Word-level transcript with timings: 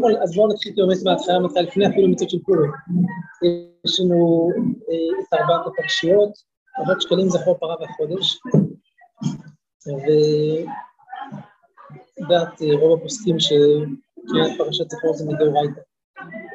קודם 0.00 0.14
כל, 0.14 0.22
אז 0.22 0.34
בואו 0.34 0.48
נתחיל 0.48 0.72
באמת 0.76 0.96
מההתחלה, 1.04 1.38
מתחילה 1.38 1.66
לפני 1.66 1.86
אפילו 1.88 2.08
מצד 2.08 2.30
של 2.30 2.38
פורים. 2.42 2.70
יש 3.84 4.00
לנו 4.00 4.50
אה, 4.90 5.20
את 5.20 5.32
ארבעת 5.34 5.66
הפרשיות, 5.66 6.30
ארבעת 6.78 7.00
שקלים 7.00 7.28
זכור 7.28 7.58
פרה 7.58 7.74
והחודש, 7.80 8.38
ודעת 12.24 12.62
אה, 12.62 12.78
רוב 12.80 12.98
הפוסקים 12.98 13.40
שקריאת 13.40 14.58
פרשת 14.58 14.90
זכור 14.90 15.14
זה 15.14 15.24
מדאורייתא. 15.26 15.80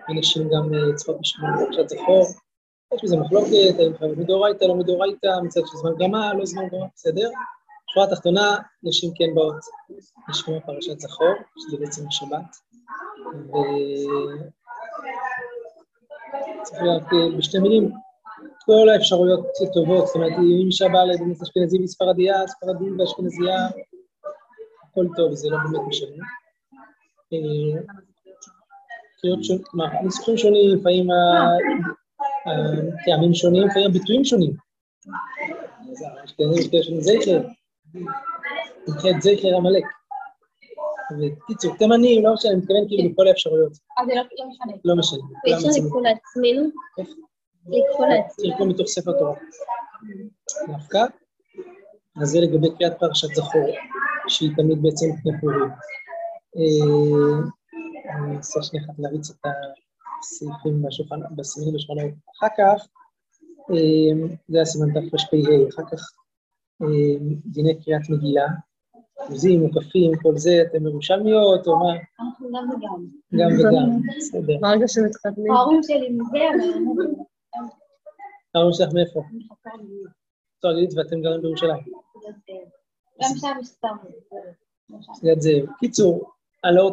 אנשים 0.10 0.50
גם 0.50 0.74
אה, 0.74 0.96
צריכות 0.96 1.18
לשמוע 1.20 1.50
פרשת 1.66 1.90
זכור, 1.90 2.26
יש 2.94 3.04
בזה 3.04 3.18
מחלוקת, 3.18 3.80
האם 3.80 3.98
חייבת 3.98 4.18
מדאורייתא, 4.18 4.66
לא 4.66 4.76
מדאורייתא, 4.76 5.40
מצד 5.44 5.62
של 5.66 5.78
זמן 5.78 5.92
גמל, 6.00 6.34
לא 6.38 6.46
זמן 6.46 6.68
גמל, 6.68 6.88
בסדר? 6.96 7.30
בשורה 7.90 8.06
התחתונה, 8.08 8.58
נשים 8.84 9.12
כן 9.16 9.36
באות 9.36 9.56
לשמוע 10.30 10.60
פרשת 10.60 11.00
זכור, 11.00 11.34
שזה 11.58 11.78
בעצם 11.78 12.08
השבת. 12.08 12.73
ו... 13.34 13.56
צריך 16.64 16.82
לדעת 16.84 17.38
בשתי 17.38 17.60
מילים, 17.60 17.92
כל 18.66 18.90
האפשרויות 18.90 19.46
טובות, 19.74 20.08
זאת 20.08 20.16
אומרת, 20.16 20.32
אם 20.32 20.66
אישה 20.66 20.88
באה 20.90 21.06
לבנות 21.06 21.42
אשכנזי 21.42 21.84
וספרדיה, 21.84 22.48
ספרדי 22.48 22.92
ואשכנזייה, 23.00 23.68
הכל 24.84 25.06
טוב, 25.16 25.34
זה 25.34 25.50
לא 25.50 25.58
באמת 25.58 25.88
משנה. 25.88 26.26
ניסוחים 30.04 30.38
שונים, 30.38 30.78
לפעמים 30.78 31.08
הטעמים 33.02 33.34
שונים, 33.34 33.68
לפעמים 33.68 33.90
הביטויים 33.90 34.26
שונים. 34.26 34.54
אשכנזי 36.26 36.60
ושתי 36.60 37.02
זכר, 37.02 37.42
זכר 39.20 39.56
עמלק. 39.58 39.84
בקיצור, 41.20 41.76
תימנים, 41.78 42.24
לא 42.26 42.34
משנה, 42.34 42.52
אני 42.52 42.60
מתכוון 42.60 42.88
כאילו 42.88 43.10
בכל 43.12 43.28
האפשרויות. 43.28 43.72
אז 43.72 44.08
זה 44.08 44.14
לא 44.16 44.24
משנה. 44.50 44.74
לא 44.86 44.96
משנה. 44.96 45.20
ואפשר 45.46 45.86
לקרוא 45.86 46.02
לעצמנו? 46.02 46.70
לקרוא 47.68 48.08
לעצמנו. 48.08 48.50
לקרוא 48.50 48.68
מתוך 48.68 48.88
ספר 48.88 49.12
תורה. 49.20 49.36
דווקא. 50.68 51.06
אז 52.22 52.28
זה 52.30 52.40
לגבי 52.40 52.68
קריאת 52.78 52.94
פרשת 53.00 53.28
זכור, 53.36 53.68
שהיא 54.28 54.50
תמיד 54.56 54.82
בעצם 54.82 55.06
לפני 55.10 55.32
פורים. 55.42 55.70
אני 58.16 58.36
אנסה 58.36 58.64
שנייה 58.64 58.86
אחת 58.86 58.94
להריץ 59.00 59.30
את 59.30 59.46
הסעיפים 60.20 60.84
בסימנים 61.36 61.74
בשולחן 61.74 61.96
אחר 62.40 62.48
כך, 62.58 62.88
זה 64.48 64.62
הסימן 64.62 64.94
תרפ"ה, 64.94 65.18
אחר 65.70 65.84
כך 65.92 66.02
דיני 67.46 67.84
קריאת 67.84 68.10
מגילה, 68.10 68.48
אחוזים, 69.24 69.62
מוקפים, 69.62 70.12
כל 70.22 70.38
זה, 70.38 70.62
אתם 70.62 70.88
ירושלמיות, 70.88 71.68
או 71.68 71.80
מה? 71.80 71.94
אנחנו 72.20 72.48
גם 72.48 72.70
וגם. 72.70 73.06
גם 73.34 73.50
וגם, 73.60 74.02
בסדר. 74.18 74.58
ברגע 74.62 74.88
שמתחתנים. 74.88 75.52
ההורים 75.52 75.84
שלי 75.84 76.10
מזה, 76.10 76.38
אבל... 76.96 77.06
ההורים 78.56 78.74
שלך 78.74 78.94
מאיפה? 78.94 79.22
צועלית 80.62 80.90
ואתם 80.96 81.22
גרים 81.22 81.42
בירושלים. 81.42 81.84
גם 83.22 83.30
שם 83.36 83.48
יש 83.62 83.68
סתם. 83.68 83.96
סגת 85.14 85.42
זאב. 85.42 85.66
קיצור, 85.80 86.32
אני 86.64 86.76
לא 86.76 86.92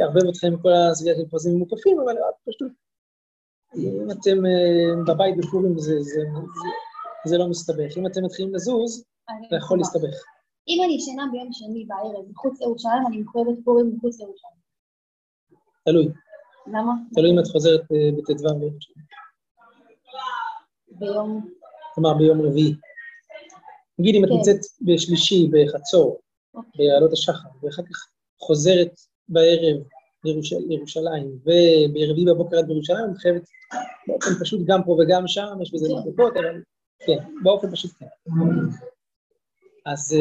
אערבב 0.00 0.28
אתכם 0.28 0.46
עם 0.46 0.58
כל 0.58 0.72
הסוגיה 0.72 1.14
של 1.14 1.28
פרזים 1.30 1.58
מוקפים, 1.58 2.00
אבל 2.00 2.14
פשוט, 2.48 2.72
אם 3.76 4.10
אתם 4.10 4.38
בבית 5.06 5.36
בפורים 5.36 5.78
זה 7.24 7.38
לא 7.38 7.48
מסתבך. 7.48 7.98
אם 7.98 8.06
אתם 8.06 8.24
מתחילים 8.24 8.54
לזוז, 8.54 9.04
זה 9.50 9.56
יכול 9.56 9.78
להסתבך. 9.78 10.33
אם 10.68 10.82
אני 10.84 10.94
ישנה 10.94 11.24
ביום 11.32 11.48
שני 11.52 11.84
בערב 11.84 12.30
מחוץ 12.30 12.60
לירושלים, 12.60 13.06
אני 13.06 13.20
מחויבת 13.20 13.64
פורים 13.64 13.92
מחוץ 13.96 14.20
לירושלים. 14.20 14.54
תלוי. 15.84 16.08
למה? 16.66 16.92
תלוי 17.14 17.30
אם 17.30 17.38
את 17.38 17.46
חוזרת 17.46 17.80
בט"ו 17.90 18.58
ביום 18.58 18.76
שני. 18.80 19.02
ביום... 20.88 21.48
כלומר, 21.94 22.14
ביום 22.14 22.42
רביעי. 22.42 22.74
נגיד 23.98 24.14
אם 24.14 24.24
את 24.24 24.30
נמצאת 24.30 24.60
בשלישי, 24.82 25.48
בחצור, 25.52 26.20
בעלות 26.76 27.12
השחר, 27.12 27.48
ואחר 27.62 27.82
כך 27.82 28.08
חוזרת 28.40 29.00
בערב 29.28 29.76
לירושלים, 30.68 31.38
וברביעי 31.40 32.24
בבוקר 32.26 32.60
את 32.60 32.66
בירושלים, 32.66 33.04
את 33.12 33.18
חייבת 33.18 33.48
באופן 34.06 34.30
פשוט 34.40 34.60
גם 34.66 34.84
פה 34.84 34.92
וגם 34.92 35.28
שם, 35.28 35.62
יש 35.62 35.74
בזה 35.74 35.94
מחלוקות, 35.94 36.36
אבל 36.36 36.62
כן, 37.06 37.18
באופן 37.42 37.70
פשוט 37.70 37.90
כן. 37.98 38.06
אז 39.86 40.16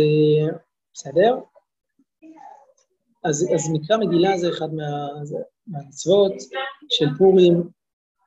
בסדר? 0.94 1.40
אז, 3.24 3.48
אז 3.56 3.70
מקרא 3.74 3.98
מגילה 3.98 4.38
זה 4.38 4.50
אחד 4.50 4.74
מה, 4.74 5.08
זה, 5.24 5.38
מהמצוות 5.68 6.34
של 6.90 7.06
פורים, 7.18 7.70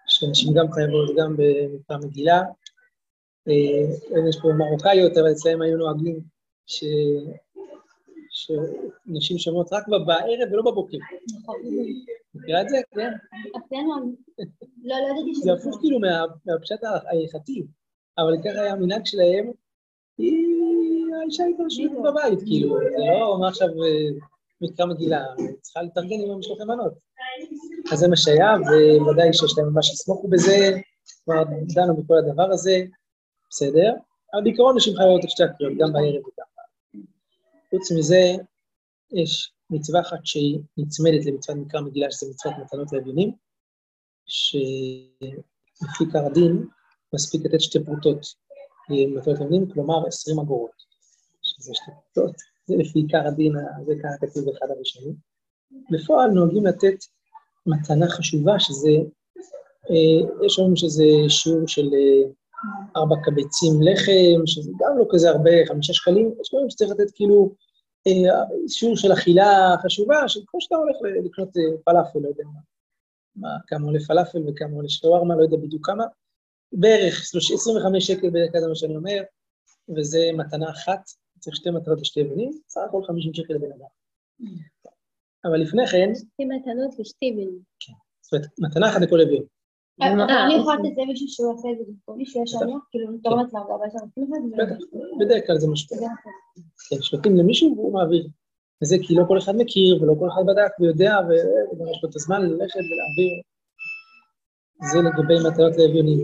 שאנשים 0.07 0.55
גם 0.55 0.73
חייבות 0.73 1.17
גם 1.17 1.37
במקרא 1.37 1.97
מגילה. 1.97 2.43
אה, 3.49 4.29
יש 4.29 4.37
פה 4.43 4.49
מרוקאיות, 4.59 5.17
אבל 5.17 5.33
אצלם 5.33 5.63
היו 5.63 5.77
נוהגים 5.77 6.21
ש... 6.67 6.85
שנשים 8.31 9.39
שומעות 9.39 9.73
רק 9.73 9.89
בערב 9.89 10.53
ולא 10.53 10.63
בבוקר. 10.63 10.97
נכון. 11.41 11.57
מכירה 12.35 12.63
את 12.63 12.69
זה? 12.69 12.77
כן. 12.91 13.13
לא, 14.85 14.97
לא 14.97 15.07
ידעתי 15.07 15.35
שזה... 15.35 15.45
זה 15.45 15.53
הפוך 15.53 15.79
כאילו 15.81 15.99
מהפשט 16.47 16.85
ההלכתי, 16.85 17.67
אבל 18.19 18.37
ככה 18.45 18.61
היה 18.61 18.73
המנהג 18.73 19.07
שלהם, 19.07 19.51
האישה 21.27 21.45
הייתה 21.45 21.63
יושבת 21.63 21.91
בבית, 22.05 22.39
כאילו, 22.47 22.79
זה 22.79 23.05
לא 23.21 23.39
מה 23.41 23.49
עכשיו 23.49 23.69
מקרא 24.61 24.87
מגילה, 24.87 25.25
צריכה 25.61 25.83
להתארגן 25.83 26.21
עם 26.25 26.31
המשלוחי 26.31 26.65
מנות. 26.65 26.93
אז 27.93 27.99
זה 27.99 28.09
מה 28.09 28.17
שהיה, 28.17 28.55
וודאי 29.01 29.33
שיש 29.33 29.59
להם 29.59 29.73
ממש 29.73 29.93
יסמוכו 29.93 30.29
בזה, 30.29 30.71
כבר 31.25 31.43
דנו 31.75 31.97
בכל 31.97 32.15
הדבר 32.19 32.51
הזה, 32.53 32.85
בסדר? 33.51 33.93
אבל 34.35 34.43
בעיקרון 34.43 34.77
נשים 34.77 34.97
חייבות 34.97 35.25
את 35.25 35.31
שתי 35.31 35.43
הקריאות, 35.43 35.75
גם 35.79 35.93
בערב 35.93 36.15
וגם 36.15 36.47
בערב. 36.57 37.05
חוץ 37.71 37.93
מזה, 37.93 38.35
יש 39.13 39.53
מצווה 39.71 40.01
אחת 40.01 40.19
שהיא 40.25 40.59
נצמדת 40.77 41.27
למצוות 41.27 41.57
מקרא 41.57 41.81
מגילה, 41.81 42.11
שזה 42.11 42.31
מצוות 42.31 42.55
מתנות 42.65 42.93
לאביונים, 42.93 43.33
שלפי 44.27 46.05
עיקר 46.05 46.27
הדין, 46.27 46.67
מספיק 47.15 47.47
לתת 47.47 47.61
שתי 47.61 47.85
פרוטות 47.85 48.27
למתנות 48.91 49.27
לאביונים, 49.27 49.71
כלומר 49.73 50.07
20 50.07 50.39
אגורות. 50.39 50.87
שזה 51.57 51.75
שתי 51.75 51.91
פרוטות, 52.15 52.37
זה 52.67 52.77
לפי 52.77 52.99
עיקר 52.99 53.27
הדין, 53.27 53.53
זה 53.87 53.93
ככה 54.03 54.27
כתוב 54.27 54.45
באחד 54.45 54.67
הראשונים. 54.71 55.15
בפועל 55.91 56.31
נוהגים 56.31 56.67
לתת 56.67 56.99
מתנה 57.67 58.09
חשובה, 58.09 58.61
שזה, 58.61 58.91
אה, 59.91 60.47
יש 60.47 60.59
אומרים 60.59 60.77
שזה 60.77 61.05
שיעור 61.29 61.69
של 61.69 61.87
אה, 61.95 62.29
ארבע 62.97 63.17
קבצים 63.25 63.83
לחם, 63.83 64.47
שזה 64.47 64.71
גם 64.79 64.99
לא 64.99 65.05
כזה 65.11 65.31
הרבה, 65.31 65.51
חמישה 65.69 65.93
שקלים, 65.93 66.35
יש 66.41 66.53
אומרים 66.53 66.71
שצריך 66.71 66.91
לתת 66.91 67.11
כאילו 67.15 67.55
אה, 68.07 68.45
שיעור 68.69 68.97
של 68.97 69.13
אכילה 69.13 69.75
חשובה, 69.83 70.29
שכמו 70.29 70.61
שאתה 70.61 70.77
הולך 70.77 70.97
לקנות 71.27 71.49
פלאפל, 71.85 72.19
לא 72.19 72.29
יודע 72.29 72.45
מה, 72.45 72.61
מה 73.37 73.49
כמה 73.67 73.87
עולה 73.87 74.01
פלאפל 74.01 74.39
וכמה 74.49 74.77
עולה 74.77 74.89
שווארמה, 74.89 75.37
לא 75.37 75.43
יודע 75.43 75.57
בדיוק 75.57 75.87
כמה, 75.87 76.05
בערך 76.73 77.31
25 77.55 78.07
שקל 78.07 78.31
בערך 78.31 78.51
כזה 78.57 78.69
מה 78.69 78.75
שאני 78.75 78.97
אומר, 78.97 79.23
וזה 79.97 80.31
מתנה 80.35 80.71
אחת, 80.71 81.01
צריך 81.47 81.57
שתי 81.57 81.71
מטרות 81.71 82.01
ושתי 82.01 82.23
אבנים, 82.23 82.51
סך 82.69 82.81
הכל 82.89 83.03
50 83.07 83.35
שקל 83.35 83.55
לבן 83.55 83.73
אדם. 83.73 83.91
אבל 85.45 85.59
לפני 85.61 85.87
כן... 85.87 86.11
שתי 86.15 86.45
מתנות 86.45 87.01
ושתי 87.01 87.31
אבנים. 87.31 87.59
כן, 87.81 87.93
זאת 88.21 88.33
אומרת, 88.33 88.47
מתנה 88.59 88.89
אחת 88.91 89.01
לכל 89.01 89.21
אבן. 89.21 89.43
אני 90.01 90.55
יכולה 90.55 90.77
לתת 90.77 90.97
למישהו 91.03 91.29
שהוא 91.29 91.53
עושה 91.53 91.69
את 91.73 91.79
זה 91.79 91.85
במקום 91.89 92.19
מישהו 92.19 92.43
יש 92.43 92.51
שם, 92.51 92.79
כאילו 92.91 93.07
תורמת 93.23 93.53
לה 93.53 93.61
הרבה 93.61 93.85
שם, 93.93 94.07
בטח, 94.57 94.77
בדרך 95.21 95.47
כלל 95.47 95.59
זה 95.59 95.69
משהו. 95.69 95.97
כן, 96.91 97.03
שותים 97.03 97.37
למישהו 97.37 97.75
והוא 97.77 97.93
מעביר. 97.93 98.29
וזה 98.83 98.97
כי 99.03 99.15
לא 99.15 99.25
כל 99.29 99.39
אחד 99.39 99.53
מכיר, 99.57 100.03
ולא 100.03 100.15
כל 100.19 100.29
אחד 100.29 100.43
בדק 100.47 100.81
ויודע, 100.81 101.15
וגם 101.27 101.89
יש 101.89 102.03
לו 102.03 102.11
את 102.11 102.17
הזמן 102.17 102.43
ללכת 102.43 102.81
ולהעביר. 102.89 103.35
זה 104.93 104.99
לגבי 104.99 105.49
מתנות 105.49 105.77
לאביונים. 105.79 106.19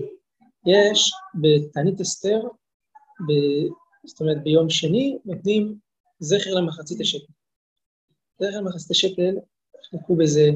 יש 0.66 1.12
בתענית 1.42 2.00
אסתר, 2.00 2.40
זאת 4.06 4.20
אומרת 4.20 4.42
ביום 4.42 4.70
שני, 4.70 5.18
נותנים 5.24 5.78
זכר 6.18 6.54
למחצית 6.54 7.00
השקל. 7.00 7.32
זכר 8.38 8.60
למחצית 8.60 8.90
השקל, 8.90 9.34
חלקו 9.90 10.16
בזה 10.16 10.50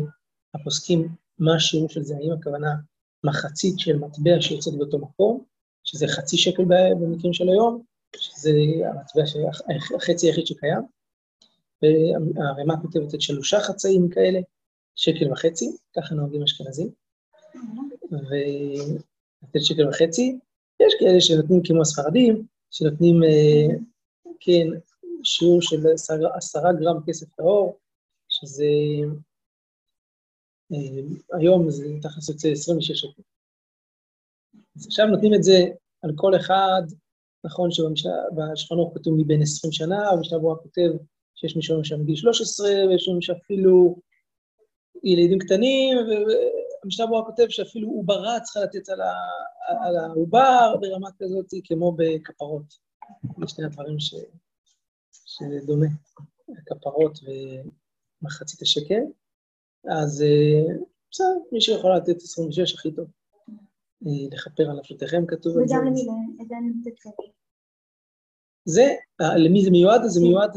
הפוסקים 0.54 1.08
מה 1.38 1.56
השיעור 1.56 1.88
של 1.88 2.02
זה, 2.02 2.14
האם 2.16 2.32
הכוונה 2.32 2.70
מחצית 3.24 3.78
של 3.78 3.96
מטבע 3.96 4.40
שיוצאת 4.40 4.74
באותו 4.74 4.98
מקום, 4.98 5.44
שזה 5.84 6.06
חצי 6.08 6.36
שקל 6.36 6.62
במקרים 7.00 7.32
של 7.32 7.48
היום, 7.48 7.82
שזה 8.16 8.50
המטבע, 8.84 9.22
החצי 9.96 10.26
היחיד 10.26 10.46
שקיים, 10.46 10.80
והרמ"א 11.82 12.74
כותבת 12.82 13.14
את 13.14 13.20
שלושה 13.20 13.60
חצאים 13.60 14.08
כאלה, 14.08 14.40
שקל 14.96 15.32
וחצי, 15.32 15.76
ככה 15.96 16.14
נוהגים 16.14 16.42
אשכנזים, 16.42 16.90
ולתת 18.10 19.64
שקל 19.64 19.88
וחצי, 19.88 20.38
יש 20.82 20.94
כאלה 21.00 21.20
שנותנים 21.20 21.60
כמו 21.64 21.80
הספרדים, 21.80 22.46
שנותנים, 22.70 23.20
כן, 24.40 24.66
שיעור 25.22 25.62
של 25.62 25.76
עשרה 26.34 26.72
גרם 26.72 26.96
כסף 27.06 27.26
טהור, 27.36 27.78
שזה 28.28 28.64
אה, 30.72 31.38
היום 31.38 31.70
זה 31.70 31.84
תכלס 32.02 32.28
יוצא 32.28 32.48
26 32.48 33.00
שקל. 33.00 33.22
אז 34.76 34.86
עכשיו 34.86 35.06
נותנים 35.06 35.34
את 35.34 35.42
זה 35.42 35.58
על 36.02 36.10
כל 36.16 36.36
אחד, 36.36 36.82
נכון 37.44 37.70
שבשולחן 37.70 38.94
כתוב 38.94 39.14
מבין 39.18 39.42
20 39.42 39.72
שנה, 39.72 40.12
ובמשנה 40.12 40.38
ברורה 40.38 40.56
כותב 40.56 40.90
שיש 41.34 41.56
מישהו 41.56 41.84
שם 41.84 42.00
מגיל 42.00 42.16
13, 42.16 42.68
ויש 42.68 43.08
מישהו 43.08 43.22
שאפילו 43.22 43.96
ילדים 45.04 45.38
קטנים, 45.38 45.96
והמשנה 46.86 47.06
ברורה 47.06 47.24
כותב 47.24 47.46
שאפילו 47.48 47.88
עוברה 47.88 48.40
צריכה 48.40 48.60
לתת 48.60 48.88
על, 48.88 49.00
ה, 49.00 49.12
על 49.86 49.96
העובר 49.96 50.76
ברמה 50.80 51.08
כזאת, 51.18 51.46
כמו 51.64 51.96
בכפרות. 51.96 52.74
זה 53.38 53.48
שני 53.48 53.64
הדברים 53.64 54.00
ש, 54.00 54.14
שדומה, 55.12 55.86
כפרות 56.66 57.18
ומחצית 58.22 58.62
השקל. 58.62 59.02
אז 60.00 60.24
בסדר, 61.10 61.26
מי 61.52 61.60
שיכול 61.60 61.96
לתת 61.96 62.16
26 62.16 62.74
הכי 62.74 62.92
טוב. 62.92 63.08
לכפר 64.30 64.70
על 64.70 64.78
נפשותיכם 64.78 65.26
כתוב 65.26 65.58
את 65.58 65.68
זה. 65.68 65.74
וגם. 65.74 65.92
זה, 68.64 68.94
אה, 69.20 69.36
למי 69.36 69.64
זה 69.64 69.70
מיועד? 69.70 70.00
זה 70.04 70.20
מיועד 70.20 70.50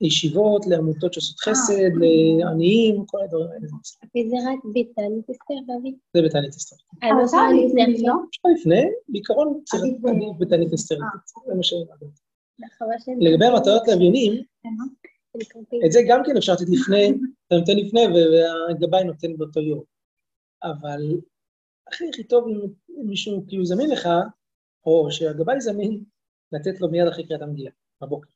לישיבות, 0.00 0.66
לעמותות 0.66 1.12
שעושות 1.12 1.40
חסד, 1.40 1.90
לעניים, 2.00 3.04
כל 3.06 3.18
הדברים 3.24 3.46
האלה. 3.50 3.66
וזה 3.66 4.36
רק 4.48 4.58
בתענית 4.74 5.30
אסתר, 5.30 5.54
דוד? 5.66 5.94
זה 6.16 6.22
בתענית 6.22 6.50
אסתר. 6.50 6.76
אני 7.02 7.10
לא 7.10 7.24
יכולה 7.26 7.52
לפני 7.66 7.82
עכשיו? 7.82 8.14
אפשר 8.30 8.48
לפני, 8.60 8.82
בעיקרון 9.08 9.60
צריך 9.64 9.82
עדיף 9.82 10.36
בתענית 10.38 10.72
אסתר, 10.72 10.96
זה 11.46 11.54
מה 11.54 11.62
ש... 11.62 11.74
נכון, 12.58 12.88
לגבי 13.20 13.44
המטרות 13.44 13.88
לאביונים, 13.88 14.42
את 15.86 15.92
זה 15.92 16.00
גם 16.08 16.22
כן 16.26 16.36
אפשר 16.36 16.52
לתת 16.52 16.68
לפני, 16.68 17.08
אתה 17.46 17.56
נותן 17.56 17.76
לפני 17.76 18.00
והגבאי 18.06 19.04
נותן 19.04 19.36
באותו 19.36 19.60
יום. 19.60 19.82
אבל 20.62 21.02
הכי 21.88 22.04
הכי 22.08 22.24
טוב 22.24 22.48
אם 22.48 23.08
מישהו 23.08 23.44
כאילו 23.48 23.64
זמין 23.64 23.90
לך, 23.90 24.08
או 24.86 25.10
שהגבאי 25.10 25.60
זמין, 25.60 26.04
לתת 26.52 26.80
לו 26.80 26.90
מיד 26.90 27.06
אחרי 27.06 27.26
קריאת 27.26 27.42
המגילה, 27.42 27.70
בבוקר. 28.02 28.28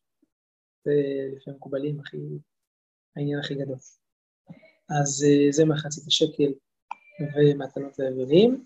זה 0.85 0.93
לפי 1.37 1.51
המקובלים 1.51 2.01
הכי, 2.01 2.19
העניין 3.17 3.39
הכי 3.39 3.55
גדול. 3.55 3.77
אז 4.91 5.25
אה, 5.25 5.53
זה 5.53 5.65
מחצית 5.65 6.07
השקל 6.07 6.53
ומתנות 7.35 7.99
לאביונים, 7.99 8.65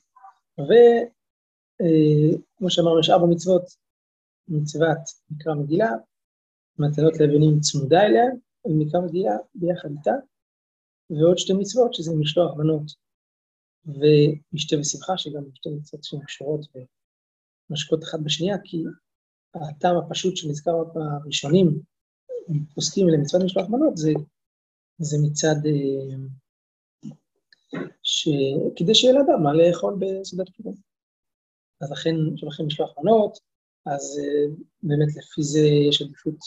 וכמו 0.59 2.67
אה, 2.67 2.71
שאמרנו, 2.71 3.01
יש 3.01 3.11
ארבע 3.11 3.27
מצוות, 3.27 3.63
מצוות 4.49 4.99
מקרא 5.31 5.55
מגילה, 5.55 5.91
מתנות 6.79 7.21
לאביונים 7.21 7.61
צמודה 7.61 8.03
אליה, 8.03 8.25
מקרא 8.67 9.01
מגילה 9.01 9.33
ביחד 9.55 9.89
איתה, 9.99 10.15
ועוד 11.11 11.39
שתי 11.39 11.53
מצוות, 11.53 11.95
שזה 11.95 12.13
משלוח 12.21 12.57
מנות 12.57 12.93
ומשתה 13.87 14.77
ושמחה, 14.81 15.19
שגם 15.19 15.43
שתי 15.55 15.69
מצוות 15.71 16.05
שהן 16.05 16.25
קשורות 16.25 16.61
ומשקות 17.71 18.05
אחת 18.05 18.19
בשנייה, 18.25 18.57
כי 18.65 18.85
הטעם 19.55 19.97
הפשוט 19.97 20.37
שנזכר 20.37 20.85
בראשונים, 20.85 21.81
פוסקים 22.75 23.09
למצוות 23.09 23.43
משלוח 23.43 23.69
מנות, 23.69 23.97
זה, 23.97 24.13
זה 24.99 25.17
מצד, 25.23 25.57
אה, 25.67 26.17
ש... 28.03 28.29
כדי 28.77 28.95
שיהיה 28.95 29.15
לאדם 29.15 29.43
מה 29.43 29.53
לאכול 29.53 29.97
בסעודת 29.99 30.49
פורים. 30.57 30.77
אז 31.81 31.91
לכן, 31.91 32.15
כשהולכים 32.37 32.67
משלוח 32.67 32.95
מנות, 32.99 33.39
אז 33.87 34.21
אה, 34.23 34.55
באמת 34.83 35.09
לפי 35.17 35.43
זה 35.43 35.61
יש 35.89 36.03
עדיפות, 36.03 36.39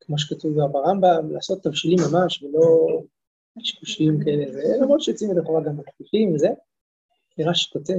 כמו 0.00 0.18
שכתוב 0.18 0.52
ברמב"ם, 0.72 1.32
לעשות 1.32 1.62
תבשילים 1.62 1.98
ממש, 2.12 2.42
ולא 2.42 2.86
קשקושים 3.62 4.24
כאלה, 4.24 4.76
למרות 4.80 5.00
שיוצאים 5.00 5.30
את 5.32 5.36
החובה 5.42 5.60
גם 5.66 5.76
בתחליפים 5.76 6.34
וזה. 6.34 6.48
רש"י 7.38 7.70
כותב, 7.72 7.94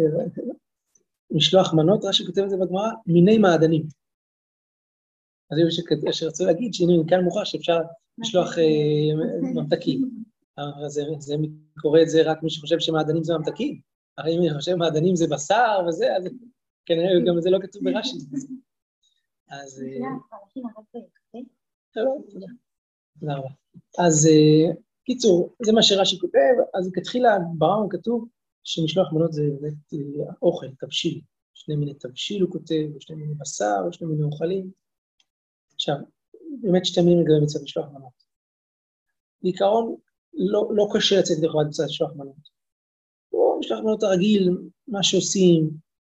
משלוח 1.32 1.74
מנות, 1.74 2.06
רש"י 2.06 2.26
כותב 2.26 2.42
את 2.42 2.50
זה 2.50 2.58
בגמרא, 2.58 2.90
מיני 3.08 3.38
מעדנים. 3.38 3.99
אז 5.52 5.58
יש 5.58 5.82
שרצו 6.12 6.46
להגיד 6.46 6.74
שהנה 6.74 6.98
מכאן 6.98 7.24
מוכרח 7.24 7.46
שאפשר 7.46 7.80
לשלוח 8.18 8.58
אה, 8.58 8.64
ממתקים. 9.42 10.10
זה, 10.88 11.04
זה 11.20 11.36
קורא 11.82 12.02
את 12.02 12.10
זה 12.10 12.22
רק 12.32 12.44
מי 12.44 12.50
שחושב 12.50 12.80
שמעדנים 12.80 13.24
זה 13.24 13.34
ממתקים. 13.34 13.80
הרי 14.18 14.36
אם 14.36 14.42
אני 14.42 14.60
חושב 14.60 14.72
שמעדנים 14.72 15.16
זה 15.16 15.26
בשר 15.28 15.80
וזה, 15.88 16.16
אז 16.16 16.24
כנראה 16.86 17.10
גם 17.28 17.42
זה 17.42 17.50
לא 17.50 17.60
כתוב 17.62 17.84
ברש"י. 17.84 18.18
אז... 19.50 19.84
תודה 23.20 23.34
רבה. 23.36 23.50
אז 24.00 24.28
אה, 24.28 24.74
קיצור, 25.06 25.56
זה 25.66 25.72
מה 25.72 25.84
שרש"י 25.84 26.20
כותב, 26.20 26.54
אז 26.74 26.92
כתחילה 26.94 27.38
ברם 27.58 27.90
כתוב 27.90 28.28
שמשלוח 28.64 29.14
מנות 29.14 29.34
זה 29.34 29.44
באמת 29.62 29.94
אה, 29.94 30.34
אוכל, 30.42 30.68
תבשיל. 30.80 31.22
שני 31.54 31.76
מיני 31.76 31.94
תבשיל 31.94 32.42
הוא 32.42 32.52
כותב, 32.52 32.96
ושני 32.96 33.16
מיני 33.16 33.34
בשר, 33.34 33.86
ושני 33.90 34.08
מיני 34.08 34.24
אוכלים. 34.24 34.72
עכשיו, 35.80 35.96
באמת 36.62 36.86
שתי 36.86 37.02
מילים 37.02 37.20
לגבי 37.20 37.40
מצוות 37.44 37.64
משלוח 37.64 37.88
מנות. 37.94 38.24
בעיקרון, 39.42 39.96
לא, 40.34 40.70
לא 40.76 40.88
קשה 40.94 41.20
לצאת 41.20 41.38
לכבוד 41.44 41.68
מצוות 41.68 41.90
משלוח 41.90 42.12
מנות. 42.16 42.50
או 43.34 43.60
משלוח 43.60 43.80
מנות 43.80 44.04
הרגיל, 44.04 44.50
מה 44.88 45.04
שעושים, 45.04 45.70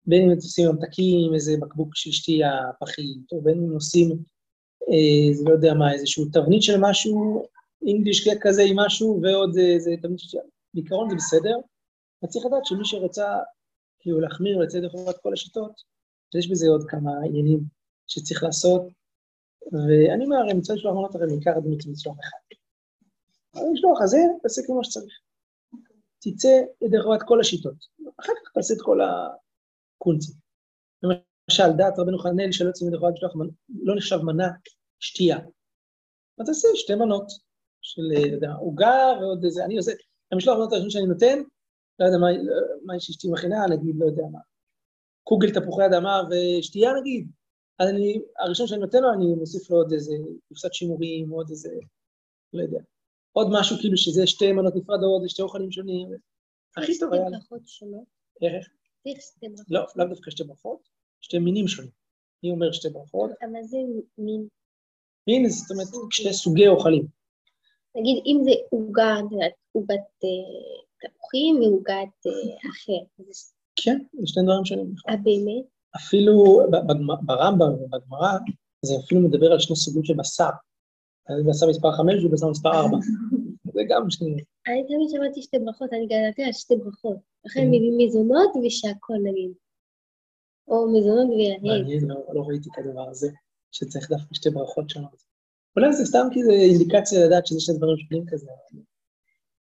בין 0.06 0.22
אם 0.22 0.36
עושים 0.36 0.70
ממתקים, 0.70 1.34
איזה 1.34 1.54
בקבוק 1.62 1.96
של 1.96 2.12
שתייה, 2.12 2.52
פחית, 2.80 3.32
או 3.32 3.42
בין 3.42 3.58
אם 3.58 3.74
עושים, 3.74 4.10
אה, 4.90 5.34
זה 5.34 5.44
לא 5.46 5.52
יודע 5.54 5.74
מה, 5.74 5.94
איזשהו 5.94 6.26
תבנית 6.34 6.64
של 6.64 6.78
משהו, 6.82 7.44
אינגליש 7.88 8.30
כזה 8.42 8.64
עם 8.64 8.80
משהו, 8.80 9.20
ועוד 9.24 9.58
איזה 9.58 9.92
תבנית 10.02 10.20
של... 10.20 10.38
בעיקרון 10.74 11.10
זה 11.10 11.16
בסדר, 11.16 11.56
אז 12.24 12.30
צריך 12.30 12.46
לדעת 12.46 12.66
שמי 12.66 12.86
שרוצה 12.86 13.28
כאילו 14.00 14.20
להחמיר 14.20 14.58
ולצאת 14.58 14.84
לחובת 14.84 15.18
כל 15.18 15.34
השיטות, 15.34 15.72
יש 16.38 16.50
בזה 16.50 16.68
עוד 16.68 16.86
כמה 16.88 17.12
עניינים 17.26 17.60
שצריך 18.08 18.44
לעשות, 18.44 18.82
ואני 19.72 20.26
אומר, 20.26 20.38
הרי 20.38 20.54
מצוות 20.54 20.78
לשלוח 20.78 20.96
מנות 20.96 21.16
הרי 21.16 21.28
בעיקר 21.28 21.52
עד 21.52 21.64
מצוות 21.66 21.96
לשלוח 21.96 22.18
אחד. 22.20 22.56
אבל 23.56 23.66
לשלוח 23.74 24.02
הזה, 24.02 24.18
תעשה 24.42 24.62
כמו 24.66 24.84
שצריך. 24.84 25.14
תצא 26.20 26.62
ידי 26.82 27.02
חובת 27.02 27.20
כל 27.26 27.40
השיטות, 27.40 27.76
אחר 28.20 28.34
כך 28.44 28.52
תעשה 28.54 28.74
את 28.74 28.82
כל 28.82 29.00
הקונצים. 29.02 30.36
למשל, 31.04 31.78
דעת 31.78 32.00
רבנו 32.00 32.20
חנאל 32.20 32.52
שלא 32.52 32.68
יוצאים 32.68 32.90
ידי 32.90 32.98
חובת 32.98 33.14
לשלוח, 33.16 33.34
לא 33.84 33.96
נחשב 33.96 34.18
מנה 34.18 34.48
שתייה. 35.00 35.38
אז 36.40 36.46
תעשה 36.46 36.68
שתי 36.76 36.96
מנות 36.96 37.32
של 37.82 38.02
אה, 38.16 38.54
עוגה 38.54 39.14
ועוד 39.22 39.44
איזה, 39.44 39.66
אני 39.66 39.78
עושה, 39.78 39.92
המשלוח 40.32 40.58
מנות 40.58 40.74
הראשון 40.74 40.90
שאני 40.90 41.06
נותן, 41.06 41.40
לא 42.00 42.06
יודע 42.06 42.18
מה 42.86 42.96
יש 42.96 43.10
אשתי 43.10 43.28
מכינה, 43.32 43.68
נגיד, 43.70 43.96
לא 44.00 44.06
יודע 44.06 44.24
מה, 44.32 44.40
קוגל 45.24 45.52
תפוחי 45.54 45.86
אדמה 45.86 46.22
ושתייה 46.30 46.92
נגיד, 47.00 47.28
אז 47.80 47.90
אני, 47.90 48.22
הראשון 48.40 48.68
שאני 48.68 48.82
נותן 48.82 49.02
לו, 49.02 49.14
אני 49.14 49.26
מוסיף 49.36 49.70
לו 49.70 49.78
עוד 49.78 49.92
איזה 49.94 50.14
קופסת 50.48 50.74
שימורים, 50.74 51.30
עוד 51.30 51.50
איזה, 51.50 51.70
לא 52.54 52.62
יודע, 52.62 52.80
עוד 53.32 53.48
משהו 53.52 53.78
כאילו 53.80 53.98
שזה 53.98 54.28
שתי 54.28 54.52
מנות 54.52 54.76
נפרדות, 54.76 55.30
שתי 55.30 55.42
אוכלים 55.42 55.72
שונים, 55.72 56.10
הכי 56.78 57.00
טוב 57.00 57.14
היה. 57.14 57.30
ברכות 57.30 57.62
שונות. 57.68 58.04
איך? 58.42 58.70
לא, 59.70 59.82
לאו 59.96 60.08
דווקא 60.08 60.32
שתי 60.32 60.44
ברכות, 60.44 60.90
שתי 61.22 61.40
מינים 61.40 61.68
שונים. 61.68 61.92
מי 62.44 62.52
אומר 62.52 62.72
שתי 62.72 62.90
ברכות? 62.90 63.32
אבל 63.42 63.64
זה 63.64 63.78
מין. 64.18 64.48
מין, 65.28 65.50
זאת 65.50 65.72
אומרת, 65.72 65.88
שתי 66.12 66.34
סוגי 66.34 66.68
אוכלים. 66.68 67.08
נגיד, 67.96 68.24
אם 68.26 68.44
זה 68.44 68.52
עוגה, 68.70 69.16
עוגת 69.72 70.24
אה, 70.24 71.10
תפוחים 71.10 71.62
ועוגת 71.62 72.18
אה, 72.28 72.70
אחר. 72.72 73.24
כן, 73.76 73.98
זה 74.14 74.28
שני 74.28 74.44
דברים 74.44 74.66
שונים. 74.66 74.94
אה, 75.10 75.16
באמת? 75.18 75.73
אפילו 75.96 76.60
ברמב"ם 77.22 77.74
ובגמרא, 77.74 78.38
זה 78.82 78.94
אפילו 79.06 79.22
מדבר 79.22 79.52
על 79.52 79.60
שני 79.60 79.76
סוגים 79.76 80.04
של 80.04 80.14
בשר. 80.14 80.50
בשר 81.50 81.68
מספר 81.70 81.92
חמש 81.92 82.24
ובשר 82.24 82.50
מספר 82.50 82.72
ארבע. 82.72 82.98
זה 83.74 83.82
גם 83.90 84.10
שני... 84.10 84.44
אני 84.68 84.84
תמיד 84.88 85.10
שמעתי 85.10 85.42
שתי 85.42 85.60
ברכות, 85.60 85.94
אני 85.94 86.06
גדלתי 86.06 86.44
על 86.44 86.54
שתי 86.54 86.76
ברכות. 86.76 87.18
לכן 87.46 87.62
כן. 87.62 87.68
מזונות 87.98 88.52
ושהכול 88.66 89.18
נגיד. 89.24 89.52
או 90.68 90.94
מזונות 90.94 91.30
ויהד. 91.30 91.62
מעניין, 91.64 92.08
לא, 92.08 92.16
לא 92.34 92.42
ראיתי 92.48 92.70
את 92.74 92.86
הדבר 92.86 93.10
הזה, 93.10 93.30
שצריך 93.72 94.10
דווקא 94.10 94.36
שתי 94.36 94.50
ברכות 94.50 94.90
שונות. 94.90 95.24
אולי 95.76 95.94
זה 95.94 96.06
סתם 96.06 96.28
כי 96.34 96.44
זה 96.44 96.52
אינדיקציה 96.52 97.26
לדעת 97.26 97.48
שזה 97.48 97.60
שני 97.60 97.78
דברים 97.78 97.98
שונים 97.98 98.26
כזה. 98.28 98.48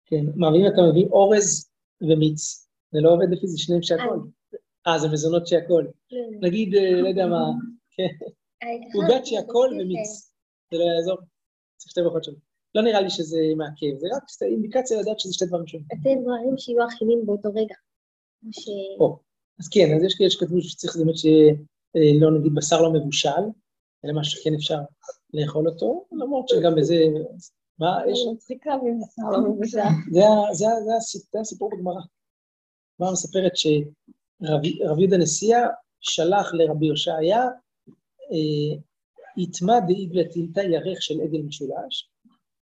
כן, 0.04 0.24
מה, 0.34 0.48
ואם 0.48 0.66
אתה 0.66 0.82
מביא 0.90 1.06
אורז 1.06 1.70
ומיץ, 2.00 2.68
זה 2.92 3.00
לא 3.00 3.12
עובד 3.14 3.26
לפי 3.30 3.46
זה 3.46 3.58
שניהם 3.58 3.82
שהכל. 3.82 4.18
אה, 4.86 4.98
זה 4.98 5.08
מזונות 5.08 5.46
שהכל. 5.46 5.84
כן. 6.08 6.16
נגיד, 6.40 6.74
אה, 6.74 6.90
לא 7.02 7.08
יודע 7.08 7.26
מה, 7.26 7.44
כן, 7.90 8.08
עוגת 8.94 9.26
שהכל 9.26 9.68
ומיץ, 9.80 10.32
זה 10.70 10.78
לא 10.78 10.84
יעזור. 10.84 11.16
צריך 11.76 11.90
שתי 11.90 12.00
ברכות 12.02 12.24
שונות. 12.24 12.40
לא 12.74 12.82
נראה 12.82 13.00
לי 13.00 13.10
שזה 13.10 13.38
מעכב, 13.56 13.98
זה 13.98 14.06
רק 14.16 14.22
אינדיקציה 14.42 15.00
לדעת 15.00 15.20
שזה 15.20 15.32
שתי 15.32 15.46
דברים 15.46 15.66
שונים. 15.66 15.86
אתם 15.92 16.22
דברים 16.22 16.58
שיהיו 16.58 16.86
אכילים 16.88 17.26
באותו 17.26 17.48
רגע. 17.48 17.74
או, 19.00 19.18
אז 19.60 19.68
כן, 19.68 19.96
אז 19.96 20.04
יש 20.04 20.14
כאלה 20.14 20.30
שכתבו 20.30 20.60
שצריך 20.60 20.96
באמת 20.96 21.16
שלא 21.16 22.26
אה, 22.26 22.38
נגיד 22.38 22.54
בשר 22.54 22.82
לא 22.82 22.92
מבושל, 22.92 23.44
אלא 24.04 24.12
מה 24.12 24.24
שכן 24.24 24.54
אפשר 24.54 24.78
לאכול 25.34 25.68
אותו, 25.68 26.04
למרות 26.12 26.48
שגם 26.48 26.74
בזה 26.74 26.96
מה, 27.78 28.00
יש... 28.10 28.18
אני 28.26 28.34
מצחיקה 28.34 28.70
מבשר 28.76 29.30
לא 29.32 29.50
מבושל. 29.50 29.78
זה 31.32 31.40
הסיפור 31.40 31.70
בגמרא. 31.70 32.00
הגמרא 32.94 33.12
מספרת 33.12 33.52
שרב 34.42 34.98
יהודה 34.98 35.16
נשיאה 35.16 35.66
שלח 36.00 36.54
לרבי 36.54 36.88
הושעיה, 36.88 37.42
אה, 38.32 38.80
יטמע 39.36 39.80
דאיגלה 39.86 40.22
טילתא 40.32 40.60
ירך 40.60 41.02
של 41.02 41.20
עגל 41.20 41.42
משולש, 41.42 42.10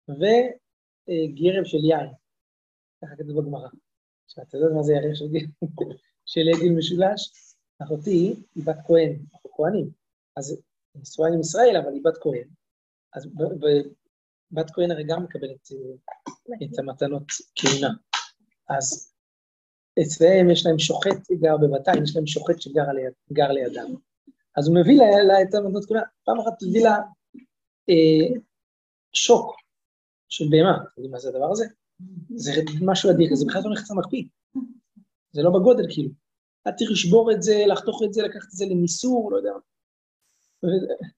וגרב 0.09 1.65
של 1.65 1.77
יין. 1.77 2.09
ככה 3.01 3.15
כתוב 3.15 3.41
בגמרא. 3.41 3.69
עכשיו, 4.25 4.43
אתה 4.43 4.57
יודע 4.57 4.75
מה 4.75 4.83
זה 4.83 4.93
ירך 4.93 5.17
של 6.25 6.41
עגל 6.53 6.69
משולש? 6.77 7.31
אחותי 7.83 8.35
היא 8.55 8.63
בת 8.65 8.77
כהן, 8.87 9.19
אנחנו 9.33 9.49
כהנים. 9.55 9.89
אז 10.37 10.51
היא 10.51 11.01
נשואה 11.01 11.29
עם 11.29 11.39
ישראל, 11.39 11.77
אבל 11.77 11.93
היא 11.93 12.01
בת 12.03 12.17
כהן. 12.21 12.47
אז 13.13 13.27
בת 14.51 14.71
כהן 14.71 14.91
הרי 14.91 15.03
גם 15.03 15.23
מקבלת 15.23 15.71
אה, 15.71 16.65
את 16.65 16.79
המתנות 16.79 17.23
כהונה. 17.55 17.93
אז 18.69 19.10
אצלם 19.99 20.49
יש 20.51 20.65
להם 20.65 20.79
שוחט 20.79 21.31
גר 21.31 21.57
בבתיים, 21.57 22.03
יש 22.03 22.15
להם 22.15 22.27
שוחט 22.27 22.61
שגר 22.61 22.91
ליד, 22.91 23.13
גר 23.33 23.51
לידם. 23.51 23.95
אז 24.57 24.67
הוא 24.67 24.75
מביא 24.75 24.97
לה, 25.27 25.41
את 25.41 25.53
המתנות 25.53 25.85
כהונה, 25.85 26.03
פעם 26.23 26.39
אחת 26.39 26.63
הביא 26.63 26.83
לה 26.83 26.97
אה, 27.89 28.39
שוק 29.13 29.55
של 30.29 30.45
בהמה, 30.49 30.75
אתם 30.75 30.87
יודעים 30.97 31.11
מה 31.11 31.19
זה 31.19 31.29
הדבר 31.29 31.51
הזה? 31.51 31.65
זה 32.35 32.51
משהו 32.81 33.11
אדיר, 33.11 33.35
זה 33.35 33.45
בכלל 33.45 33.61
לא 33.65 33.71
נכנס 33.71 33.91
למקפיא. 33.91 34.23
זה 35.31 35.41
לא 35.41 35.49
בגודל 35.49 35.83
כאילו. 35.89 36.09
אתה 36.61 36.71
צריך 36.71 36.91
לשבור 36.91 37.31
את 37.31 37.41
זה, 37.41 37.63
לחתוך 37.67 38.01
את 38.05 38.13
זה, 38.13 38.21
לקחת 38.21 38.47
את 38.47 38.57
זה 38.57 38.65
למיסור, 38.65 39.31
לא 39.31 39.37
יודע 39.37 39.51
מה. 39.51 39.59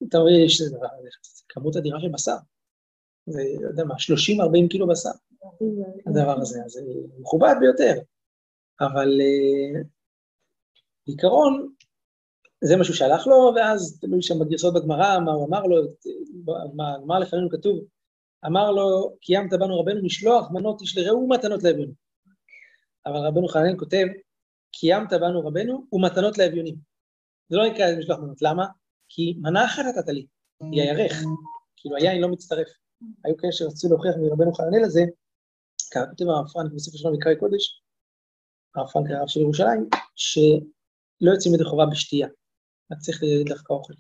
ואתה 0.02 0.18
רואה, 0.18 0.32
יש 0.32 0.62
דבר, 0.62 0.88
כמות 1.50 1.76
אדירה 1.76 2.00
של 2.00 2.10
בשר. 2.10 2.36
זה, 3.26 3.42
לא 3.62 3.68
יודע 3.68 3.84
מה, 3.84 3.94
30-40 3.94 4.70
קילו 4.70 4.88
בשר. 4.88 5.10
הדבר 6.08 6.42
הזה, 6.42 6.64
אז 6.66 6.72
זה 6.72 6.82
מכובד 7.20 7.56
ביותר. 7.60 8.02
אבל 8.84 9.22
אה, 9.22 9.82
בעיקרון, 11.08 11.74
זה 12.62 12.76
מה 12.78 12.84
שהוא 12.84 12.96
שלח 12.96 13.28
לו, 13.28 13.54
ואז 13.56 14.00
תלוי 14.02 14.22
שם 14.22 14.40
בגרסאות 14.40 14.74
בגמרא, 14.74 15.20
מה 15.20 15.32
הוא 15.32 15.48
אמר 15.48 15.64
לו, 15.64 15.86
את- 15.86 16.06
מה 16.74 16.96
אמר 16.96 17.20
לפנינו 17.20 17.50
כתוב, 17.50 17.80
אמר 18.46 18.72
לו, 18.72 19.16
קיימת 19.22 19.54
בנו 19.54 19.80
רבנו 19.80 20.04
משלוח 20.04 20.52
מנות 20.52 20.82
איש 20.82 20.98
לרעהו 20.98 21.24
ומתנות 21.24 21.64
לאביונים. 21.64 21.94
אבל 23.06 23.18
רבנו 23.18 23.48
חנן 23.48 23.80
כותב, 23.80 24.06
קיימת 24.72 25.14
בנו 25.14 25.40
רבנו 25.48 25.86
ומתנות 25.92 26.38
לאביונים. 26.38 26.76
זה 27.50 27.58
לא 27.58 27.68
נקרא 27.68 27.86
משלוח 28.00 28.20
מנות, 28.20 28.42
למה? 28.42 28.66
כי 29.10 29.34
מנה 29.42 29.66
אחת 29.66 29.84
נתת 29.86 30.08
לי, 30.08 30.26
היא 30.72 30.82
הירך, 30.82 31.14
כאילו 31.78 31.96
היין 31.96 32.22
לא 32.22 32.28
מצטרף. 32.28 32.68
היו 33.26 33.38
כאלה 33.38 33.52
שרצו 33.52 33.90
להוכיח 33.90 34.16
מרבנו 34.22 34.54
חננאל 34.54 34.84
הזה, 34.84 35.02
הרב 35.96 36.48
פרנק 36.54 36.72
בספר 36.74 36.98
שלו 36.98 37.14
מקראי 37.14 37.36
קודש, 37.40 37.83
הרב 38.76 38.88
פרנק 38.88 39.12
הרב 39.12 39.28
של 39.28 39.40
ירושלים, 39.40 39.90
שלא 40.16 41.32
יוצאים 41.32 41.56
ידי 41.56 41.64
חובה 41.64 41.86
בשתייה, 41.86 42.28
רק 42.92 43.00
צריך 43.00 43.22
דווקא 43.50 43.74
אוכל. 43.74 43.94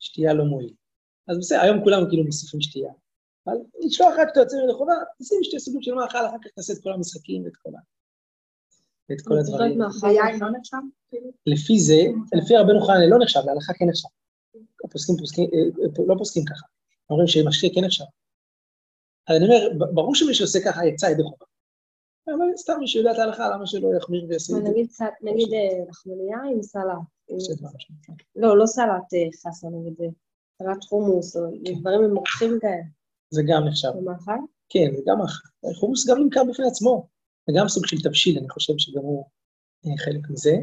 שתייה 0.00 0.34
לא 0.34 0.44
מועיל. 0.44 0.74
אז 1.28 1.38
בסדר, 1.38 1.60
היום 1.60 1.84
כולם 1.84 2.08
כאילו 2.08 2.24
מוסיפים 2.24 2.60
שתייה. 2.60 2.92
אבל 3.46 3.56
לשלוח 3.86 4.14
רק 4.18 4.28
שאתה 4.28 4.40
יוצא 4.40 4.56
ידי 4.56 4.72
חובה, 4.72 4.92
תשים 5.22 5.38
שתי 5.42 5.60
סוגים 5.60 5.82
של 5.82 5.94
מאכל, 5.94 6.18
אחר 6.18 6.36
כך 6.42 6.50
תעשה 6.54 6.72
את 6.72 6.78
כל 6.82 6.92
המשחקים 6.92 7.44
ואת 7.44 7.56
כל 7.56 7.70
ה... 7.76 7.80
ואת 9.08 9.20
כל 9.24 9.34
הדברים. 9.38 9.80
ויין 10.02 10.40
לא 10.40 10.50
נחשב? 10.58 10.76
לפי 11.46 11.78
זה, 11.78 12.00
לפי 12.38 12.56
רבנו 12.56 12.80
חננאל 12.86 13.10
לא 13.10 13.18
נחשב, 13.22 13.40
להלכה 13.46 13.72
כן 13.78 13.84
נחשב. 13.88 14.08
הפוסקים 14.84 15.16
פוסקים, 15.18 15.44
אה, 15.44 15.58
אה, 15.58 16.06
לא 16.08 16.14
פוסקים 16.18 16.44
ככה. 16.44 16.66
אומרים 17.10 17.28
שמשקה 17.28 17.68
כן 17.74 17.84
נחשב. 17.84 18.04
אז 19.28 19.36
אני 19.36 19.44
אומר, 19.44 19.86
ברור 19.94 20.14
שמי 20.14 20.34
שעושה 20.34 20.58
ככה 20.64 20.86
יצא 20.86 21.06
ידי 21.06 21.22
חובה. 21.22 21.46
אבל 22.28 22.56
סתם 22.56 22.72
מי 22.78 22.88
שיודע 22.88 23.12
את 23.12 23.18
ההלכה, 23.18 23.48
למה 23.48 23.66
שלא 23.66 23.88
יחמיר 23.96 24.26
ויעשה 24.28 24.58
את 24.58 24.64
זה? 24.64 24.70
נגיד 24.70 24.86
נגיד 25.22 25.52
אה, 25.52 25.84
לחמניה 25.88 26.38
עם 26.52 26.62
סלט. 26.62 27.58
דבר 27.58 27.68
שם. 27.78 27.94
לא, 28.36 28.58
לא 28.58 28.66
סלט 28.66 29.14
אה, 29.14 29.50
חסה 29.50 29.68
נגיד, 29.68 29.94
אה, 30.00 30.06
סלט 30.58 30.84
חומוס, 30.84 31.36
או 31.36 31.42
דברים 31.80 32.04
עם 32.04 32.14
מורחים 32.14 32.58
כאלה. 32.60 32.82
זה 33.30 33.42
גם 33.48 33.68
נחשב. 33.68 33.88
במאכל? 33.96 34.32
כן, 34.68 34.96
זה 34.96 35.02
גם 35.06 35.18
מאכל. 35.18 35.78
חומוס 35.80 36.08
גם 36.08 36.18
נמכר 36.22 36.44
בפני 36.50 36.66
עצמו. 36.66 37.08
זה 37.46 37.52
גם 37.58 37.68
סוג 37.68 37.86
של 37.86 37.96
תבשיל, 38.02 38.38
אני 38.38 38.48
חושב 38.48 38.72
שגם 38.78 39.02
הוא 39.02 39.24
אה, 39.86 39.98
חלק 40.04 40.30
מזה. 40.30 40.56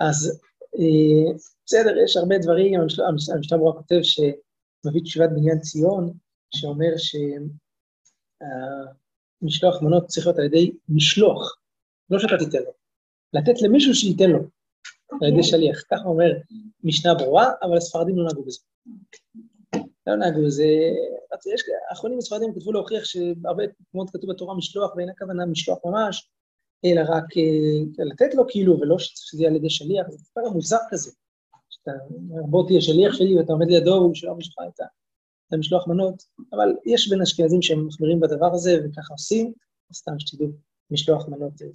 אז 0.00 0.40
אה, 0.78 1.38
בסדר, 1.66 1.98
יש 2.04 2.16
הרבה 2.16 2.38
דברים, 2.38 2.80
המשנה 3.08 3.58
ברורה 3.58 3.72
כותב 3.72 4.00
שמביא 4.02 5.02
תשובת 5.02 5.30
בניין 5.30 5.58
ציון, 5.58 6.12
שאומר 6.54 6.96
שהמשלוח 9.40 9.82
מנות 9.82 10.06
צריך 10.06 10.26
להיות 10.26 10.38
על 10.38 10.44
ידי 10.44 10.72
משלוח, 10.88 11.56
לא 12.10 12.18
שאתה 12.18 12.36
תיתן 12.38 12.58
לו. 12.58 12.70
לתת 13.32 13.62
למישהו 13.62 13.94
שייתן 13.94 14.30
לו, 14.30 14.38
על 15.22 15.28
ידי 15.28 15.42
שליח. 15.42 15.82
ככה 15.90 16.04
אומר 16.04 16.32
משנה 16.84 17.14
ברורה, 17.14 17.50
אבל 17.62 17.76
הספרדים 17.76 18.16
לא 18.16 18.24
נהגו 18.24 18.44
בזה. 18.44 18.60
לא 20.06 20.16
נהגו 20.16 20.46
בזה, 20.46 20.64
יש, 21.54 21.62
האחרונים 21.90 22.18
הספרדים 22.18 22.54
כתבו 22.54 22.72
להוכיח 22.72 23.04
שהרבה 23.04 23.62
מקומות 23.80 24.10
כתוב 24.10 24.30
בתורה 24.30 24.56
משלוח, 24.56 24.96
ואין 24.96 25.08
הכוונה 25.08 25.46
משלוח 25.46 25.78
ממש, 25.84 26.30
אלא 26.84 27.00
רק 27.00 27.24
אה, 27.36 28.04
לתת 28.04 28.34
לו 28.34 28.44
כאילו, 28.48 28.80
ולא 28.80 28.98
שזה 28.98 29.42
יהיה 29.42 29.50
על 29.50 29.56
ידי 29.56 29.70
שליח, 29.70 30.06
זה 30.08 30.16
דבר 30.38 30.50
מוזר 30.50 30.78
כזה. 30.90 31.10
שאתה 31.70 31.90
אומר, 32.10 32.42
בוא 32.42 32.66
תהיה 32.66 32.80
שליח 32.80 33.14
שלי, 33.14 33.38
ואתה 33.38 33.52
עומד 33.52 33.66
לידו, 33.68 33.90
והוא 33.90 34.14
שולח 34.14 34.32
בשבילך 34.38 34.74
את 34.74 34.80
ה- 34.80 34.84
את 35.48 35.52
המשלוח 35.52 35.88
מנות, 35.88 36.22
אבל 36.52 36.68
יש 36.86 37.08
בין 37.08 37.22
אשכנזים 37.22 37.62
שהם 37.62 37.86
מחמירים 37.86 38.20
בדבר 38.20 38.54
הזה, 38.54 38.78
וככה 38.84 39.14
עושים, 39.14 39.52
סתם 39.92 40.18
שתדעו, 40.18 40.48
משלוח 40.90 41.28
מנות 41.28 41.58
זה. 41.58 41.66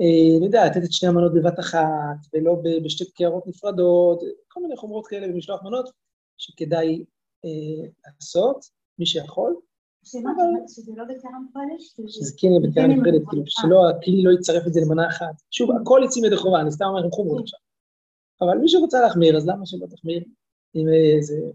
אה, 0.00 0.36
אני 0.36 0.46
יודע, 0.46 0.66
לתת 0.66 0.84
את 0.84 0.92
שני 0.92 1.08
המנות 1.08 1.34
בבת 1.34 1.60
אחת, 1.60 2.16
ולא 2.32 2.62
בשתי 2.84 3.04
קערות 3.10 3.46
נפרדות, 3.46 4.22
כל 4.48 4.60
מיני 4.62 4.76
חומרות 4.76 5.06
כאלה 5.06 5.28
במשלוח 5.28 5.62
מנות, 5.62 5.90
שכדאי 6.38 7.04
אה, 7.44 7.88
לעשות, 8.06 8.64
מי 8.98 9.06
שיכול, 9.06 9.56
שזה 10.04 10.18
לא 10.96 11.04
בטעם 11.04 11.46
קודש? 11.52 12.16
שזה 12.16 12.34
כן 12.38 12.48
יהיה 12.48 12.60
בטעם 12.60 12.90
נפרדת, 12.90 13.22
כאילו, 13.30 13.42
שלא, 13.46 13.90
הכלי 13.90 14.22
לא 14.22 14.30
יצרף 14.30 14.66
את 14.66 14.72
זה 14.72 14.80
למנה 14.80 15.08
אחת. 15.08 15.42
שוב, 15.50 15.70
הכל 15.82 16.00
יוצאים 16.02 16.24
ידי 16.24 16.36
חובה, 16.36 16.60
אני 16.60 16.70
סתם 16.70 16.84
אומר 16.84 17.00
לכם 17.00 17.10
חומרות 17.10 17.42
עכשיו. 17.42 17.60
אבל 18.40 18.58
מי 18.58 18.68
שרוצה 18.68 19.00
להחמיר, 19.00 19.36
אז 19.36 19.48
למה 19.48 19.66
שלא 19.66 19.86
תחמיר? 19.86 20.24
אם 20.74 20.88
אה, 20.88 21.22
זה... 21.22 21.34
אה, 21.34 21.50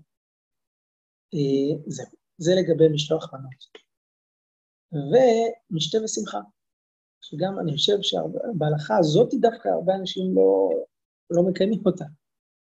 זהו, 1.87 2.05
זה 2.37 2.51
לגבי 2.55 2.87
משלוח 2.93 3.33
מנות. 3.33 3.63
ומשתה 4.91 5.97
ושמחה, 6.03 6.39
שגם 7.21 7.59
אני 7.59 7.71
חושב 7.71 7.97
שבהלכה 8.01 8.97
הזאת 8.99 9.29
דווקא 9.41 9.67
הרבה 9.69 9.95
אנשים 9.95 10.35
לא, 10.35 10.69
לא 11.29 11.43
מקיימים 11.43 11.79
אותה. 11.85 12.05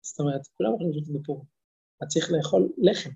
זאת 0.02 0.20
אומרת, 0.20 0.40
כולם 0.56 0.74
יכולים 0.74 0.92
לשבת 0.92 1.20
בפורים. 1.20 1.44
אתה 1.96 2.06
צריך 2.06 2.32
לאכול 2.32 2.72
לחם, 2.78 3.10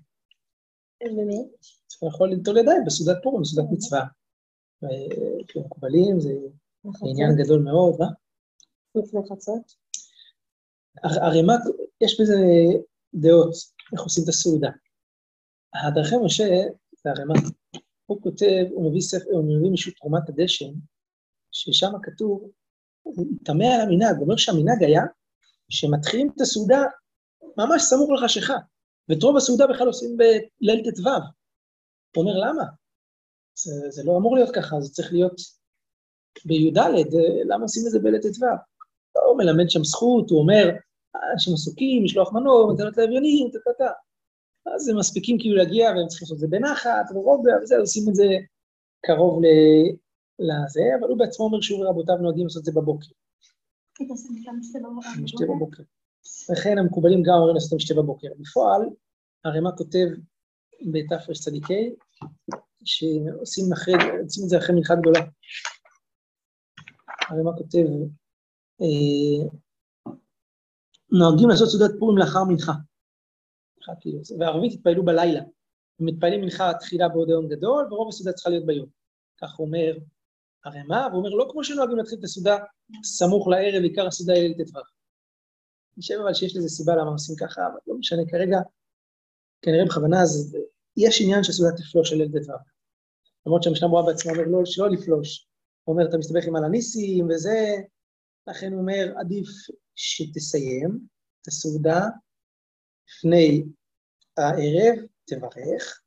באמת? 1.03 1.47
צריך 1.87 2.03
לאכול 2.03 2.29
ליטול 2.29 2.57
ידיים 2.57 2.81
בסעודת 2.85 3.17
פורים, 3.23 3.45
סעודת 3.45 3.69
מצווה. 3.71 4.03
ו- 4.83 5.47
כאילו, 5.47 5.65
מקובלים, 5.65 6.19
זה 6.19 6.29
עניין 7.09 7.29
לחצות? 7.31 7.45
גדול 7.45 7.61
מאוד, 7.61 7.95
מה? 7.99 8.07
לפני 8.95 9.19
חצות? 9.31 9.73
הר- 11.03 11.23
ערימה, 11.25 11.53
יש 12.01 12.21
בזה 12.21 12.35
דעות, 13.13 13.53
איך 13.93 14.01
עושים 14.01 14.23
את 14.23 14.29
הסעודה. 14.29 14.69
הדרכי 15.73 16.15
משה, 16.25 16.43
זה 17.03 17.09
ערימה, 17.09 17.33
הוא 18.05 18.21
כותב, 18.21 18.65
הוא 18.71 18.89
מביא 18.89 19.01
ספר, 19.01 19.31
הוא 19.31 19.57
מביא 19.57 19.69
מישהו 19.71 19.91
תרומת 19.91 20.29
הדשן, 20.29 20.71
ששם 21.51 21.91
כתוב, 22.03 22.49
הוא 23.01 23.25
תמה 23.45 23.65
על 23.65 23.81
המנהג, 23.81 24.15
הוא 24.15 24.23
אומר 24.23 24.35
שהמנהג 24.37 24.83
היה 24.83 25.01
שמתחילים 25.69 26.29
את 26.35 26.41
הסעודה 26.41 26.81
ממש 27.57 27.81
סמוך 27.81 28.09
לחשיכה, 28.11 28.57
ואת 29.09 29.23
רוב 29.23 29.37
הסעודה 29.37 29.67
בכלל 29.67 29.87
עושים 29.87 30.17
בליל 30.17 30.91
ט"ו. 30.91 31.09
הוא 32.15 32.23
אומר, 32.23 32.37
למה? 32.39 32.63
זה, 33.55 33.71
זה 33.89 34.03
לא 34.05 34.17
אמור 34.17 34.35
להיות 34.35 34.55
ככה, 34.55 34.81
זה 34.81 34.93
צריך 34.93 35.13
להיות 35.13 35.41
בי"ד, 36.45 36.77
אה, 36.77 36.93
למה 37.45 37.63
עושים 37.63 37.83
את 37.85 37.91
זה 37.91 37.99
בליל 37.99 38.21
ט"ו? 38.21 38.45
הוא 39.27 39.37
מלמד 39.37 39.69
שם 39.69 39.83
זכות, 39.83 40.29
הוא 40.29 40.39
אומר, 40.39 40.69
אנשים 41.33 41.53
עסוקים, 41.53 42.03
משלוח 42.03 42.33
מנות, 42.33 42.73
מתנות 42.73 42.97
לאביונים, 42.97 43.49
טה-טה-טה. 43.53 43.91
אז 44.65 44.89
הם 44.89 44.97
מספיקים 44.97 45.37
כאילו 45.39 45.55
להגיע, 45.55 45.89
והם 45.89 46.07
צריכים 46.07 46.25
לעשות 46.25 46.35
את 46.35 46.39
זה 46.39 46.47
בנחת, 46.47 47.11
ורוגע, 47.15 47.51
וזה, 47.63 47.77
עושים 47.77 48.03
את 48.09 48.15
זה 48.15 48.27
קרוב 49.05 49.41
ל- 49.43 49.91
לזה, 50.39 50.81
אבל 50.99 51.09
הוא 51.09 51.17
בעצמו 51.17 51.45
אומר 51.45 51.61
שהוא 51.61 51.85
ורבותיו 51.85 52.15
נוהגים 52.15 52.43
לעשות 52.43 52.59
את 52.59 52.65
זה 52.65 52.71
בבוקר, 52.71 53.07
משתה 55.23 55.43
בבוקר. 55.55 55.83
לכן 56.49 56.77
המקובלים 56.77 57.23
גם 57.23 57.33
אומרים 57.33 57.55
לעשות 57.55 57.67
את 57.67 57.73
המשתה 57.73 57.93
בבוקר. 57.93 58.27
בפועל, 58.39 58.81
הרמ"א 59.45 59.69
כותב 59.77 60.07
בתרצ"ה, 60.91 61.51
שעושים 62.85 63.73
אחרי, 63.73 63.93
עושים 64.23 64.43
את 64.43 64.49
זה 64.49 64.57
אחרי 64.57 64.75
מנחה 64.75 64.95
גדולה. 64.95 65.19
הרמ"א 67.29 67.57
כותב, 67.57 67.87
אה, 68.81 69.49
נוהגים 71.19 71.49
לעשות 71.49 71.69
סעודת 71.69 71.91
פורים 71.99 72.17
לאחר 72.17 72.43
מנחה. 72.43 72.73
מנחה 73.81 74.01
כאילו, 74.01 74.19
וערבית 74.39 74.73
התפללו 74.73 75.05
בלילה. 75.05 75.41
מתפללים 75.99 76.41
מנחה 76.41 76.71
תחילה 76.79 77.09
בעוד 77.09 77.29
היום 77.29 77.47
גדול, 77.47 77.93
ורוב 77.93 78.09
הסעודה 78.09 78.33
צריכה 78.33 78.49
להיות 78.49 78.65
ביום. 78.65 78.87
כך 79.41 79.59
אומר 79.59 79.97
הרמ"א, 80.65 81.07
והוא 81.07 81.17
אומר, 81.17 81.29
לא 81.29 81.49
כמו 81.51 81.63
שנוהגים 81.63 81.97
להתחיל 81.97 82.19
את 82.19 82.23
הסעודה 82.23 82.57
סמוך 83.03 83.47
לערב, 83.47 83.83
עיקר 83.83 84.07
הסעודה 84.07 84.33
היא 84.33 84.55
ט"ו. 84.55 84.77
אני 84.77 86.01
חושב 86.01 86.15
אבל 86.23 86.33
שיש 86.33 86.55
לזה 86.55 86.69
סיבה 86.69 86.95
למה 86.95 87.11
עושים 87.11 87.35
ככה, 87.35 87.61
אבל 87.67 87.77
לא 87.87 87.95
משנה, 87.97 88.21
כרגע, 88.29 88.59
כנראה 89.61 89.85
בכוונה, 89.85 90.21
אז 90.21 90.57
יש 90.97 91.21
עניין 91.21 91.43
שהסעודה 91.43 91.77
תפלוש 91.77 92.13
על 92.13 92.27
ט"ו. 92.27 92.53
למרות 93.45 93.63
שהמשנה 93.63 93.87
ברורה 93.87 94.05
בעצמה 94.05 94.31
אומר 94.31 94.43
לא, 94.47 94.65
שלא 94.65 94.89
לפלוש. 94.89 95.47
הוא 95.83 95.95
אומר, 95.95 96.09
אתה 96.09 96.17
מסתבך 96.17 96.45
עם 96.47 96.55
הלניסים 96.55 97.27
וזה, 97.29 97.75
לכן 98.47 98.71
הוא 98.71 98.81
אומר, 98.81 99.13
עדיף 99.19 99.47
שתסיים 99.95 100.99
את 101.41 101.47
הסעודה 101.47 102.07
לפני 103.11 103.63
הערב, 104.37 105.07
תברך, 105.25 106.01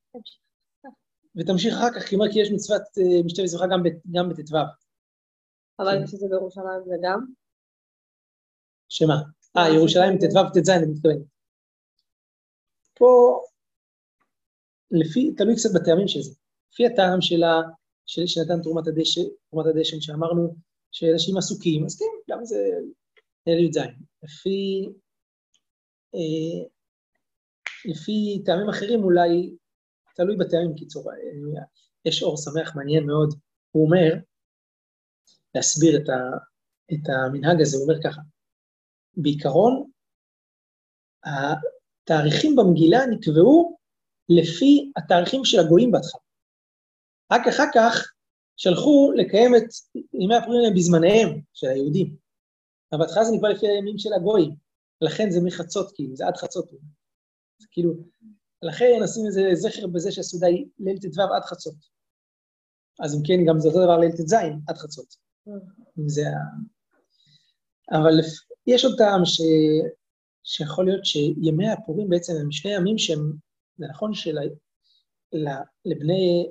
ותמשיך 1.36 1.74
אחר 1.74 1.90
כך, 1.94 2.08
כי 2.08 2.40
יש 2.40 2.50
מצוות 2.54 2.82
אה, 2.98 3.22
משתה 3.24 3.42
וזבחה 3.42 3.66
גם, 4.12 4.28
בט"ו. 4.28 4.56
אבל. 5.78 6.06
כשזה 6.06 6.26
בירושלים 6.30 6.82
זה 6.86 6.94
גם? 7.02 7.20
שמה? 8.88 9.14
אה, 9.56 9.68
ירושלים 9.76 10.18
ט"ו 10.18 10.60
ט"ז, 10.60 10.70
אני 10.70 10.86
מתכוון. 10.86 11.24
פה, 12.94 13.40
לפי, 14.90 15.34
תלוי 15.36 15.54
קצת 15.56 15.70
בטעמים 15.74 16.08
של 16.08 16.20
זה. 16.20 16.34
לפי 16.72 16.86
הטעם 16.86 17.20
שלה, 17.20 17.60
של, 18.06 18.26
שנתן 18.26 18.62
תרומת 18.62 18.86
הדשא, 18.86 19.20
תרומת 19.50 19.66
הדשן, 19.66 20.00
שאמרנו 20.00 20.56
שאנשים 20.92 21.36
עסוקים, 21.36 21.84
אז 21.84 21.98
כן, 21.98 22.32
גם 22.34 22.44
זה 22.44 22.56
ליל 23.46 23.64
י"ז. 23.68 23.78
לפי, 24.22 24.88
אה, 26.14 26.73
לפי 27.84 28.42
טעמים 28.44 28.68
אחרים 28.68 29.04
אולי, 29.04 29.56
תלוי 30.14 30.36
בטעמים, 30.36 30.74
קיצור, 30.74 31.10
יש 32.04 32.22
אור 32.22 32.36
שמח 32.36 32.76
מעניין 32.76 33.06
מאוד, 33.06 33.34
הוא 33.70 33.86
אומר, 33.86 34.14
להסביר 35.54 35.96
את, 35.96 36.08
ה, 36.08 36.20
את 36.92 37.08
המנהג 37.08 37.60
הזה, 37.60 37.76
הוא 37.76 37.84
אומר 37.84 38.02
ככה, 38.04 38.20
בעיקרון, 39.16 39.90
התאריכים 41.24 42.56
במגילה 42.56 43.06
נקבעו 43.06 43.76
לפי 44.28 44.92
התאריכים 44.96 45.44
של 45.44 45.60
הגויים 45.60 45.92
בהתחלה. 45.92 46.20
רק 47.32 47.48
אחר 47.48 47.64
כך 47.74 48.12
שלחו 48.56 49.12
לקיים 49.16 49.56
את 49.56 49.64
ימי 50.14 50.34
האלה 50.34 50.74
בזמניהם, 50.76 51.40
של 51.52 51.66
היהודים. 51.66 52.16
אבל 52.92 53.00
בהתחלה 53.00 53.24
זה 53.24 53.32
נקבע 53.34 53.48
לפי 53.48 53.68
הימים 53.68 53.98
של 53.98 54.12
הגויים, 54.12 54.56
לכן 55.00 55.30
זה 55.30 55.40
מחצות, 55.44 55.92
כאילו, 55.94 56.16
זה 56.16 56.26
עד 56.26 56.36
חצות. 56.36 56.70
זה 57.58 57.66
כאילו, 57.70 57.92
לכן 58.62 58.86
נשים 59.02 59.26
איזה 59.26 59.50
זכר 59.54 59.86
בזה 59.86 60.12
שהסעודה 60.12 60.46
היא 60.46 60.66
ליל 60.78 60.98
ט"ו 60.98 61.22
עד 61.36 61.42
חצות. 61.44 61.76
אז 63.00 63.14
אם 63.14 63.20
כן, 63.26 63.44
גם 63.48 63.60
זה 63.60 63.68
אותו 63.68 63.84
דבר 63.84 63.98
ליל 63.98 64.12
ט"ז 64.12 64.32
עד 64.68 64.76
חצות. 64.76 65.16
זה 66.06 66.22
ה... 66.28 66.40
אבל 67.98 68.20
יש 68.66 68.84
עוד 68.84 68.94
טעם 68.98 69.24
ש... 69.24 69.40
שיכול 70.44 70.84
להיות 70.84 71.04
שימי 71.04 71.68
הפורים 71.68 72.08
בעצם 72.08 72.32
הם 72.40 72.52
שני 72.52 72.74
ימים 72.74 72.98
שהם, 72.98 73.32
זה 73.78 73.86
נכון 73.90 74.14
של... 74.14 74.38
לבני, 75.84 76.46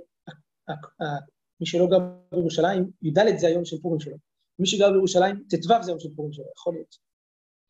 מי 1.59 1.65
שלא 1.65 1.87
גר 1.87 1.99
בירושלים, 2.31 2.91
י"ד 3.01 3.37
זה 3.37 3.47
היום 3.47 3.65
של 3.65 3.81
פורים 3.81 3.99
שלו. 3.99 4.17
מי 4.59 4.67
שגר 4.67 4.91
בירושלים, 4.91 5.43
ט"ו 5.49 5.83
זה 5.83 5.91
היום 5.91 5.99
של 5.99 6.09
פורים 6.15 6.33
שלו, 6.33 6.45
יכול 6.57 6.73
להיות 6.73 6.95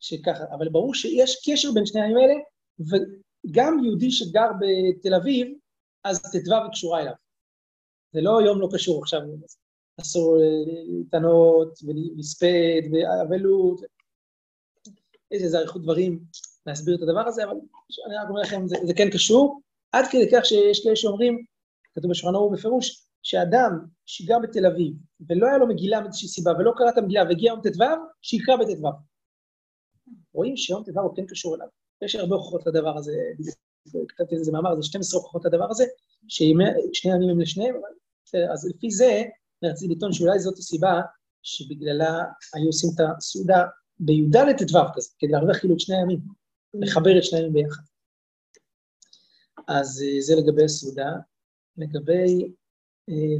שככה, 0.00 0.44
אבל 0.50 0.68
ברור 0.68 0.94
שיש 0.94 1.50
קשר 1.50 1.72
בין 1.74 1.86
שני 1.86 2.00
הימים 2.00 2.16
האלה, 2.16 2.34
וגם 3.44 3.84
יהודי 3.84 4.10
שגר 4.10 4.48
בתל 4.60 5.14
אביב, 5.14 5.46
אז 6.04 6.22
ט"ו 6.22 6.70
קשורה 6.72 7.00
אליו. 7.00 7.14
זה 8.12 8.20
לא 8.20 8.40
יום 8.46 8.60
לא 8.60 8.68
קשור 8.72 9.02
עכשיו, 9.02 9.20
אסור 10.00 10.36
להתענות 10.88 11.78
ולספד 11.84 12.82
ואבלות, 12.92 13.80
איזה 15.30 15.58
אריכות 15.58 15.82
דברים 15.82 16.20
להסביר 16.66 16.96
את 16.96 17.02
הדבר 17.02 17.28
הזה, 17.28 17.44
אבל 17.44 17.56
אני 18.06 18.16
רק 18.16 18.28
אומר 18.28 18.40
לכם, 18.40 18.68
זה, 18.68 18.76
זה 18.84 18.94
כן 18.94 19.10
קשור, 19.10 19.60
עד 19.92 20.04
כדי 20.10 20.30
כך 20.32 20.44
שיש 20.44 20.84
כאלה 20.84 20.96
שאומרים, 20.96 21.44
כתוב 21.94 22.10
בשולחן 22.10 22.34
ערוך 22.34 22.52
בפירוש, 22.52 23.06
שאדם 23.22 23.70
שגר 24.06 24.38
בתל 24.42 24.66
אביב 24.66 24.94
ולא 25.28 25.46
היה 25.46 25.58
לו 25.58 25.66
מגילה 25.66 26.00
מאיזושהי 26.00 26.28
סיבה 26.28 26.52
ולא 26.58 26.72
קרא 26.76 26.88
את 26.88 26.98
המגילה 26.98 27.24
והגיע 27.24 27.48
יום 27.48 27.60
ט"ו, 27.60 27.84
שיקרא 28.22 28.56
בט"ו. 28.56 28.88
רואים 30.32 30.56
שיום 30.56 30.82
ט"ו 30.84 31.00
הוא 31.00 31.16
כן 31.16 31.26
קשור 31.26 31.54
אליו. 31.54 31.66
יש 32.04 32.14
הרבה 32.14 32.36
הוכחות 32.36 32.66
לדבר 32.66 32.98
הזה, 32.98 33.12
כתבתי 34.08 34.34
איזה 34.34 34.52
מאמר, 34.52 34.76
זה 34.76 34.82
12 34.82 35.20
הוכחות 35.20 35.44
לדבר 35.44 35.70
הזה, 35.70 35.84
ששני 36.28 37.12
ימים 37.14 37.30
הם 37.30 37.40
לשניהם, 37.40 37.74
אבל 37.74 38.52
אז 38.52 38.68
לפי 38.68 38.90
זה, 38.90 39.22
רציתי 39.64 39.94
לטעון 39.94 40.12
שאולי 40.12 40.38
זאת 40.38 40.58
הסיבה 40.58 41.00
שבגללה 41.42 42.24
היו 42.54 42.66
עושים 42.66 42.90
את 42.94 43.00
הסעודה 43.18 43.62
בי"ד 43.98 44.36
ט"ו 44.58 44.78
כזה, 44.94 45.08
כדי 45.18 45.32
להרוויח 45.32 45.58
כאילו 45.58 45.74
את 45.74 45.80
שני 45.80 45.96
הימים, 45.96 46.20
לחבר 46.74 47.18
את 47.18 47.24
שני 47.24 47.38
הימים 47.38 47.52
ביחד. 47.52 47.82
אז 49.68 50.04
זה 50.20 50.34
לגבי 50.36 50.64
הסעודה. 50.64 51.10
לגבי 51.76 52.52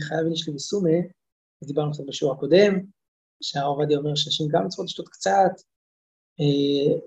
חייב 0.00 0.20
איניש 0.24 0.48
לבסומה, 0.48 0.90
דיברנו 1.64 1.92
קצת 1.92 2.04
בשיעור 2.06 2.34
הקודם, 2.34 2.80
שהרב 3.42 3.66
עובדיה 3.66 3.98
אומר 3.98 4.14
שאנשים 4.14 4.48
גם 4.50 4.68
צריכות 4.68 4.86
לשתות 4.86 5.08
קצת, 5.08 5.52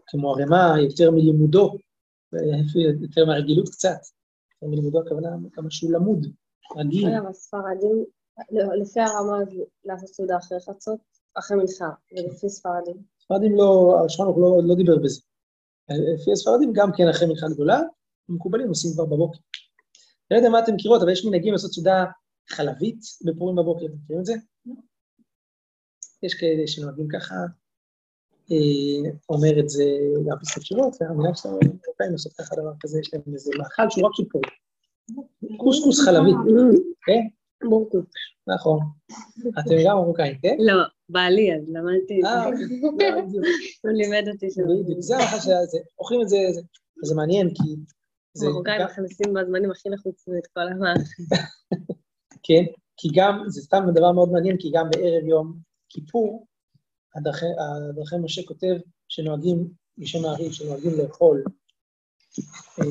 כמו 0.08 0.32
הרמ"א, 0.32 0.80
יותר 0.80 1.12
מלימודו, 1.12 1.78
יותר 3.02 3.26
מהרגילות 3.26 3.70
קצת. 3.70 4.00
יותר 4.54 4.72
מלימודו 4.72 5.02
הכוונה 5.02 5.30
כמה 5.54 5.72
שהוא 5.72 5.92
למוד, 5.92 6.28
רגיל. 6.78 7.08
רגע, 7.08 7.30
הספרדים, 7.30 8.06
לפי 8.82 9.00
הרמה 9.00 9.38
לעשות 9.86 10.10
סעודה 10.10 10.38
אחרי 10.38 10.60
חצות, 10.60 11.00
אחרי 11.34 11.58
מנחה, 11.58 11.90
ולפי 12.12 12.50
ספרדים. 12.50 12.96
ספרדים 13.20 13.56
לא, 13.56 13.98
השולחן 14.06 14.40
לא, 14.42 14.62
לא 14.64 14.76
דיבר 14.76 14.98
בזה. 14.98 15.22
לפי 15.90 16.32
הספרדים 16.32 16.74
גם 16.74 16.90
כן 16.98 17.10
אחרי 17.10 17.28
מנחה 17.28 17.48
גדולה, 17.54 17.82
מקובלים 18.30 18.68
עושים 18.68 18.92
כבר 18.94 19.06
בבוקר. 19.06 19.38
אני 19.38 20.32
לא 20.32 20.38
יודע 20.38 20.50
מה 20.50 20.60
אתם 20.60 20.74
מכירות, 20.76 21.02
אבל 21.02 21.12
יש 21.12 21.26
מנהגים 21.26 21.54
לעשות 21.54 21.72
סעודה 21.72 22.06
חלבית 22.50 23.00
בפורים 23.26 23.56
בבוקר, 23.56 23.86
אתם 23.86 23.96
מכירים 24.04 24.20
את 24.20 24.26
זה? 24.26 24.34
יש 26.24 26.34
כאלה 26.34 26.68
שנוהגים 26.68 27.08
ככה, 27.08 27.36
אומר 29.30 29.60
את 29.60 29.70
זה 29.70 29.84
גם 30.30 30.38
פסקת 30.42 30.62
שורות, 30.66 30.96
והמילה 31.02 31.36
שלנו, 31.36 31.56
מרוקאים 31.56 32.12
לעשות 32.12 32.34
ככה 32.34 32.56
דבר 32.56 32.72
כזה, 32.80 33.00
יש 33.00 33.14
להם 33.14 33.22
איזה 33.34 33.52
מאכל 33.58 33.90
שהוא 33.90 34.06
רק 34.08 34.12
של 34.16 34.24
פורים. 34.32 34.50
קוסקוס 35.58 36.00
חלבי, 36.06 36.32
כן? 37.06 37.22
בורקות. 37.70 38.06
נכון. 38.48 38.80
אתם 39.60 39.76
גם 39.86 39.96
מרוקאים, 39.98 40.38
כן? 40.42 40.56
לא, 40.60 40.74
בעלי, 41.10 41.56
אז 41.56 41.70
למדתי 41.70 42.20
את 42.20 42.26
אה, 42.26 42.50
זה. 42.58 42.64
אוקיי. 42.88 43.12
בדיוק. 43.22 43.46
הוא 43.84 43.92
לימד 43.92 44.28
אותי 44.34 44.48
שם. 44.52 44.62
בדיוק, 44.84 45.00
זה 45.00 45.16
המאכל 45.18 45.38
שזה, 45.40 45.78
אוכלים 46.00 46.22
את 46.22 46.30
זה, 46.30 46.38
זה- 47.04 47.16
מעניין, 47.16 47.50
כי 47.50 47.76
זה... 48.34 48.48
מרוקאים 48.48 48.82
מכניסים 48.86 49.34
בזמנים 49.34 49.72
הכי 49.72 49.90
לחוצים 49.90 50.34
את 50.38 50.48
כל 50.48 50.62
המערכת. 50.68 51.24
כן, 52.44 52.64
כי 52.98 53.08
גם, 53.16 53.44
זה 53.48 53.62
סתם 53.62 53.84
דבר 53.96 54.12
מאוד 54.12 54.32
מעניין, 54.32 54.58
כי 54.60 54.72
גם 54.74 54.90
בערב 54.90 55.24
יום 55.28 55.54
כיפור, 55.90 56.47
הדרכי, 57.18 58.16
משה 58.24 58.42
כותב 58.48 58.76
שנוהגים, 59.08 59.70
בשם 59.98 60.26
הארי, 60.26 60.54
שנוהגים 60.54 60.92
לאכול 60.98 61.44
אה, 62.80 62.86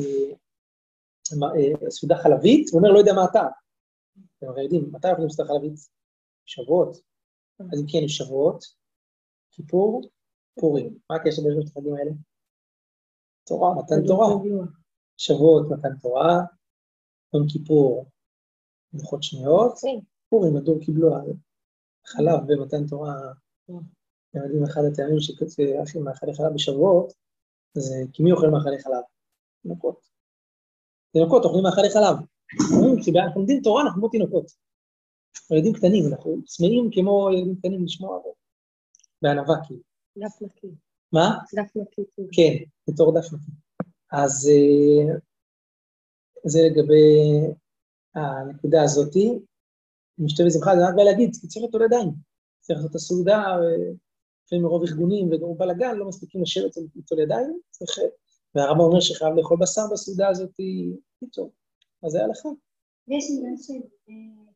אה, 1.32 1.90
סעודה 1.90 2.16
חלבית, 2.22 2.68
הוא 2.70 2.78
אומר, 2.78 2.92
לא 2.92 2.98
יודע 2.98 3.12
מה 3.12 3.24
אתה. 3.30 3.46
אתם 4.38 4.48
הרי 4.48 4.62
יודעים, 4.62 4.88
מתי 4.92 5.08
אוכלים 5.10 5.30
סעודה 5.30 5.52
חלבית? 5.52 5.74
שבועות. 6.46 6.96
אז 7.72 7.80
אם 7.80 7.86
כן, 7.92 8.08
שבועות, 8.08 8.64
כיפור, 9.50 10.02
פורים. 10.60 10.98
מה 11.10 11.16
הקשר 11.16 11.42
בין 11.42 11.52
שלושת 11.52 11.70
החגים 11.76 11.94
האלה? 11.94 12.10
תורה, 13.46 13.74
מתן 13.74 14.06
תורה. 14.06 14.26
שבועות, 15.16 15.66
מתן 15.70 15.96
תורה, 16.02 16.38
יום 17.34 17.48
כיפור, 17.48 18.06
לוחות 18.92 19.22
שניות, 19.22 19.72
פורים, 20.28 20.56
הדור 20.56 20.80
קיבלו 20.80 21.08
חלב 22.06 22.40
ומתן 22.48 22.86
תורה. 22.86 23.14
אתם 24.36 24.44
יודעים, 24.44 24.64
אחד 24.64 24.80
הטעמים 24.92 25.20
שאחים 25.20 26.04
מאכלי 26.04 26.34
חלב 26.34 26.54
בשבועות, 26.54 27.12
זה 27.74 27.94
כי 28.12 28.22
מי 28.22 28.32
אוכל 28.32 28.48
מאכלי 28.48 28.78
חלב? 28.78 29.02
תינוקות. 29.62 30.00
תינוקות 31.12 31.44
אוכלים 31.44 31.64
מאכלי 31.64 31.90
חלב. 31.90 32.16
כשאנחנו 33.00 33.40
לומדים 33.40 33.60
תורה 33.62 33.82
אנחנו 33.82 34.00
כמו 34.00 34.08
תינוקות. 34.08 34.52
ילדים 35.50 35.72
קטנים, 35.72 36.04
אנחנו 36.12 36.44
צמאים 36.44 36.90
כמו 36.92 37.28
ילדים 37.32 37.56
קטנים 37.56 37.84
לשמוע 37.84 38.20
בענווה, 39.22 39.56
כאילו. 39.66 39.80
דף 40.18 40.42
נקי. 40.42 40.66
מה? 41.12 41.38
דף 41.54 41.76
נקי. 41.76 42.02
כאילו. 42.14 42.28
כן, 42.32 42.64
בתור 42.88 43.20
דף 43.20 43.26
נקי. 43.32 43.52
אז 44.12 44.50
אה, 44.50 45.14
זה 46.44 46.58
לגבי 46.70 47.06
הנקודה 48.14 48.82
הזאתי. 48.82 49.38
משתה 50.18 50.42
וזמחה, 50.46 50.70
זה 50.76 50.88
רק 50.88 50.94
בא 50.96 51.02
להגיד, 51.02 51.30
צריך 51.30 51.64
ליטול 51.64 51.82
ידיים. 51.82 52.08
צריך 52.60 52.78
לעשות 52.78 52.90
את 52.90 52.94
הסעודה, 52.94 53.38
אה, 53.38 53.92
לפעמים 54.46 54.64
מרוב 54.64 54.82
ארגונים 54.84 55.26
ומרוב 55.26 55.58
בלאגן, 55.58 55.96
לא 55.96 56.08
מספיקים 56.08 56.42
לשבת 56.42 56.76
וליטול 56.76 57.18
ידיים. 57.18 57.60
צריך... 57.70 57.98
והרמב"ם 58.54 58.80
אומר 58.80 59.00
שחייב 59.00 59.34
לאכול 59.36 59.58
בשר 59.60 59.82
בסעודה 59.92 60.28
הזאת, 60.28 60.50
קיצור. 61.20 61.52
אז 62.02 62.10
זה 62.12 62.24
הלכה. 62.24 62.48
ויש 63.08 63.24
עניין 63.38 63.56
של, 63.56 63.72
אה, 64.08 64.52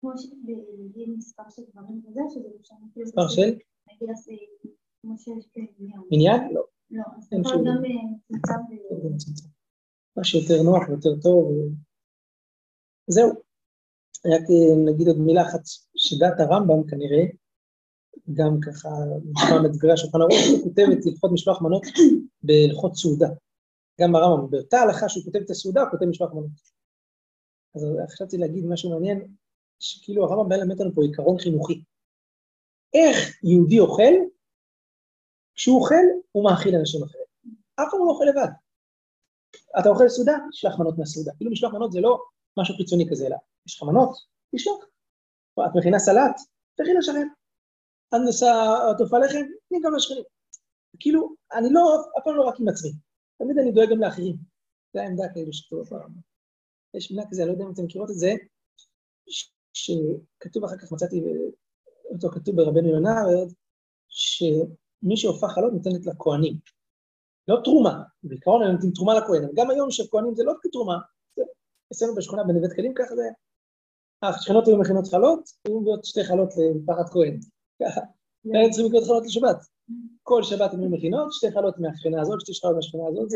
כמו 0.00 0.10
שנגיד 0.18 1.08
מספר 1.18 1.42
של 1.50 1.62
דברים 1.72 2.02
וזה, 2.08 2.20
שזה 2.34 2.48
אפשר. 2.60 2.74
מספר 2.96 3.28
של? 3.28 3.40
נגיד 3.42 4.10
אז 4.10 4.28
אה, 4.30 4.70
כמו 5.02 5.18
שיש. 5.18 5.44
מניין? 6.10 6.54
לא. 6.54 6.62
לא, 6.90 7.02
אז 7.18 7.28
אין 7.32 7.40
יכול 7.40 7.52
שום- 7.52 7.64
גם 7.66 7.84
אה, 7.84 9.10
מצומצם. 9.10 9.48
מה 10.16 10.24
שיותר 10.24 10.62
נוח 10.62 10.88
ויותר 10.88 11.20
טוב. 11.22 11.52
זהו. 13.06 13.28
רק 14.26 14.42
אה, 14.50 14.92
נגיד 14.92 15.08
עוד 15.08 15.18
מילה 15.18 15.42
אחת, 15.42 15.60
שדעת 15.96 16.40
הרמב"ם 16.40 16.86
כנראה, 16.90 17.22
גם 18.32 18.60
ככה 18.66 18.88
נשמע 19.24 19.62
מדברי 19.62 19.92
השולחן 19.92 20.20
ערוך, 20.20 20.34
הוא 20.52 20.64
כותב 20.64 20.82
את 20.92 21.06
הלכות 21.06 21.30
משלוח 21.32 21.62
מנות 21.62 21.82
בהלכות 22.42 22.94
סעודה. 22.94 23.28
גם 24.00 24.14
הרמב"ם, 24.14 24.50
באותה 24.50 24.78
הלכה 24.80 25.08
שהוא 25.08 25.24
כותב 25.24 25.38
את 25.38 25.50
הסעודה, 25.50 25.80
הוא 25.80 25.90
כותב 25.90 26.04
משלוח 26.04 26.32
מנות. 26.32 26.76
אז 27.74 27.86
חשבתי 28.10 28.36
להגיד 28.36 28.66
משהו 28.66 28.90
מעניין, 28.90 29.34
שכאילו 29.78 30.24
הרמב"ם 30.24 30.48
בא 30.48 30.56
ללמד 30.56 30.80
לנו 30.80 30.94
פה 30.94 31.02
עיקרון 31.02 31.38
חינוכי. 31.38 31.82
איך 32.94 33.44
יהודי 33.44 33.80
אוכל? 33.80 34.12
כשהוא 35.54 35.80
אוכל, 35.80 36.04
הוא 36.32 36.44
מאכיל 36.44 36.76
אנשים 36.76 37.02
אחרים. 37.02 37.24
אף 37.74 37.86
פעם 37.90 38.00
הוא 38.00 38.06
לא 38.06 38.12
אוכל 38.12 38.24
לבד. 38.24 38.52
אתה 39.80 39.88
אוכל 39.88 40.08
סעודה, 40.08 40.32
תשלח 40.50 40.78
מנות 40.78 40.98
מהסעודה. 40.98 41.32
כאילו 41.36 41.50
משלוח 41.50 41.74
מנות 41.74 41.92
זה 41.92 42.00
לא 42.00 42.22
משהו 42.58 42.74
חיצוני 42.76 43.06
כזה, 43.10 43.26
אלא 43.26 43.36
יש 43.66 43.76
לך 43.76 43.82
מנות, 43.82 44.10
תשלח. 44.54 44.72
את 45.60 45.70
מכינה 45.74 45.98
סלט, 45.98 46.40
תכין 46.74 46.96
לשכן. 46.96 47.28
עושה 48.14 48.46
עטופה 48.90 49.18
לחם, 49.18 49.42
תני 49.68 49.78
גם 49.84 49.94
לשכנים. 49.94 50.22
כאילו, 51.00 51.34
אני 51.52 51.68
לא, 51.70 52.04
אף 52.18 52.24
פעם 52.24 52.36
לא 52.36 52.42
רק 52.42 52.60
עם 52.60 52.68
עצמי. 52.68 52.90
תמיד 53.38 53.58
אני 53.58 53.72
דואג 53.72 53.90
גם 53.90 54.00
לאחרים. 54.00 54.36
זו 54.94 55.00
העמדה 55.00 55.24
כאילו 55.32 55.52
שכתוב 55.52 55.82
ברמב"ם. 55.90 56.20
יש 56.94 57.10
מילה 57.10 57.22
כזה, 57.30 57.42
אני 57.42 57.48
לא 57.48 57.54
יודע 57.54 57.64
אם 57.64 57.72
אתם 57.72 57.84
מכירות 57.84 58.10
את 58.10 58.14
זה, 58.14 58.32
שכתוב 59.72 60.64
אחר 60.64 60.76
כך, 60.76 60.92
מצאתי 60.92 61.22
אותו 62.12 62.28
כתוב 62.28 62.56
ברבנו 62.56 62.88
יונה, 62.88 63.14
שמי 64.08 65.16
שהופך 65.16 65.48
חלות 65.54 65.72
נותנת 65.72 66.06
לכהנים. 66.06 66.54
לא 67.48 67.56
תרומה, 67.64 68.02
בעיקרון 68.22 68.62
הם 68.62 68.72
נותנים 68.72 68.92
תרומה 68.92 69.14
לכהן, 69.14 69.44
אבל 69.44 69.52
גם 69.56 69.70
היום 69.70 69.90
שכהנים 69.90 70.34
זה 70.34 70.44
לא 70.44 70.52
כתרומה, 70.62 70.96
זה- 71.36 71.42
אצלנו 71.92 72.14
בשכונה 72.14 72.44
בנווה 72.44 72.68
דקלים 72.68 72.94
ככה 72.94 73.16
זה, 73.16 73.22
השכנות 74.22 74.66
היו 74.66 74.78
מכינות 74.78 75.06
חלות, 75.08 75.40
היו 75.64 75.80
מביאות 75.80 76.04
שתי 76.04 76.24
חלות 76.24 76.48
למשפחת 76.56 77.12
כהן, 77.12 77.40
ככה, 77.82 78.00
היו 78.44 78.70
צריכים 78.70 78.86
לקנות 78.86 79.04
חלות 79.04 79.26
לשבת. 79.26 79.56
כל 80.22 80.42
שבת 80.42 80.72
הם 80.72 80.80
היו 80.80 80.90
מכינות, 80.90 81.32
שתי 81.32 81.50
חלות 81.50 81.78
מהשכנה 81.78 82.20
הזאת, 82.20 82.40
שתי 82.40 82.52
חלות 82.62 82.76
מהשכנה 82.76 83.02
הזאת. 83.08 83.32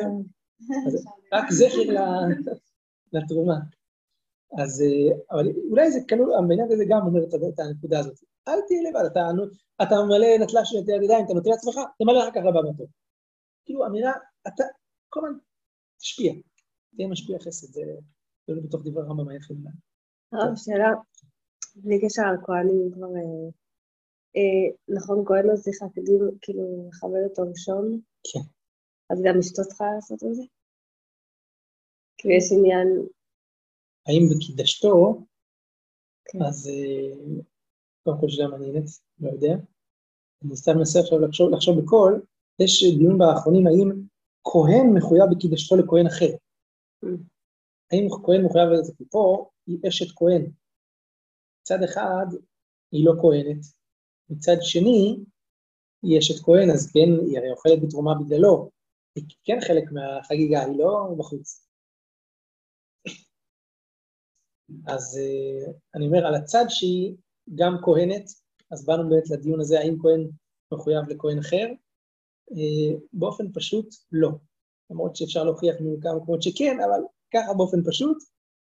אז 0.87 1.07
רק 1.33 1.51
זכר 1.51 1.83
לתרומה. 3.13 3.59
אז, 4.59 4.83
אה, 4.83 5.17
אבל 5.31 5.47
אולי 5.71 5.91
זה 5.91 5.99
כלול, 6.09 6.31
בעניין 6.49 6.73
הזה 6.73 6.85
גם 6.89 7.01
אומר 7.07 7.25
את 7.25 7.59
הנקודה 7.59 7.99
הזאת. 7.99 8.19
אל 8.49 8.61
תהיה 8.67 8.91
לבד, 8.91 9.05
אתה, 9.13 9.21
אתה 9.83 9.95
ממלא 10.05 10.27
נטלה 10.41 10.65
של 10.65 10.77
נטילת 10.83 11.03
ידיים, 11.03 11.25
אתה 11.25 11.35
נוטל 11.35 11.51
לעצמך, 11.51 11.77
תמלא 11.99 12.23
אחר 12.23 12.31
כך 12.31 12.41
לבא 12.49 12.61
בתור. 12.73 12.87
כאילו 13.65 13.87
אמירה, 13.87 14.13
אתה 14.49 14.65
כל 15.09 15.21
הזמן 15.27 15.39
תשפיע, 15.99 16.33
תהיה 16.97 17.09
משפיע 17.09 17.39
חסד, 17.39 17.73
זה 17.73 17.83
כאילו 18.45 18.63
בתוך 18.63 18.83
דברי 18.85 19.03
הרמב"ם 19.03 19.29
היפים. 19.29 19.57
הרב, 20.33 20.57
שאלה, 20.57 20.91
בלי 21.77 22.01
קשר 22.07 22.23
לכהנים 22.33 22.91
כבר... 22.95 23.07
אה, 24.37 24.95
נכון, 24.97 25.25
כהן 25.27 25.47
לא 25.47 25.57
צריך 25.57 25.83
להקדים, 25.83 26.21
כאילו, 26.43 26.89
לכבד 26.89 27.23
אותו 27.29 27.43
ראשון? 27.51 28.01
כן. 28.33 28.45
אז 29.11 29.23
גם 29.25 29.39
אשתו 29.39 29.63
צריכה 29.63 29.85
לעשות 29.95 30.23
את 30.25 30.35
זה? 30.35 30.43
כאילו, 32.19 32.35
יש 32.35 32.45
עניין... 32.59 32.89
האם 34.07 34.23
בקידשתו, 34.31 35.25
כן. 36.25 36.39
אז 36.49 36.69
אה, 36.69 37.43
קודם 38.05 38.21
כל 38.21 38.27
שאלה 38.29 38.49
מעניינת, 38.49 38.85
לא 39.21 39.31
יודע. 39.31 39.55
אני 40.45 40.57
סתם 40.57 40.73
מנסה 40.77 41.01
עכשיו 41.01 41.19
לחשוב, 41.19 41.51
לחשוב 41.51 41.81
בקול, 41.81 42.23
יש 42.63 42.85
דיון 42.99 43.19
באחרונים 43.19 43.67
האם 43.67 43.89
כהן 44.45 44.87
מחויב 44.97 45.25
בקידשתו 45.31 45.77
לכהן 45.77 46.07
אחר. 46.07 46.33
Mm. 47.05 47.09
האם 47.91 48.07
כהן 48.25 48.45
מחויב 48.45 48.69
לזה? 48.69 48.93
כי 48.99 49.05
פה 49.11 49.51
היא 49.67 49.79
אשת 49.89 50.17
כהן. 50.17 50.51
מצד 51.61 51.83
אחד 51.85 52.27
היא 52.93 53.07
לא 53.07 53.13
כהנת, 53.23 53.63
מצד 54.31 54.57
שני 54.61 55.17
היא 56.03 56.19
אשת 56.19 56.45
כהן, 56.45 56.71
אז 56.71 56.91
כן, 56.93 57.27
היא 57.27 57.39
הרי 57.39 57.51
אוכלת 57.51 57.83
בתרומה 57.83 58.15
בגללו, 58.15 58.71
היא 59.15 59.25
כן 59.45 59.59
חלק 59.61 59.85
מהחגיגה, 59.93 60.65
היא 60.65 60.79
לא 60.79 61.15
בחוץ. 61.19 61.67
אז 64.87 65.19
uh, 65.19 65.73
אני 65.95 66.07
אומר, 66.07 66.27
על 66.27 66.35
הצד 66.35 66.65
שהיא 66.69 67.17
גם 67.55 67.77
כהנת, 67.85 68.31
אז 68.71 68.87
באנו 68.87 69.09
באמת 69.11 69.31
לדיון 69.31 69.61
הזה, 69.61 69.81
האם 69.81 69.97
כהן 70.03 70.31
מחויב 70.75 71.09
לכהן 71.09 71.39
אחר? 71.39 71.67
Uh, 72.51 73.01
באופן 73.13 73.53
פשוט, 73.55 73.95
לא. 74.13 74.31
למרות 74.91 75.17
שאפשר 75.17 75.45
להוכיח 75.45 75.77
מכמה 75.81 76.15
מקומות 76.15 76.43
שכן, 76.43 76.77
אבל 76.81 77.01
ככה 77.35 77.55
באופן 77.55 77.79
פשוט, 77.91 78.19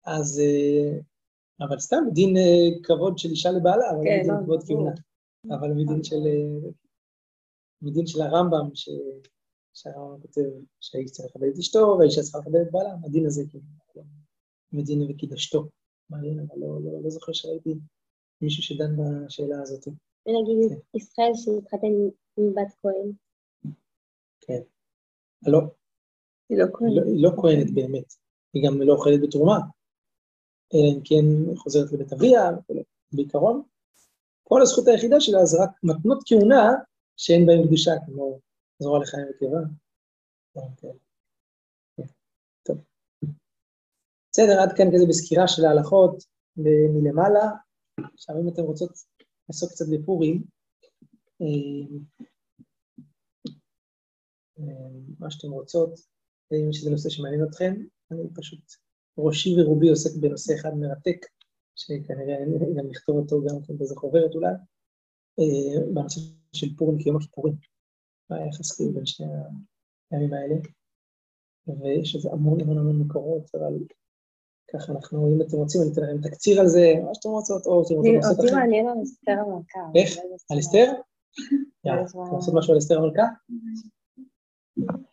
אז... 0.05 0.41
Uh, 0.41 1.03
אבל 1.69 1.79
סתם, 1.79 2.05
דין 2.13 2.37
כבוד 2.83 3.19
של 3.19 3.29
אישה 3.29 3.51
לבעלה, 3.51 3.91
אבל 3.91 4.05
כן, 4.05 4.23
לא 4.27 4.35
מדין 4.35 4.35
לא, 4.35 4.45
כבוד. 4.45 4.63
כהונה. 4.67 4.91
אבל 5.49 5.73
מדין 5.77 6.05
של... 6.05 6.17
uh, 6.17 6.73
מדין 7.83 8.07
של 8.07 8.23
הרמב"ם, 8.23 8.75
ש... 8.75 8.89
שהרמב"ם 9.75 10.21
כותב 10.21 10.41
שהאיש 10.81 11.11
צריך 11.11 11.27
לכבד 11.31 11.49
את 11.55 11.59
אשתו, 11.59 11.97
והאישה 11.99 12.23
צריכה 12.23 12.39
לכבד 12.39 12.61
את 12.67 12.73
בעלה, 12.73 12.95
הדין 13.05 13.27
הזה 13.27 13.43
כאילו, 13.51 13.65
מדין 14.73 15.11
וקידשתו. 15.11 15.69
מעניין, 16.11 16.41
אבל 16.41 16.59
לא, 16.61 16.81
לא, 16.85 17.03
לא 17.03 17.11
זוכר 17.11 17.33
שראיתי 17.33 17.75
מישהו 18.41 18.63
שדן 18.63 18.97
בשאלה 18.97 19.63
הזאת. 19.63 19.87
נגיד 20.27 20.79
ישראל 20.95 21.31
שהתחתן 21.35 21.87
עם- 22.37 22.55
בת 22.55 22.75
כהן. 22.83 23.13
כן. 24.41 24.61
לא, 25.47 25.59
היא 26.49 26.59
לא 26.59 26.65
כהן. 26.73 26.89
לא, 26.95 27.03
היא 27.03 27.23
לא 27.23 27.31
כהנת 27.41 27.75
באמת, 27.75 28.15
היא 28.55 28.63
גם 28.67 28.83
לא 28.83 28.93
אוכלת 28.93 29.21
בתרומה, 29.23 29.59
אלא 30.75 30.89
אם 30.97 31.01
כן 31.05 31.57
חוזרת 31.57 31.93
לבית 31.93 32.13
אביה. 32.13 32.43
בעיקרון, 33.13 33.63
כל 34.53 34.63
הזכות 34.63 34.89
היחידה 34.89 35.21
שלה 35.21 35.45
זה 35.45 35.57
רק 35.63 35.71
מתנות 35.83 36.23
כהונה 36.27 36.71
שאין 37.17 37.47
בהן 37.47 37.67
קדושה, 37.67 37.91
כמו 38.07 38.41
זרוע 38.79 38.99
לחיים 39.03 39.27
וקיבה. 39.31 39.59
טוב. 42.63 42.79
בסדר, 44.31 44.61
עד 44.63 44.73
כאן 44.77 44.87
כזה 44.95 45.05
בסקירה 45.09 45.49
של 45.49 45.65
ההלכות 45.65 46.25
מלמעלה. 46.95 47.47
עכשיו, 48.15 48.37
אם 48.43 48.49
אתם 48.49 48.63
רוצות 48.63 48.91
לעסוק 49.49 49.71
קצת 49.71 49.85
בפורים, 49.93 50.43
אה, 51.43 51.99
אה, 54.59 54.91
מה 55.19 55.31
שאתן 55.31 55.49
רוצות, 55.49 56.01
אם 56.53 56.71
יש 56.71 56.79
איזה 56.79 56.91
נושא 56.91 57.09
שמעניין 57.09 57.45
אתכם, 57.45 57.75
אני 58.11 58.23
פשוט, 58.35 58.73
ראשי 59.19 59.61
ורובי 59.61 59.89
עוסק 59.89 60.11
בנושא 60.21 60.55
אחד 60.55 60.71
מרתק, 60.75 61.27
שכנראה 61.81 62.37
אני 62.43 62.75
גם 62.77 62.87
נכתוב 62.87 63.17
אותו 63.17 63.43
גם 63.43 63.63
כן 63.63 63.79
באיזה 63.79 63.95
חוברת 63.97 64.35
אולי, 64.35 64.55
אה, 65.39 65.93
בנושא 65.95 66.21
של 66.53 66.77
פורים 66.77 66.99
כיום 66.99 67.17
הכיפורים. 67.17 67.55
מה 68.31 68.37
היחס 68.37 68.77
כאילו 68.77 68.93
בין 68.93 69.07
שני 69.07 69.27
הימים 70.11 70.33
האלה, 70.33 70.55
ויש 71.67 72.17
לזה 72.17 72.31
המון 72.33 72.61
המון 72.61 72.79
המון 72.79 72.99
מקורות, 73.01 73.55
אבל 73.55 73.75
ככה 74.73 74.93
אנחנו, 74.93 75.37
אם 75.37 75.43
אתם 75.43 75.57
רוצים, 75.57 75.81
אני 75.83 75.93
אתן 75.93 76.03
לכם 76.03 76.29
תקציר 76.29 76.61
על 76.61 76.67
זה, 76.67 76.95
מה 77.05 77.15
שאתם 77.15 77.29
רוצות, 77.29 77.67
או 77.67 77.83
אתם 77.83 77.95
רוצים 77.95 78.15
לעשות 78.15 78.39
אותי 78.39 78.49
אחרת. 78.49 78.59
מעניין 78.59 78.89
על 78.89 79.03
אסתר 79.03 79.33
המלכה. 79.33 79.81
איך? 79.95 80.15
זה 80.15 80.21
על 80.51 80.59
אסתר? 80.59 80.93
יאללה, 81.85 82.03
אתם 82.03 82.19
רוצות 82.19 82.55
משהו 82.55 82.73
על 82.73 82.79
אסתר 82.79 82.99
המלכה? 82.99 83.23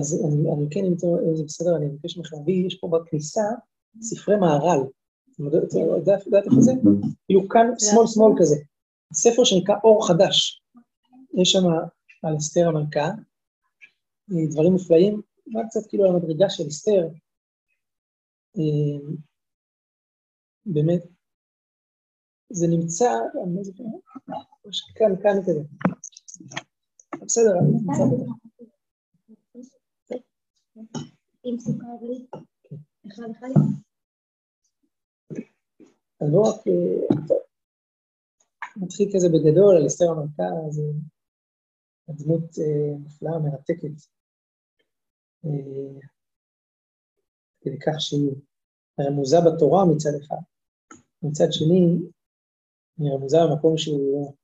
אז, 0.00 0.24
אני, 0.24 0.66
כן, 0.70 0.84
אם 0.84 0.94
זה 1.34 1.44
בסדר, 1.44 1.76
אני 1.76 1.86
מבקש 1.86 2.18
ממך 2.18 2.32
להביא, 2.32 2.66
יש 2.66 2.78
פה 2.80 2.88
בכניסה 2.88 3.44
ספרי 4.00 4.36
מהר"ל. 4.36 4.78
יודעת- 5.38 6.26
יודעת 6.26 6.44
איפה 6.44 6.60
זה? 6.60 6.72
כאילו 7.26 7.48
כאן, 7.48 7.66
שמאל 7.78 8.06
שמאל 8.06 8.32
כזה. 8.40 8.56
ספר 9.12 9.44
שנקרא 9.44 9.74
אור 9.84 10.08
חדש. 10.08 10.62
יש 11.34 11.52
שם 11.52 11.66
על 12.22 12.36
אסתר 12.36 12.68
המלכה, 12.68 13.04
אה, 14.32 14.46
דברים 14.50 14.72
מופלאים, 14.72 15.22
רק 15.54 15.66
קצת 15.68 15.80
כאילו 15.88 16.04
על 16.04 16.10
המדרגה 16.10 16.50
של 16.50 16.64
אסתר. 16.68 17.08
אה, 18.56 19.14
באמת, 20.66 21.02
זה 22.50 22.66
נמצא, 22.66 23.10
אני 23.44 23.56
לא 23.56 23.62
זוכר, 23.62 23.84
כאן, 24.94 25.22
כאן 25.22 25.42
כזה. 25.46 25.60
בסדר, 27.24 27.50
אני 27.58 27.70
נמצא 27.72 28.04
בטח. 28.14 28.32
עם 31.44 31.58
סוכר 31.58 31.96
בלי. 32.00 32.26
אחד 33.06 33.30
אחד. 33.38 33.48
אז 36.20 36.30
בואו 36.30 36.42
רק. 36.42 36.60
נתחיל 38.76 39.08
כזה 39.14 39.28
בגדול 39.28 39.76
על 39.76 39.86
אסתר 39.86 40.10
המלכה, 40.10 40.70
זו 40.70 40.82
דמות 42.08 42.58
אה, 42.58 42.98
נפלאה, 43.04 43.38
מרתקת. 43.38 43.96
אה, 45.44 46.00
כדי 47.60 47.78
כך 47.78 48.00
שהיא 48.00 48.30
רמוזה 49.00 49.36
בתורה 49.46 49.84
מצד 49.94 50.10
אחד, 50.20 50.42
מצד 51.22 51.46
שני, 51.50 51.98
היא 52.98 53.12
רמוזה 53.12 53.38
במקום 53.50 53.78
שהוא, 53.78 54.34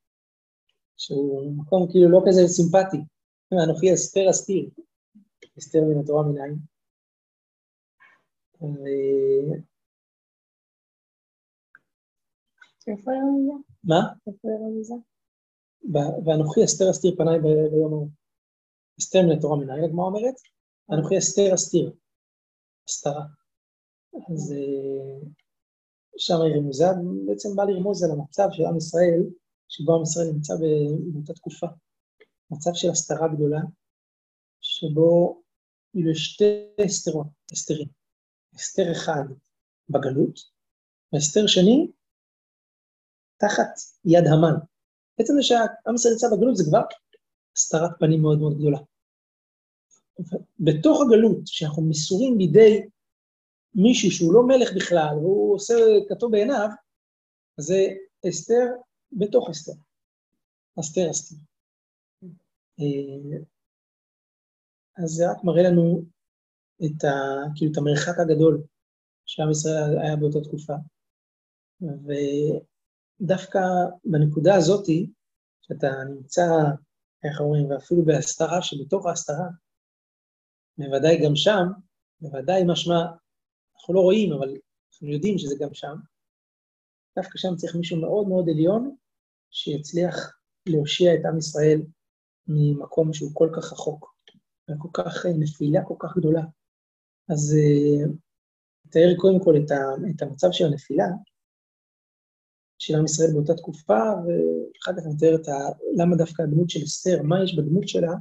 שהוא 0.97 1.53
מקום 1.57 1.87
כאילו 1.91 2.11
לא 2.11 2.21
כזה 2.27 2.41
סימפטי. 2.49 2.97
אנוכי 3.65 3.95
אסתר 3.95 4.31
אסתיר, 4.31 4.71
אסתר 5.59 5.79
מן 5.85 6.01
התורה 6.01 6.23
מנין. 6.23 6.59
ו- 8.63 9.71
היא 14.43 14.57
רמוזה? 14.67 14.95
מה? 15.85 16.03
ואנוכי 16.25 16.65
אסתר 16.65 16.91
אסתיר 16.91 17.15
פניי 17.17 17.39
ביום 17.41 17.93
ההוא. 17.93 18.09
אסתר 19.01 19.23
מן 19.23 19.39
התורה 19.39 19.57
מנין, 19.57 19.85
הגמרא 19.85 20.05
אומרת, 20.05 20.35
אנוכי 20.93 21.19
אסתר 21.19 21.55
אסתיר, 21.55 21.93
הסתרה. 22.89 23.25
אז 24.15 24.53
אה, 24.53 25.29
שם 26.17 26.35
היא 26.35 26.57
רמוזה, 26.57 26.85
בעצם 27.27 27.49
בא 27.57 27.65
לרמוז 27.65 28.05
על 28.05 28.11
המצב 28.11 28.49
של 28.51 28.63
עם 28.67 28.77
ישראל, 28.77 29.21
שבו 29.69 29.95
עם 29.97 30.03
ישראל 30.03 30.27
נמצא 30.33 30.55
באותה 30.55 31.33
תקופה. 31.33 31.67
מצב 32.51 32.71
של 32.75 32.91
הסתרה 32.91 33.29
גדולה, 33.35 33.61
שבו 34.61 35.43
יש 35.95 36.19
שתי 36.25 36.85
הסתרות, 36.85 37.27
הסתרים. 37.53 38.00
הסתר 38.55 38.93
אחד 38.93 39.25
בגלות, 39.89 40.41
והסתר 41.13 41.47
שני 41.47 41.91
תחת 43.37 43.73
יד 44.05 44.25
המן. 44.27 44.59
בעצם 45.19 45.33
זה 45.37 45.43
שהעם 45.43 45.95
ישראל 45.95 46.13
נמצא 46.13 46.27
בגלות 46.37 46.57
זה 46.57 46.65
כבר 46.69 46.83
הסתרת 47.57 47.91
פנים 47.99 48.23
מאוד 48.23 48.39
מאוד 48.39 48.59
גדולה. 48.59 48.79
בתוך 50.61 50.99
הגלות, 51.01 51.47
שאנחנו 51.47 51.83
מסורים 51.83 52.39
בידי 52.39 52.83
מישהו 53.75 54.11
שהוא 54.11 54.35
לא 54.35 54.43
מלך 54.47 54.69
בכלל, 54.77 55.15
והוא 55.15 55.55
עושה 55.55 55.75
כתוב 56.09 56.33
בעיניו, 56.33 56.69
זה 57.57 57.87
אסתר 58.29 58.67
בתוך 59.13 59.51
אסתר. 59.51 59.73
אסתר 60.81 61.11
אסתר. 61.11 61.37
אז 64.97 65.11
זה 65.11 65.31
רק 65.31 65.45
מראה 65.45 65.63
לנו 65.63 66.03
את, 66.85 67.05
ה, 67.05 67.11
כאילו, 67.55 67.73
את 67.73 67.77
המרחק 67.77 68.19
הגדול 68.19 68.63
שעם 69.27 69.51
ישראל 69.51 69.99
היה 69.99 70.17
באותה 70.17 70.39
תקופה. 70.41 70.75
ודווקא 71.81 73.61
בנקודה 74.05 74.55
הזאתי, 74.55 75.11
שאתה 75.63 75.89
נמצא, 76.05 76.47
איך 77.25 77.41
אומרים, 77.41 77.71
ואפילו 77.71 78.05
בהסתרה 78.05 78.63
שבתוך 78.63 79.07
ההסתרה, 79.07 79.49
בוודאי 80.79 81.25
גם 81.25 81.37
שם, 81.37 81.67
בוודאי 82.21 82.63
משמע, 82.67 83.01
אנחנו 83.75 83.95
לא 83.95 84.01
רואים, 84.01 84.33
אבל 84.33 84.57
אנחנו 84.93 85.09
יודעים 85.09 85.39
שזה 85.39 85.55
גם 85.61 85.75
שם, 85.75 85.95
דווקא 87.17 87.39
שם 87.39 87.57
צריך 87.57 87.75
מישהו 87.75 88.01
מאוד 88.01 88.29
מאוד 88.29 88.49
עליון, 88.49 88.97
שיצליח 89.51 90.39
להושיע 90.67 91.15
את 91.15 91.21
עם 91.25 91.39
ישראל 91.39 91.83
ממקום 92.49 93.13
שהוא 93.13 93.31
כל 93.35 93.49
כך 93.57 93.73
רחוק, 93.73 94.15
וכל 94.71 94.89
כך 94.93 95.27
אה, 95.27 95.31
נפילה 95.39 95.81
כל 95.85 95.95
כך 95.99 96.17
גדולה. 96.17 96.43
אז 97.33 97.57
אה, 97.59 98.07
נתאר 98.87 99.15
קודם 99.17 99.45
כל 99.45 99.55
את, 99.57 99.71
ה, 99.71 99.77
את 100.17 100.23
המצב 100.23 100.49
של 100.53 100.67
הנפילה 100.67 101.07
של 102.79 102.97
עם 102.97 103.05
ישראל 103.05 103.33
באותה 103.33 103.55
תקופה, 103.55 104.01
ואחר 104.01 104.93
כך 104.93 105.07
נתאר 105.15 105.35
את 105.35 105.49
ה, 105.49 105.59
למה 105.97 106.17
דווקא 106.17 106.43
הדמות 106.43 106.71
של 106.71 106.85
אסתר, 106.85 107.23
מה 107.23 107.45
יש 107.45 107.57
בדמות 107.59 107.89
שלה, 107.89 108.13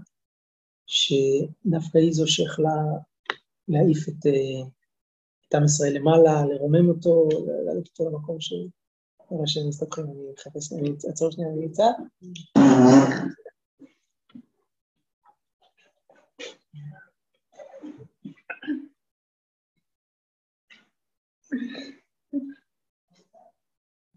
שדווקא 0.86 1.98
היא 1.98 2.14
זו 2.14 2.28
שיכלה 2.28 2.82
להעיף 3.68 4.10
את, 4.10 4.26
אה, 4.26 4.68
את 5.48 5.56
עם 5.56 5.66
ישראל 5.66 5.96
למעלה, 5.96 6.46
לרומם 6.46 6.90
אותו, 6.90 7.30
להעלות 7.66 7.88
אותו 7.88 8.10
למקום 8.10 8.40
ש... 8.40 8.54
שהם 9.46 9.68
מסתבכים, 9.68 10.06
אני 10.06 10.34
אחפש, 10.38 10.74
אני 10.74 10.90
אעצור 11.08 11.32
שנייה, 11.32 11.50
אני 11.50 11.66
אצא. 11.66 11.84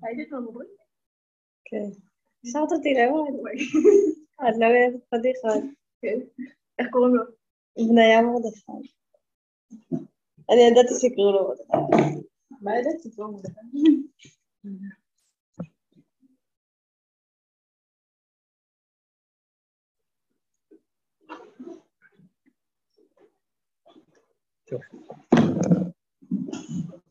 הייתי 0.02 0.28
כבר 0.28 0.40
מדברים? 0.40 0.68
כן. 1.64 1.90
השארת 2.44 2.72
אותי 2.72 2.94
לבד. 2.94 3.54
את 4.48 4.54
לא 4.58 4.66
אוהבת 4.66 5.04
פדיחות. 5.10 5.62
כן. 6.02 6.18
איך 6.78 6.88
קוראים 6.90 7.14
לו? 7.14 7.22
בניה 7.76 8.22
מרדכי. 8.22 8.72
אני 10.50 10.60
ידעתי 10.60 10.94
שיקראו 11.00 11.32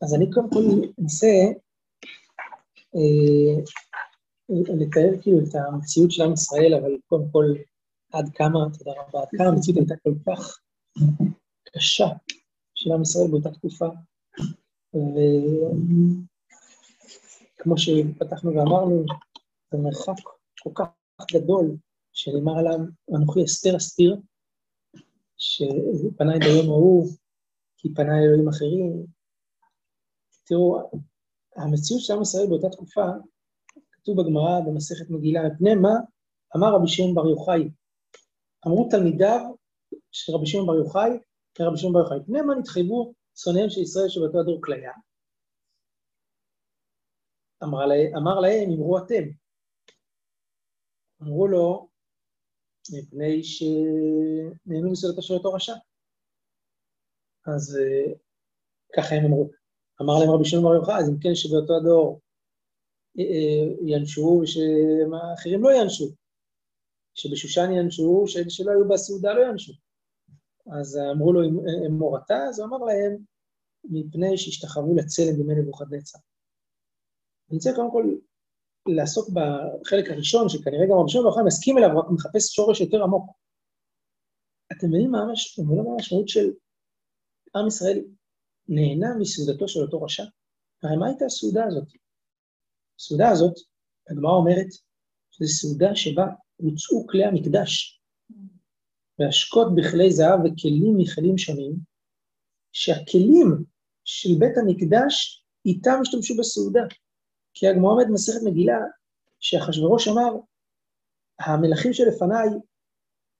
אז 0.02 0.14
אני 0.14 0.30
קודם 0.30 0.50
כל 0.50 0.64
אנסה 1.00 1.26
אה, 2.94 3.62
לתאר 4.50 5.22
כאילו 5.22 5.38
את 5.38 5.54
המציאות 5.54 6.10
של 6.10 6.22
עם 6.22 6.32
ישראל, 6.32 6.74
אבל 6.74 6.96
קודם 7.06 7.24
כל 7.32 7.44
עד 8.12 8.28
כמה, 8.34 8.58
תודה 8.78 8.90
רבה, 8.90 9.20
עד 9.20 9.28
כמה 9.36 9.48
המציאות 9.48 9.78
הייתה 9.78 9.94
כל 10.02 10.14
כך 10.26 10.58
קשה 11.76 12.06
של 12.74 12.92
עם 12.92 13.02
ישראל 13.02 13.30
באותה 13.30 13.50
תקופה. 13.50 13.86
וכמו 17.58 17.78
שפתחנו 17.78 18.54
ואמרנו, 18.54 19.04
זה 19.72 19.78
מרחק 19.78 20.22
כל 20.62 20.70
כך 20.74 20.86
גדול, 21.32 21.76
שנאמר 22.12 22.58
עליו, 22.58 22.78
אנוכי 23.16 23.44
אסתר 23.44 23.76
אסתיר, 23.76 24.16
שפניי 25.36 26.38
ביום 26.38 26.68
ההוא, 26.68 27.08
כי 27.76 27.94
פניי 27.94 28.24
אלוהים 28.24 28.48
אחרים. 28.48 29.06
תראו, 30.52 30.90
המציאות 31.56 32.02
של 32.02 32.12
עם 32.12 32.22
ישראל 32.22 32.46
באותה 32.48 32.68
תקופה, 32.70 33.06
כתוב 33.92 34.20
בגמרא 34.20 34.60
במסכת 34.66 35.10
מגילה, 35.10 35.40
מפני 35.48 35.74
מה 35.74 35.94
אמר 36.56 36.74
רבי 36.74 36.88
שמעון 36.88 37.14
בר 37.14 37.26
יוחאי. 37.28 37.70
אמרו 38.66 38.88
תלמידיו 38.90 39.40
של 40.12 40.32
רבי 40.32 40.46
שמעון 40.46 40.66
בר 40.66 40.74
יוחאי, 40.74 41.10
רבי 41.60 41.76
שמעון 41.78 41.94
בר 41.94 42.00
יוחאי, 42.00 42.18
מפני 42.18 42.40
מה 42.40 42.54
נתחייבו 42.54 43.14
שונאיהם 43.36 43.70
של 43.70 43.80
ישראל 43.80 44.08
שבאותו 44.08 44.40
הדור 44.40 44.58
כליה? 44.64 44.92
אמר, 47.62 47.86
לה, 47.86 47.94
אמר 48.16 48.40
להם, 48.40 48.70
אמרו 48.70 48.98
אתם. 48.98 49.24
אמרו 51.22 51.48
לו, 51.48 51.88
מפני 52.92 53.44
שנהנו 53.44 54.90
מסעודתו 54.92 55.22
של 55.22 55.34
אותו 55.34 55.52
רשע. 55.52 55.74
אז 57.46 57.78
uh, 57.78 58.18
ככה 58.96 59.14
הם 59.14 59.24
אמרו. 59.24 59.61
אמר 60.02 60.18
להם 60.18 60.30
רבי 60.30 60.44
שמעון 60.44 60.64
בר 60.64 60.74
יוחאי, 60.74 60.94
אז 60.94 61.08
אם 61.08 61.18
כן 61.20 61.34
שבאותו 61.34 61.76
הדור 61.76 62.20
uh, 63.18 63.22
ינשו 63.86 64.40
ושאחרים 64.42 65.62
לא 65.62 65.70
ינשו. 65.80 66.04
שבשושן 67.14 67.70
ינשו, 67.72 68.24
שלא 68.26 68.70
היו 68.70 68.88
בסעודה 68.88 69.34
לא 69.34 69.40
ינשו. 69.50 69.72
אז 70.78 70.98
אמרו 71.12 71.32
לו, 71.32 71.42
הם 71.86 71.92
מורתה, 71.92 72.38
אז 72.48 72.58
הוא 72.58 72.68
אמר 72.68 72.78
להם, 72.78 73.16
מפני 73.84 74.38
שהשתחוו 74.38 74.96
לצלם 74.96 75.36
בימי 75.36 75.54
נבוכדנצר. 75.54 76.18
אני 77.50 77.56
רוצה 77.56 77.70
קודם 77.76 77.90
כל 77.90 78.04
לעסוק 78.86 79.28
בחלק 79.28 80.10
הראשון, 80.10 80.48
שכנראה 80.48 80.86
גם 80.90 80.98
רבי 80.98 81.10
שמעון 81.10 81.24
בר 81.24 81.30
יוחאי 81.30 81.44
מסכים 81.46 81.78
אליו, 81.78 81.98
רק 81.98 82.06
מחפש 82.14 82.54
שורש 82.54 82.80
יותר 82.80 83.02
עמוק. 83.02 83.30
אתם 84.72 84.86
מבינים 84.86 85.10
מה 85.10 85.18
המשמעות 85.22 86.28
של 86.28 86.50
עם 87.56 87.66
ישראל 87.66 88.04
נהנה 88.68 89.08
מסעודתו 89.20 89.68
של 89.68 89.80
אותו 89.80 90.02
רשע? 90.02 90.24
הרי 90.82 90.96
מה 90.96 91.06
הייתה 91.06 91.24
הסעודה 91.24 91.64
הזאת? 91.64 91.88
הסעודה 92.98 93.28
הזאת, 93.28 93.54
הגמרא 94.10 94.32
אומרת, 94.32 94.66
שזו 95.30 95.52
סעודה 95.52 95.96
שבה 95.96 96.26
הוצאו 96.56 97.06
כלי 97.06 97.24
המקדש, 97.24 98.00
והשקות 99.18 99.66
בכלי 99.74 100.12
זהב 100.12 100.40
וכלים 100.40 100.96
מכלים 100.98 101.38
שונים, 101.38 101.72
שהכלים 102.72 103.64
של 104.04 104.28
בית 104.38 104.58
המקדש 104.58 105.44
איתם 105.66 105.98
השתמשו 106.02 106.34
בסעודה. 106.38 106.82
כי 107.54 107.68
הגמרא 107.68 107.90
אומרת 107.90 108.06
במסכת 108.08 108.40
מגילה, 108.44 108.78
שאחשוורוש 109.40 110.08
אמר, 110.08 110.30
המלכים 111.40 111.92
שלפניי 111.92 112.48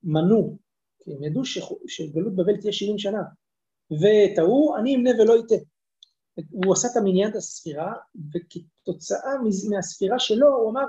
מנו, 0.03 0.59
כי 1.05 1.15
הם 1.15 1.25
ידעו 1.25 1.43
שגלות 1.87 2.37
בבל 2.37 2.61
תהיה 2.61 2.73
70 2.73 2.99
שנה, 2.99 3.23
ואת 4.01 4.39
ההוא 4.39 4.79
אני 4.79 4.97
אמנה 4.97 5.11
ולא 5.11 5.35
אטה. 5.41 5.55
הוא 6.51 6.73
עשה 6.73 6.89
את 6.93 6.97
המניין 6.97 7.31
את 7.31 7.37
הספירה, 7.37 7.93
וכתוצאה 8.35 9.31
מהספירה 9.71 10.19
שלו 10.19 10.49
הוא 10.49 10.71
אמר, 10.71 10.85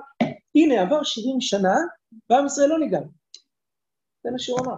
הנה 0.55 0.81
עבר 0.81 1.03
70 1.03 1.41
שנה, 1.41 1.75
ועם 2.29 2.45
ישראל 2.45 2.69
לא 2.69 2.79
נגאל. 2.79 3.03
זה 4.23 4.31
מה 4.31 4.39
שהוא 4.39 4.59
אמר. 4.59 4.75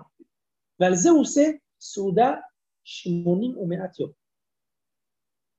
ועל 0.80 0.96
זה 0.96 1.10
הוא 1.10 1.22
עושה 1.22 1.42
סעודה 1.80 2.32
80 2.84 3.58
ומעט 3.58 4.00
יום. 4.00 4.12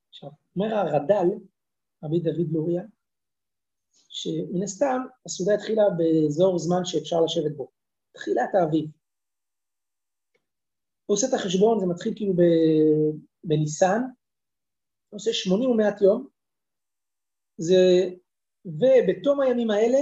עכשיו, 0.09 0.31
אומר 0.57 0.75
הרד"ל, 0.75 1.29
רבי 2.05 2.21
דוד 2.21 2.53
לוריה, 2.53 2.83
שמן 4.09 4.63
הסתם 4.63 5.01
הסעודה 5.27 5.55
התחילה 5.55 5.83
באזור 5.97 6.59
זמן 6.59 6.85
שאפשר 6.85 7.21
לשבת 7.21 7.57
בו, 7.57 7.71
תחילת 8.13 8.55
האביב. 8.55 8.91
עושה 11.07 11.27
את 11.29 11.35
החשבון, 11.35 11.81
זה 11.81 11.87
מתחיל 11.87 12.13
כאילו 12.17 12.35
בניסן, 13.45 14.01
עושה 15.11 15.33
80 15.33 15.71
ומעט 15.71 16.01
יום, 16.01 16.29
זה, 17.59 18.11
ובתום 18.65 19.41
הימים 19.41 19.71
האלה, 19.71 19.99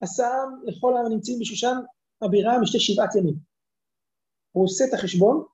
עשה 0.00 0.28
לכל 0.64 0.96
העם 0.96 1.06
הנמצאים 1.06 1.38
בשושן 1.40 1.76
הבירה 2.22 2.60
משתה 2.62 2.78
שבעת 2.78 3.14
ימים. 3.14 3.34
הוא 4.52 4.64
עושה 4.64 4.84
את 4.88 4.94
החשבון, 4.94 5.44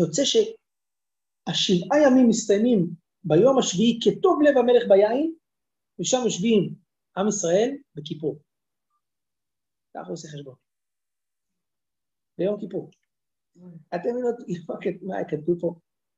יוצא 0.00 0.22
שהשבעה 0.24 1.98
ימים 2.06 2.28
מסתיימים 2.28 2.90
ביום 3.24 3.58
השביעי 3.58 3.98
כטוב 4.04 4.42
לב 4.42 4.56
המלך 4.58 4.88
ביין, 4.88 5.34
ושם 6.00 6.18
יושבים 6.24 6.74
עם 7.16 7.28
ישראל 7.28 7.70
בכיפור. 7.94 8.38
ככה 9.94 10.06
הוא 10.06 10.12
עושה 10.12 10.28
חשבון. 10.28 10.54
ביום 12.38 12.60
כיפור. 12.60 12.90
אתם 13.94 14.08
יודעים 14.08 14.62
מה 15.02 15.24
כתוב 15.24 15.60
פה? 15.60 15.74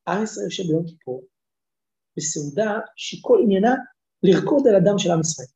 עם 0.09 0.22
ישראל 0.22 0.44
יושב 0.44 0.62
ביום 0.62 0.87
כיפור, 0.87 1.25
בסעודה 2.16 2.79
שכל 2.96 3.38
עניינה 3.42 3.75
לרקוד 4.22 4.66
על 4.68 4.75
הדם 4.75 4.99
של 4.99 5.11
עם 5.11 5.20
ישראל. 5.20 5.49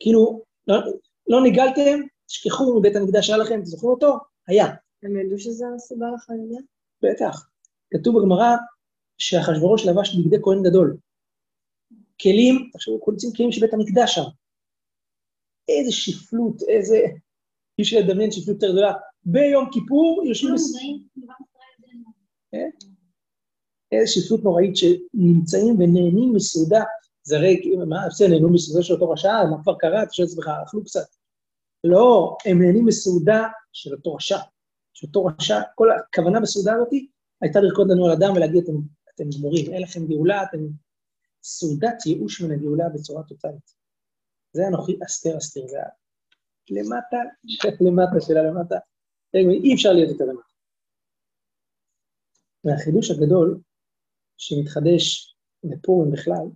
כאילו, 0.00 0.42
לא, 0.66 0.76
לא 1.28 1.42
ניגלתם, 1.42 2.00
תשכחו 2.26 2.78
מבית 2.78 2.96
המקדש 2.96 3.26
שהיה 3.26 3.38
לכם, 3.38 3.60
תזכרו 3.62 3.90
אותו, 3.90 4.18
היה. 4.48 4.66
הם 5.02 5.16
ידעו 5.16 5.38
שזה 5.38 5.64
הסיבה 5.76 6.06
לחגיגה? 6.14 6.60
בטח. 7.02 7.48
כתוב 7.94 8.18
בגמרא 8.18 8.56
שאחשוורוש 9.18 9.86
לבש 9.86 10.16
בגדי 10.16 10.36
כהן 10.42 10.62
גדול. 10.62 10.96
כלים, 12.22 12.70
תחשבו, 12.72 13.00
קונצים 13.00 13.30
כלים 13.36 13.52
של 13.52 13.60
בית 13.60 13.74
המקדש 13.74 14.14
שם. 14.14 14.28
איזה 15.68 15.92
שפלות, 15.92 16.62
איזה... 16.68 16.96
אי 17.78 17.82
אפשר 17.82 17.96
לדמיין 18.00 18.30
שפלות 18.30 18.62
יותר 18.62 18.72
גדולה. 18.72 18.92
ביום 19.26 19.68
כיפור 19.72 20.22
יושבים... 20.26 20.54
בס- 20.54 20.72
איזה 23.92 24.06
שפלות 24.06 24.44
נוראית 24.44 24.76
שנמצאים 24.76 25.74
ונהנים 25.74 26.32
מסעודה. 26.34 26.82
זה 27.22 27.36
הרי, 27.36 27.60
מה, 27.88 28.06
בסדר, 28.08 28.28
נהנו 28.28 28.52
מסעודה 28.52 28.82
של 28.82 28.94
אותו 28.94 29.10
רשע, 29.10 29.44
מה 29.50 29.62
כבר 29.62 29.74
קרה? 29.78 30.02
אתה 30.02 30.12
שואל 30.12 30.28
עצמך, 30.28 30.50
אכלו 30.66 30.84
קצת. 30.84 31.06
לא, 31.84 32.36
הם 32.44 32.62
נהנים 32.62 32.86
מסעודה 32.86 33.42
של 33.72 33.94
אותו 33.94 34.14
רשע. 34.14 34.38
של 34.94 35.06
אותו 35.06 35.24
רשע, 35.24 35.60
כל 35.74 35.88
הכוונה 35.92 36.40
בסעודה 36.40 36.74
הזאת 36.74 36.88
הייתה 37.42 37.60
לרקוד 37.60 37.90
לנו 37.90 38.06
על 38.06 38.12
הדם 38.12 38.32
ולהגיד, 38.36 38.62
אתם, 38.62 38.72
אתם 39.14 39.24
גמורים, 39.38 39.72
אין 39.72 39.82
לכם 39.82 40.06
גאולה, 40.06 40.42
אתם... 40.42 40.58
סעודת 41.46 42.06
ייאוש 42.06 42.40
מן 42.40 42.52
הגאולה 42.52 42.88
בצורה 42.88 43.22
טוטאלית. 43.22 43.74
זה 44.52 44.68
אנוכי 44.68 44.98
אסתר 45.06 45.38
אסתר, 45.38 45.66
זה 45.66 45.78
למטה, 46.70 47.16
למטה 47.86 48.20
שלה 48.20 48.42
למטה, 48.42 48.76
אי 49.34 49.74
אפשר 49.74 49.92
להיות 49.92 50.10
יותר 50.10 50.24
למטה. 50.24 50.54
והחידוש 52.64 53.10
הגדול 53.10 53.60
שמתחדש 54.36 55.36
בפורים 55.64 56.12
בכלל, 56.12 56.46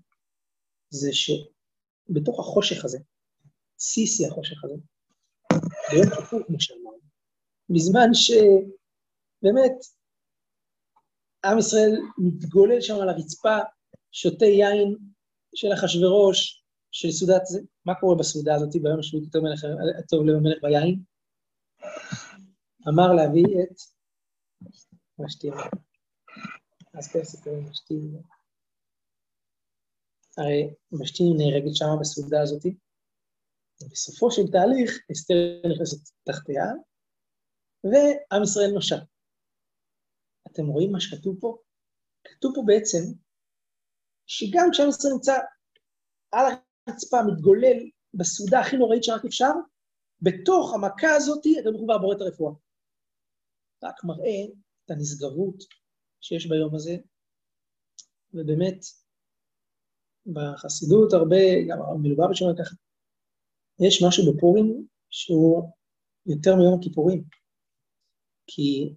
זה 0.91 1.11
שבתוך 1.13 2.41
החושך 2.41 2.85
הזה, 2.85 2.99
שיא 3.79 4.27
החושך 4.29 4.65
הזה, 4.65 4.75
ביום 5.91 6.11
כיפור, 6.17 6.41
כמו 6.47 6.61
שאמרנו, 6.61 6.99
בזמן 7.71 8.09
שבאמת 8.13 9.73
עם 11.45 11.59
ישראל 11.59 12.01
מתגולל 12.19 12.81
שם 12.81 12.95
על 12.95 13.09
הרצפה, 13.09 13.59
שותה 14.13 14.45
יין 14.45 14.97
של 15.55 15.69
אחשוורוש, 15.75 16.65
של 16.91 17.11
סעודת 17.11 17.47
זה, 17.47 17.61
מה 17.85 17.95
קורה 18.01 18.17
בסעודה 18.17 18.55
הזאת 18.55 18.83
ביום 18.83 18.99
השביעי 18.99 19.31
טוב 20.09 20.25
לב 20.25 20.37
המלך 20.37 20.59
ביין? 20.63 21.03
אמר 22.89 23.13
להביא 23.17 23.45
את 23.63 23.77
משתי. 25.19 25.49
אז 26.95 27.09
כן 27.13 27.25
סיפורים 27.25 27.71
משתי. 27.71 27.95
הרי 30.39 30.75
משתי 30.93 31.23
נהרגת 31.39 31.75
שמה 31.75 31.97
בסעודה 32.01 32.43
הזאת, 32.43 32.63
ובסופו 33.83 34.31
של 34.31 34.43
תהליך 34.53 34.91
אסתר 35.13 35.63
נכנסת 35.73 36.13
תחתיה, 36.25 36.65
ועם 37.85 38.43
ישראל 38.43 38.71
נושע. 38.75 38.99
אתם 40.47 40.67
רואים 40.67 40.93
מה 40.93 41.01
שכתוב 41.01 41.37
פה? 41.41 41.59
כתוב 42.25 42.55
פה 42.55 42.63
בעצם 42.67 43.03
שגם 44.27 44.69
כשעם 44.73 44.89
ישראל 44.89 45.13
נמצא 45.13 45.35
על 46.33 46.47
הרצפה, 46.87 47.17
מתגולל 47.33 47.79
בסעודה 48.15 48.61
הכי 48.61 48.77
נוראית 48.77 49.05
שרק 49.05 49.25
אפשר, 49.25 49.53
בתוך 50.23 50.75
המכה 50.75 51.17
הזאת, 51.17 51.45
הוא 51.75 51.85
כבר 51.85 51.99
בורא 51.99 52.17
את 52.17 52.21
הרפואה. 52.21 52.53
רק 53.83 54.05
מראה 54.05 54.45
את 54.85 54.91
הנשגבות 54.91 55.65
שיש 56.21 56.47
ביום 56.47 56.75
הזה, 56.75 56.97
ובאמת, 58.35 58.79
בחסידות 60.27 61.13
הרבה, 61.13 61.37
גם 61.69 61.79
מלובביץ' 62.03 62.43
אומר 62.43 62.55
ככה, 62.59 62.75
יש 63.87 64.03
משהו 64.07 64.33
בפורים 64.33 64.87
שהוא 65.11 65.71
יותר 66.27 66.57
מיום 66.57 66.79
הכיפורים. 66.79 67.25
כי 68.47 68.95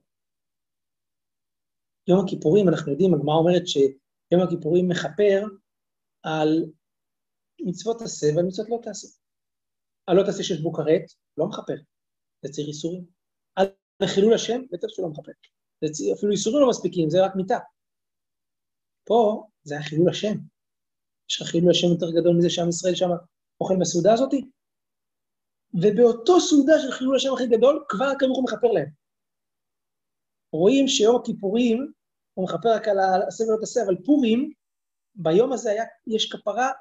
יום 2.08 2.26
הכיפורים, 2.26 2.70
אנחנו 2.70 2.92
יודעים, 2.92 3.14
הגמרא 3.14 3.36
אומרת 3.36 3.68
שיום 3.68 4.42
הכיפורים 4.48 4.90
מכפר 4.90 5.42
על 6.24 6.50
מצוות 7.62 8.00
תעשה 8.00 8.28
ועל 8.36 8.46
מצוות 8.46 8.70
לא 8.70 8.80
תעשה. 8.84 9.08
על 10.08 10.18
לא 10.18 10.24
תעשה 10.26 10.44
שיש 10.44 10.62
בו 10.62 10.74
כרת, 10.74 11.06
לא 11.38 11.48
מכפר, 11.48 11.76
זה 12.42 12.52
צריך 12.52 12.68
איסורים. 12.68 13.21
על 14.02 14.08
חילול 14.08 14.34
השם, 14.34 14.62
בטח 14.72 14.88
מכפר. 15.00 15.32
זה 15.82 15.94
ציר, 15.94 16.14
אפילו 16.14 16.32
איסורים 16.32 16.62
לא 16.62 16.70
מספיקים, 16.70 17.10
זה 17.10 17.26
רק 17.26 17.36
מיתה. 17.36 17.58
פה 19.04 19.48
זה 19.64 19.74
היה 19.74 19.84
חילול 19.84 20.10
השם. 20.10 20.38
יש 21.30 21.42
לך 21.42 21.48
חילול 21.48 21.72
השם 21.72 21.88
יותר 21.88 22.12
גדול 22.12 22.36
מזה 22.38 22.50
שעם 22.50 22.70
ישראל 22.70 22.96
שם 22.96 23.10
אוכל 23.62 23.74
בסעודה 23.80 24.14
הזאתי? 24.14 24.46
ובאותו 25.74 26.40
סעודה 26.40 26.74
של 26.82 26.92
חילול 26.92 27.16
השם 27.16 27.34
הכי 27.34 27.48
גדול, 27.48 27.86
כבר 27.90 28.12
ברוך 28.20 28.38
הוא 28.38 28.44
מכפר 28.44 28.68
להם. 28.68 28.90
רואים 30.54 30.88
שיום 30.88 31.16
הכיפורים, 31.16 31.92
הוא 32.34 32.46
מכפר 32.46 32.70
רק 32.76 32.88
על 32.88 33.00
העשה 33.00 33.44
ולא 33.44 33.58
תעשה, 33.60 33.84
אבל 33.86 33.96
פורים, 34.06 34.52
ביום 35.16 35.54
הזה 35.54 35.72
היה, 35.72 35.84
יש 36.08 36.32
כפרה 36.32 36.72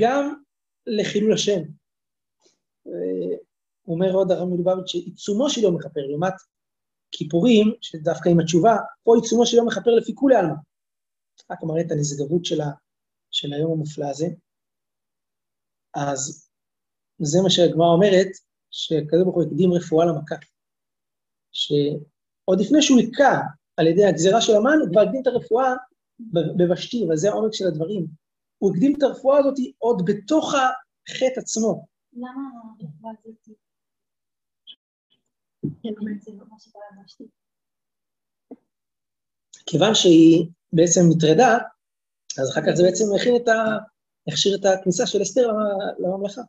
גם 0.00 0.34
לחילול 0.86 1.32
השם. 1.32 1.60
אומר 3.88 4.12
עוד 4.12 4.30
הרב 4.30 4.48
מלובביץ' 4.48 4.86
שעיצומו 4.86 5.50
של 5.50 5.60
יום 5.60 5.74
מכפר, 5.74 6.00
לעומת 6.00 6.34
כיפורים, 7.12 7.74
שדווקא 7.80 8.28
עם 8.28 8.40
התשובה, 8.40 8.76
פה 9.02 9.12
עיצומו 9.16 9.46
של 9.46 9.56
יום 9.56 9.66
מכפר 9.66 9.90
לפי 9.90 10.14
כולי 10.14 10.36
עלמא. 10.36 10.54
רק 11.50 11.58
מראה 11.62 11.80
את 11.80 11.90
הנשגבות 11.90 12.44
של, 12.44 12.60
ה, 12.60 12.70
של 13.30 13.52
היום 13.52 13.72
המופלא 13.72 14.06
הזה. 14.06 14.26
אז 15.94 16.48
זה 17.18 17.38
מה 17.42 17.50
שהגמרא 17.50 17.86
אומרת, 17.86 18.28
שהקדוש 18.70 19.22
ברוך 19.22 19.36
הוא 19.36 19.44
הקדים 19.44 19.72
רפואה 19.72 20.06
למכה. 20.06 20.34
שעוד 21.52 22.60
לפני 22.60 22.82
שהוא 22.82 22.98
היכה 22.98 23.40
על 23.76 23.86
ידי 23.86 24.04
הגזירה 24.04 24.40
של 24.40 24.52
המן, 24.56 24.78
הוא 24.80 24.88
כבר 24.92 25.00
הקדים 25.00 25.22
את 25.22 25.26
הרפואה 25.26 25.74
בבשתי, 26.58 27.06
וזה 27.12 27.28
העומק 27.28 27.54
של 27.54 27.66
הדברים. 27.66 28.06
הוא 28.58 28.70
הקדים 28.70 28.94
את 28.98 29.02
הרפואה 29.02 29.38
הזאת 29.38 29.54
עוד 29.78 30.02
בתוך 30.04 30.54
החטא 30.54 31.40
עצמו. 31.40 31.86
למה 32.12 32.42
הרפואה 32.80 33.12
הזאת? 33.18 33.34
זה 33.44 33.52
לא 33.52 33.56
מה 34.60 34.66
שקרה 34.66 34.90
בבשתי. 35.62 35.69
כיוון 39.66 39.94
שהיא 39.94 40.46
בעצם 40.72 41.00
נטרדה, 41.10 41.58
אז 42.40 42.50
אחר 42.50 42.60
כך 42.60 42.74
זה 42.74 42.82
בעצם 42.82 43.04
הכין 43.16 43.36
את 43.42 43.48
ה... 43.48 43.54
הכשיר 44.28 44.56
את 44.60 44.64
הכניסה 44.64 45.06
של 45.06 45.22
אסתר 45.22 45.48
לממלכה. 45.98 46.42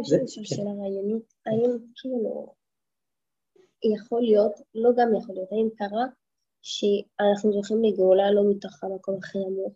יש 0.00 0.12
לי 0.12 0.24
לשאול 0.24 0.44
שאלה 0.44 0.70
רעיונית, 0.80 1.34
האם 1.46 1.70
כאילו 1.96 2.54
יכול 3.96 4.22
להיות, 4.22 4.52
לא 4.74 4.90
גם 4.96 5.08
יכול 5.18 5.34
להיות, 5.34 5.52
האם 5.52 5.68
קרה 5.76 6.04
שאנחנו 6.62 7.52
זוכים 7.52 7.84
לגאולה 7.84 8.30
לא 8.30 8.42
מתוך 8.50 8.84
המקום 8.84 9.18
הכי 9.18 9.38
נמוך? 9.38 9.74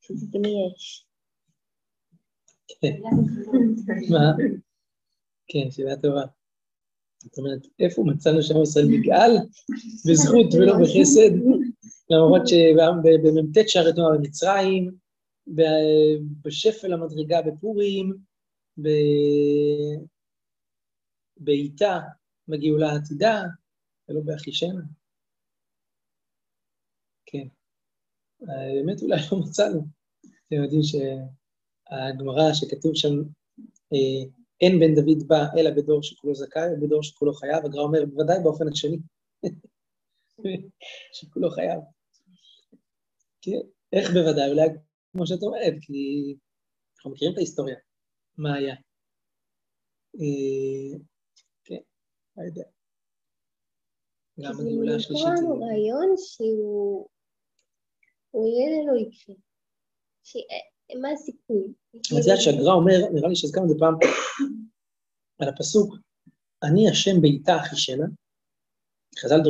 שתדעי 0.00 0.40
מי 0.40 0.72
יש. 0.72 1.06
מה? 4.10 4.36
כן, 5.46 5.70
שאלה 5.70 5.96
טובה. 5.96 6.37
זאת 7.28 7.38
אומרת, 7.38 7.66
איפה 7.78 8.02
מצאנו 8.06 8.42
שעם 8.42 8.62
ישראל 8.62 8.86
נגאל? 8.90 9.36
בזכות 10.10 10.54
ולא 10.54 10.72
בחסד, 10.82 11.30
למרות 12.10 12.48
שבמ"ט 12.48 13.68
שערי 13.68 13.92
תנועה 13.92 14.18
במצרים, 14.18 14.90
בשפל 16.42 16.92
המדרגה 16.92 17.42
בפורים, 17.42 18.16
בעיטה 21.36 22.00
בגאולה 22.48 22.90
העתידה, 22.90 23.42
ולא 24.08 24.20
באחישנה. 24.20 24.82
כן. 27.26 27.46
באמת 28.40 29.02
אולי 29.02 29.16
לא 29.32 29.38
מצאנו. 29.38 29.86
אתם 30.20 30.56
יודעים 30.56 30.80
שהגמרא 30.82 32.52
שכתוב 32.54 32.92
שם, 32.94 33.14
אה, 33.92 34.30
אין 34.60 34.80
בן 34.80 34.94
דוד 34.94 35.28
בא 35.28 35.42
אלא 35.58 35.70
בדור 35.70 36.02
שכולו 36.02 36.34
זכאי 36.34 36.70
או 36.74 36.80
בדור 36.80 37.02
שכולו 37.02 37.32
חייב, 37.34 37.64
הגמרא 37.64 37.82
אומר, 37.82 38.04
בוודאי 38.04 38.36
באופן 38.42 38.68
השני, 38.72 38.98
שכולו 41.16 41.50
חייב. 41.50 41.80
כן, 43.42 43.60
איך 43.92 44.10
בוודאי? 44.10 44.50
אולי 44.50 44.68
כמו 45.12 45.26
שאת 45.26 45.42
אומרת, 45.42 45.74
כי 45.80 46.34
אנחנו 46.96 47.10
מכירים 47.10 47.32
את 47.32 47.38
ההיסטוריה, 47.38 47.76
מה 48.38 48.54
היה. 48.54 48.74
אה, 50.20 50.98
כן, 51.64 51.80
לא 52.36 52.42
יודע. 52.42 52.64
גם 54.40 54.52
הגאולה 54.60 54.96
השלישית. 54.96 55.26
זה 55.26 55.42
נקרא 55.42 55.66
רעיון 55.66 56.14
שהוא... 56.16 57.08
הוא 58.30 58.46
יהיה 58.46 58.92
לא 58.92 58.98
יקרה. 59.00 59.34
מה 60.96 61.08
הסיכוי? 61.10 61.62
אז 62.18 62.24
זה 62.24 62.30
שהגר"א 62.36 62.72
אומר, 62.72 62.98
נראה 63.14 63.28
לי 63.28 63.36
שהזכרנו 63.36 63.66
את 63.66 63.70
זה 63.70 63.78
פעם, 63.78 63.94
על 65.38 65.48
הפסוק, 65.48 65.94
אני 66.62 66.90
השם 66.90 67.20
ביתה 67.20 67.56
אחישנה, 67.56 68.06
חז"ל 69.18 69.40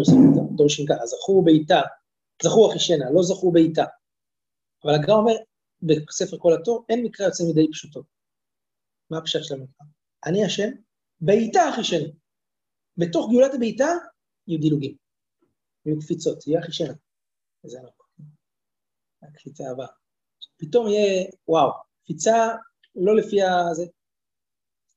דורשים 0.57 0.87
ככה, 0.89 1.07
זכו 1.07 1.43
ביתה, 1.45 1.81
זכו 2.43 2.71
אחישנה, 2.71 3.11
לא 3.11 3.23
זכו 3.23 3.53
ביתה. 3.53 3.85
אבל 4.85 4.95
הגר"א 4.95 5.15
אומר, 5.15 5.35
בספר 5.83 6.39
כל 6.39 6.53
התור, 6.61 6.85
אין 6.89 7.05
מקרה 7.05 7.27
יוצא 7.27 7.45
מדי 7.51 7.71
פשוטו. 7.73 8.03
מה 9.11 9.19
הפשט 9.19 9.41
של 9.43 9.55
המקרא? 9.55 9.87
אני 10.27 10.45
השם, 10.45 10.69
בעיטה 11.21 11.61
אחישנה. 11.71 12.09
בתוך 12.97 13.31
גאולת 13.31 13.55
הבעיטה 13.55 13.89
יהיו 14.47 14.61
דילוגים, 14.61 14.97
יהיו 15.87 15.99
קפיצות, 16.01 16.47
יהיה 16.47 16.61
אחישנה. 16.61 16.95
וזה 17.65 17.79
לא 17.83 17.91
הקפיצה 19.23 19.71
הבאה. 19.71 19.98
פתאום 20.57 20.89
יהיה, 20.89 21.25
וואו, 21.49 21.71
קפיצה 22.05 22.49
לא 22.95 23.17
לפי 23.17 23.43
הזה, 23.43 23.85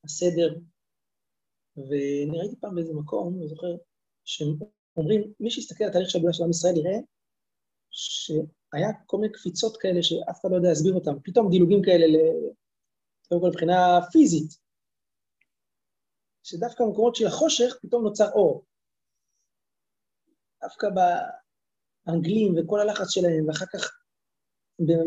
הסדר. 0.04 0.56
ואני 1.78 2.40
ראיתי 2.40 2.56
פעם 2.60 2.76
באיזה 2.76 2.94
מקום, 2.94 3.36
אני 3.38 3.48
זוכר, 3.48 3.76
שאומרים, 4.26 5.34
מי 5.40 5.52
שיסתכל 5.52 5.84
על 5.84 5.90
התהליך 5.90 6.10
של 6.10 6.18
הגאולה 6.18 6.34
של 6.34 6.44
עם 6.44 6.50
ישראל 6.50 6.78
יראה 6.78 6.98
שהיה 7.92 8.90
כל 9.06 9.18
מיני 9.18 9.34
קפיצות 9.34 9.78
כאלה 9.78 10.04
שאף 10.04 10.42
אחד 10.42 10.50
לא 10.52 10.56
יודע 10.56 10.70
להסביר 10.70 10.94
אותם, 10.94 11.20
פתאום 11.24 11.50
דילוגים 11.50 11.82
כאלה, 11.86 12.06
קודם 13.30 13.42
כל 13.42 13.48
מבחינה 13.48 14.00
פיזית, 14.12 14.58
שדווקא 16.44 16.84
במקומות 16.84 17.16
של 17.16 17.28
החושך 17.28 17.80
פתאום 17.82 18.04
נוצר 18.04 18.32
אור. 18.32 18.66
דווקא 20.62 20.88
באנגלים 22.08 22.56
וכל 22.58 22.80
הלחץ 22.80 23.10
שלהם, 23.10 23.48
ואחר 23.48 23.66
כך 23.66 24.01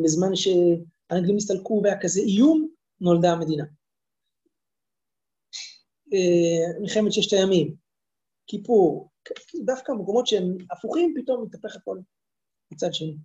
בזמן 0.05 0.37
שהאנגלים 0.37 1.37
הסתלקו 1.37 1.81
והיה 1.85 2.01
כזה 2.01 2.21
איום, 2.21 2.69
נולדה 3.01 3.33
המדינה. 3.33 3.65
אה, 6.13 6.81
מלחמת 6.81 7.13
ששת 7.13 7.33
הימים, 7.33 7.77
כיפור, 8.47 9.11
דווקא 9.65 9.93
במקומות 9.93 10.27
שהם 10.27 10.57
הפוכים, 10.71 11.15
פתאום 11.17 11.45
מתהפך 11.45 11.77
הכל 11.77 11.99
מצד 12.73 12.95
שני. 12.95 13.17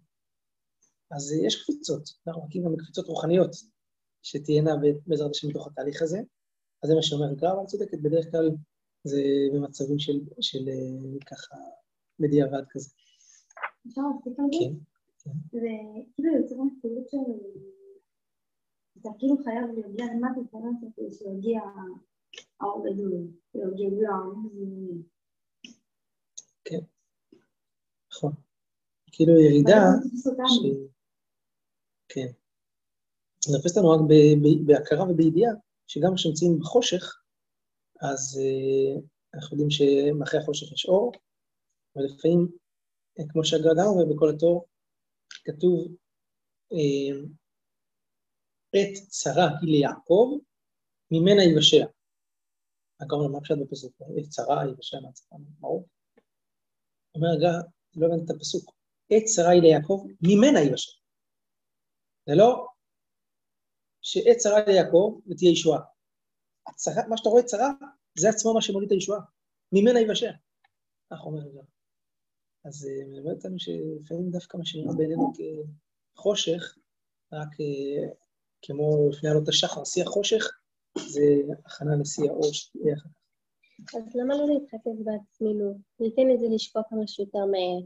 אז 1.11 1.33
יש 1.47 1.63
קפיצות, 1.63 2.09
אנחנו 2.27 2.41
מחכים 2.41 2.63
גם 2.65 2.73
בקפיצות 2.73 3.05
רוחניות 3.05 3.55
שתהיינה 4.23 4.71
בעזרת 5.07 5.31
השם 5.31 5.47
בתוך 5.47 5.67
התהליך 5.67 6.01
הזה. 6.01 6.19
אז 6.83 6.89
זה 6.89 6.95
מה 6.95 7.01
שאומר 7.01 7.33
גרר, 7.33 7.53
אבל 7.53 7.65
צודקת, 7.65 8.01
בדרך 8.01 8.25
כלל 8.31 8.49
זה 9.03 9.21
במצבים 9.53 9.99
של, 9.99 10.19
של 10.41 10.65
ככה 11.25 11.55
בדיעבד 12.19 12.63
כזה. 12.69 12.89
אפשר 13.87 14.01
להפסיק 14.01 14.39
על 14.39 14.45
זה? 14.51 14.57
כן. 14.59 14.98
זה 15.51 15.67
כאילו 16.13 16.35
יוצר 16.35 16.55
מציאות 16.55 17.09
של... 17.09 17.17
אתה 19.01 19.09
כאילו 19.19 19.37
חייב 19.43 19.65
להגיע 19.77 20.05
למטה, 20.05 20.57
כדי 20.95 21.13
שיגיע 21.13 21.61
האור 22.61 22.85
גדול, 22.89 23.13
יגיע 23.55 24.09
האור 24.09 24.35
כן, 26.65 26.79
נכון. 28.11 28.31
כאילו 29.11 29.39
ירידה, 29.39 29.81
כן. 32.09 32.27
זה 33.45 33.57
תופס 33.57 33.77
אותנו 33.77 33.89
רק 33.89 33.99
בהכרה 34.65 35.11
ובידיעה, 35.11 35.51
שגם 35.87 36.15
כשנמצאים 36.15 36.59
בחושך, 36.59 37.21
אז 38.01 38.39
uh, 38.39 39.01
אנחנו 39.33 39.57
יודעים 39.57 39.69
שמאחרי 39.69 40.39
החושך 40.39 40.71
יש 40.71 40.85
אור, 40.85 41.11
ולפעמים, 41.95 42.47
כמו 43.29 43.45
שהגרדה 43.45 43.83
אומר 43.85 44.15
בכל 44.15 44.29
התור, 44.29 44.65
כתוב, 45.45 45.95
uh, 46.73 47.27
עת 48.73 49.07
צרה 49.07 49.47
היא 49.61 49.71
ליעקב, 49.71 50.37
ממנה 51.11 51.43
יבשע. 51.43 51.85
אומר, 53.11 53.27
מה 53.27 53.41
פשוט 53.41 53.57
בפסוק? 53.61 53.93
עת 54.17 54.29
צרה 54.29 54.63
יבשע 54.71 54.97
מהצרה, 54.99 55.37
ברור. 55.59 55.87
אומר 57.15 57.27
הגר, 57.37 57.67
לא 57.95 58.07
הבנתי 58.07 58.23
את 58.25 58.35
הפסוק, 58.35 58.75
עת 59.11 59.23
צרה 59.23 59.49
היא 59.49 59.61
ליעקב, 59.61 60.07
ממנה 60.21 60.59
יבשע. 60.59 60.91
זה 62.25 62.35
לא 62.35 62.67
שעת 64.01 64.37
צרה 64.37 64.59
ליעקב 64.67 65.19
ותהיה 65.27 65.51
ישועה. 65.51 65.81
הצרה, 66.67 67.07
מה 67.09 67.17
שאתה 67.17 67.29
רואה 67.29 67.43
צרה, 67.43 67.69
זה 68.17 68.29
עצמו 68.29 68.53
מה 68.53 68.61
שמוליד 68.61 68.87
את 68.87 68.91
הישועה. 68.91 69.19
ממנה 69.71 69.99
יבשע. 69.99 70.31
כך 71.11 71.19
אומר 71.25 71.39
הגר. 71.39 71.61
אז 72.69 72.87
אה, 72.87 73.07
מלמד 73.07 73.31
אותנו 73.31 73.59
שלפעמים 73.59 74.29
דווקא 74.29 74.57
מה 74.57 74.65
שנראה 74.65 74.93
בעינינו 74.97 75.31
כחושך, 76.15 76.77
רק 77.33 77.47
אה, 77.61 78.13
כמו 78.61 79.09
לפני 79.09 79.29
עלות 79.29 79.47
השחר, 79.47 79.83
שיא 79.83 80.03
החושך, 80.03 80.43
זה 80.97 81.21
הכנה 81.65 81.95
לשיא 82.01 82.29
האור 82.29 82.53
שתהיה 82.53 82.95
אחר 82.95 83.09
כך. 83.09 83.95
אז 83.95 84.15
למה 84.15 84.37
לא 84.37 84.47
להתחפש 84.47 84.97
בעצמנו? 85.05 85.79
ניתן 85.99 86.31
את 86.33 86.39
זה 86.39 86.45
לשקוע 86.55 86.81
כמה 86.89 87.07
שיותר 87.07 87.45
מהר. 87.45 87.81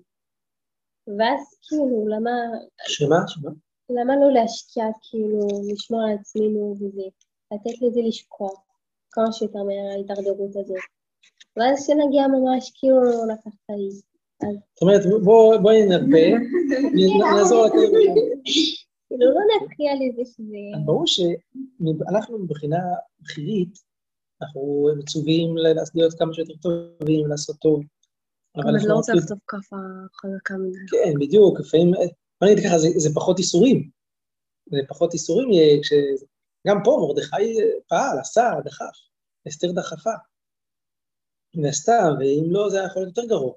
ואז 1.18 1.42
כאילו, 1.62 2.08
למה... 2.08 2.32
שמה? 2.88 3.16
שמה? 3.28 3.52
למה 3.90 4.16
לא 4.16 4.32
להשקיע, 4.34 4.86
כאילו, 5.02 5.48
לשמור 5.74 6.02
על 6.02 6.18
עצמנו 6.20 6.76
וזה, 6.80 7.08
לתת 7.54 7.82
לזה 7.82 8.00
לשקוע 8.08 8.50
כמה 9.12 9.32
שיותר 9.32 9.64
מהר 9.64 9.88
ההידרדרות 9.92 10.56
הזאת. 10.56 10.78
ואז 11.58 11.84
כשנגיע 11.84 12.28
ממש, 12.28 12.72
כאילו, 12.80 13.04
לא 13.04 13.34
לקחת 13.34 13.70
לי. 13.70 14.13
זאת 14.74 14.82
אומרת, 14.82 15.02
בואי 15.62 15.86
נרפה, 15.86 16.46
נעזור 17.20 17.66
לכם. 17.66 17.78
כאילו, 19.08 19.26
לא 19.32 19.42
נפריע 19.56 19.92
לזה 19.94 20.32
שזה... 20.32 20.86
ברור 20.86 21.04
שאנחנו 21.08 22.40
מבחינה 22.40 22.78
בכירית, 23.20 23.80
אנחנו 24.42 24.90
מצווים 24.98 25.56
להיות 25.96 26.14
כמה 26.20 26.34
שיותר 26.34 26.54
טובים, 26.62 27.28
לעשות 27.28 27.56
טוב. 27.56 27.84
אבל 28.56 28.76
אני 28.76 28.88
לא 28.88 28.94
רוצה 28.94 29.14
לכתוב 29.14 29.38
כאפה 29.48 29.76
חזקה 30.22 30.54
מדי. 30.58 30.78
כן, 30.90 31.14
בדיוק, 31.20 31.60
לפעמים, 31.60 31.92
בוא 32.42 32.50
נגיד 32.50 32.64
ככה, 32.66 32.78
זה 32.78 33.10
פחות 33.16 33.40
איסורים. 33.40 33.90
זה 34.72 34.80
פחות 34.88 35.14
איסורים 35.14 35.52
יהיה, 35.52 35.82
כש... 35.82 35.94
גם 36.68 36.78
פה 36.84 36.98
מרדכי 37.02 37.58
פעל, 37.88 38.20
עשה, 38.20 38.52
דחף, 38.66 38.96
אסתר 39.48 39.72
דחפה. 39.72 40.12
ועשתה, 41.64 42.10
ואם 42.20 42.44
לא, 42.48 42.70
זה 42.70 42.78
היה 42.80 42.88
יכול 42.88 43.02
להיות 43.02 43.18
יותר 43.18 43.30
גרוע. 43.30 43.54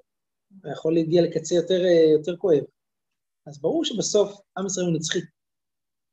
יכול 0.72 0.94
להגיע 0.94 1.22
לקצה 1.22 1.54
יותר, 1.54 1.80
יותר 2.18 2.36
כואב. 2.36 2.62
אז 3.46 3.60
ברור 3.60 3.84
שבסוף 3.84 4.40
עם 4.58 4.66
ישראל 4.66 4.86
הוא 4.86 4.94
נצחי, 4.96 5.18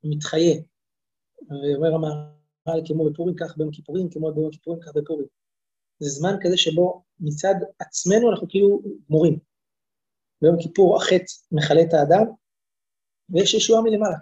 הוא 0.02 0.12
מתחיה. 0.16 0.62
ואומר 1.50 1.96
המהר"ל, 1.96 2.82
כמו 2.88 3.10
בפורים 3.10 3.36
כך 3.40 3.58
ביום 3.58 3.70
הכיפורים, 3.70 4.10
כמו 4.10 4.34
ביום 4.34 4.48
הכיפורים 4.48 4.82
כך 4.82 4.92
בפורים. 4.96 5.28
זה 6.00 6.10
זמן 6.10 6.36
כזה 6.42 6.58
שבו 6.58 7.04
מצד 7.20 7.56
עצמנו 7.80 8.32
אנחנו 8.32 8.48
כאילו 8.50 8.82
גמורים. 9.10 9.40
ביום 10.42 10.56
כיפור 10.62 10.98
החטא 10.98 11.34
מכלה 11.52 11.82
את 11.82 11.94
האדם, 11.94 12.26
ויש 13.30 13.54
ישועה 13.54 13.82
מלמעלה. 13.82 14.18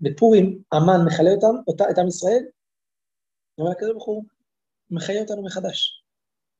בפורים 0.00 0.62
המן 0.72 1.00
מכלה 1.06 1.30
אותם, 1.30 1.54
אותה, 1.66 1.84
את 1.90 1.98
עם 1.98 2.08
ישראל, 2.08 2.44
אבל 3.58 3.70
הקדוש 3.72 3.90
ברוך 3.92 4.06
הוא 4.06 4.24
מחיה 4.90 5.20
אותנו 5.22 5.44
מחדש. 5.44 6.04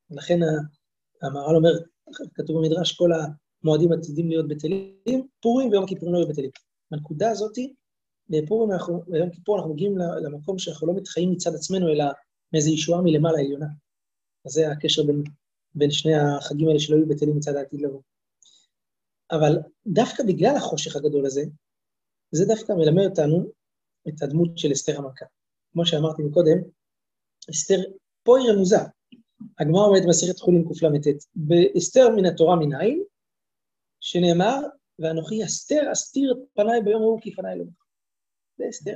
ולכן 0.09 0.39
המהר"ל 1.21 1.55
אומר, 1.55 1.71
כתוב 2.33 2.57
במדרש, 2.57 2.95
כל 2.95 3.09
המועדים 3.63 3.91
עתידים 3.91 4.29
להיות 4.29 4.47
בטלים, 4.47 5.27
פורים 5.41 5.69
ויום 5.69 5.83
הכיפורים 5.83 6.13
לא 6.13 6.19
יהיו 6.19 6.27
בטלים. 6.27 6.49
בנקודה 6.91 7.31
הזאתי, 7.31 7.73
בפורים, 8.29 8.71
אנחנו, 8.71 9.03
ביום 9.07 9.29
כיפור 9.29 9.57
אנחנו 9.57 9.73
מגיעים 9.73 9.97
למקום 9.97 10.59
שאנחנו 10.59 10.87
לא 10.87 10.93
מתחיים 10.93 11.31
מצד 11.31 11.55
עצמנו, 11.55 11.87
אלא 11.89 12.05
מאיזו 12.53 12.71
ישועה 12.71 13.01
מלמעלה 13.01 13.39
עליונה. 13.39 13.67
אז 14.45 14.51
זה 14.51 14.71
הקשר 14.71 15.03
בין, 15.03 15.23
בין 15.75 15.91
שני 15.91 16.15
החגים 16.15 16.67
האלה 16.67 16.79
שלא 16.79 16.95
יהיו 16.95 17.07
בטלים 17.07 17.37
מצד 17.37 17.55
העתיד 17.55 17.81
לבוא. 17.81 18.01
אבל 19.31 19.57
דווקא 19.87 20.23
בגלל 20.23 20.55
החושך 20.55 20.95
הגדול 20.95 21.25
הזה, 21.25 21.43
זה 22.31 22.45
דווקא 22.45 22.71
מלמד 22.71 23.05
אותנו 23.09 23.51
את 24.07 24.21
הדמות 24.21 24.57
של 24.57 24.71
אסתר 24.71 24.97
המלכה. 24.97 25.25
כמו 25.73 25.85
שאמרתי 25.85 26.23
מקודם, 26.23 26.57
אסתר, 27.49 27.79
פה 28.23 28.37
היא 28.37 28.51
רמוזה. 28.51 28.77
הגמרא 29.59 29.81
אומרת 29.81 30.03
במסכת 30.05 30.39
חולין 30.39 30.63
קל"ט, 30.63 31.23
באסתר 31.35 32.09
מן 32.15 32.25
התורה 32.25 32.55
מנין, 32.55 33.03
שנאמר, 33.99 34.59
ואנוכי 34.99 35.45
אסתר, 35.45 35.91
אסתיר 35.91 36.31
את 36.31 36.37
פניי 36.53 36.81
ביום 36.81 37.01
ההוא 37.01 37.21
כי 37.21 37.35
פניי 37.35 37.57
לא. 37.57 37.65
זה 38.57 38.65
אסתר. 38.69 38.95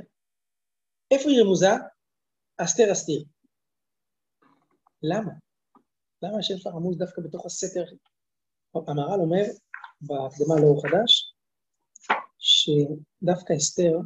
איפה 1.10 1.30
היא 1.30 1.42
רמוזה? 1.42 1.66
אסתר 2.56 2.92
אסתיר. 2.92 3.24
למה? 5.02 5.32
למה 6.22 6.38
השם 6.38 6.58
שלך 6.58 6.66
רמוז 6.66 6.98
דווקא 6.98 7.22
בתוך 7.22 7.46
הסתר? 7.46 7.84
המהר"ל 8.74 9.20
אומר 9.20 9.44
בהקדמה 10.00 10.60
לאור 10.60 10.82
חדש, 10.82 11.34
שדווקא 12.38 13.52
אסתר 13.56 13.98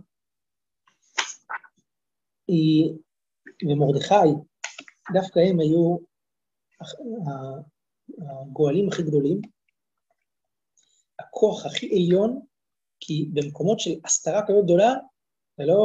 היא, 2.49 2.93
ומרדכי, 3.63 4.31
דווקא 5.13 5.39
הם 5.39 5.61
היו 5.61 5.97
הגואלים 8.19 8.89
הכי 8.89 9.03
גדולים, 9.03 9.41
הכוח 11.19 11.67
הכי 11.67 11.87
עליון, 11.97 12.41
כי 13.01 13.29
במקומות 13.33 13.81
של 13.81 13.91
הסתרה 14.05 14.47
כזאת 14.47 14.65
גדולה, 14.65 14.93
אתה 15.55 15.65
לא, 15.65 15.77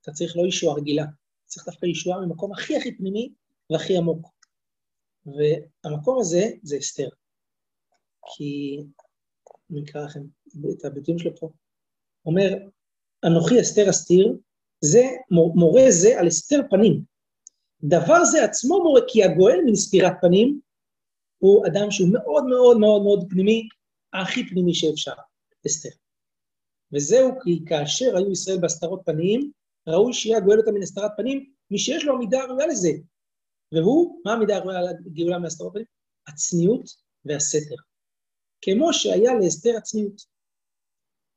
אתה 0.00 0.12
צריך 0.12 0.36
לא 0.36 0.46
ישועה 0.46 0.76
רגילה, 0.76 1.04
צריך 1.44 1.66
דווקא 1.66 1.86
ישועה 1.86 2.26
ממקום 2.26 2.52
הכי 2.52 2.76
הכי 2.76 2.96
פנימי 2.96 3.32
והכי 3.70 3.96
עמוק. 3.96 4.30
והמקום 5.26 6.20
הזה 6.20 6.50
זה 6.62 6.78
אסתר. 6.78 7.08
כי, 8.26 8.78
אני 9.70 9.82
אקרא 9.84 10.04
לכם 10.04 10.20
את 10.78 10.84
הביטויים 10.84 11.18
שלו 11.18 11.36
פה. 11.36 11.50
אומר, 12.26 12.48
אנוכי 13.26 13.60
אסתר 13.60 13.90
אסתיר, 13.90 14.36
זה, 14.80 15.02
מורה 15.30 15.82
זה 15.88 16.20
על 16.20 16.28
אסתר 16.28 16.60
פנים. 16.70 17.13
דבר 17.88 18.24
זה 18.24 18.44
עצמו 18.44 18.82
מורה, 18.82 19.00
כי 19.08 19.24
הגואל 19.24 19.58
מן 19.66 19.74
סתירת 19.74 20.12
פנים, 20.20 20.60
הוא 21.38 21.66
אדם 21.66 21.90
שהוא 21.90 22.08
מאוד 22.12 22.44
מאוד 22.44 22.78
מאוד 22.78 23.02
מאוד 23.02 23.26
פנימי, 23.30 23.68
הכי 24.12 24.48
פנימי 24.48 24.74
שאפשר, 24.74 25.12
אסתר. 25.66 25.88
וזהו 26.92 27.30
כי 27.44 27.64
כאשר 27.66 28.16
היו 28.16 28.32
ישראל 28.32 28.60
בהסתרות 28.60 29.02
פנים, 29.06 29.50
ראוי 29.88 30.12
שיהיה 30.12 30.38
הגואל 30.38 30.58
אותה 30.58 30.70
מן 30.72 30.82
הסתרת 30.82 31.10
פנים, 31.16 31.52
מי 31.70 31.78
שיש 31.78 32.04
לו 32.04 32.14
המידה 32.14 32.40
הראויה 32.40 32.66
לזה. 32.66 32.90
והוא, 33.72 34.20
מה 34.24 34.32
המידה 34.32 34.56
הראויה 34.56 34.80
לגאולה 35.04 35.38
מהסתרות 35.38 35.72
פנים? 35.72 35.84
הצניעות 36.26 36.90
והסתר. 37.24 37.74
כמו 38.60 38.92
שהיה 38.92 39.34
לאסתר 39.34 39.76
הצניעות. 39.76 40.22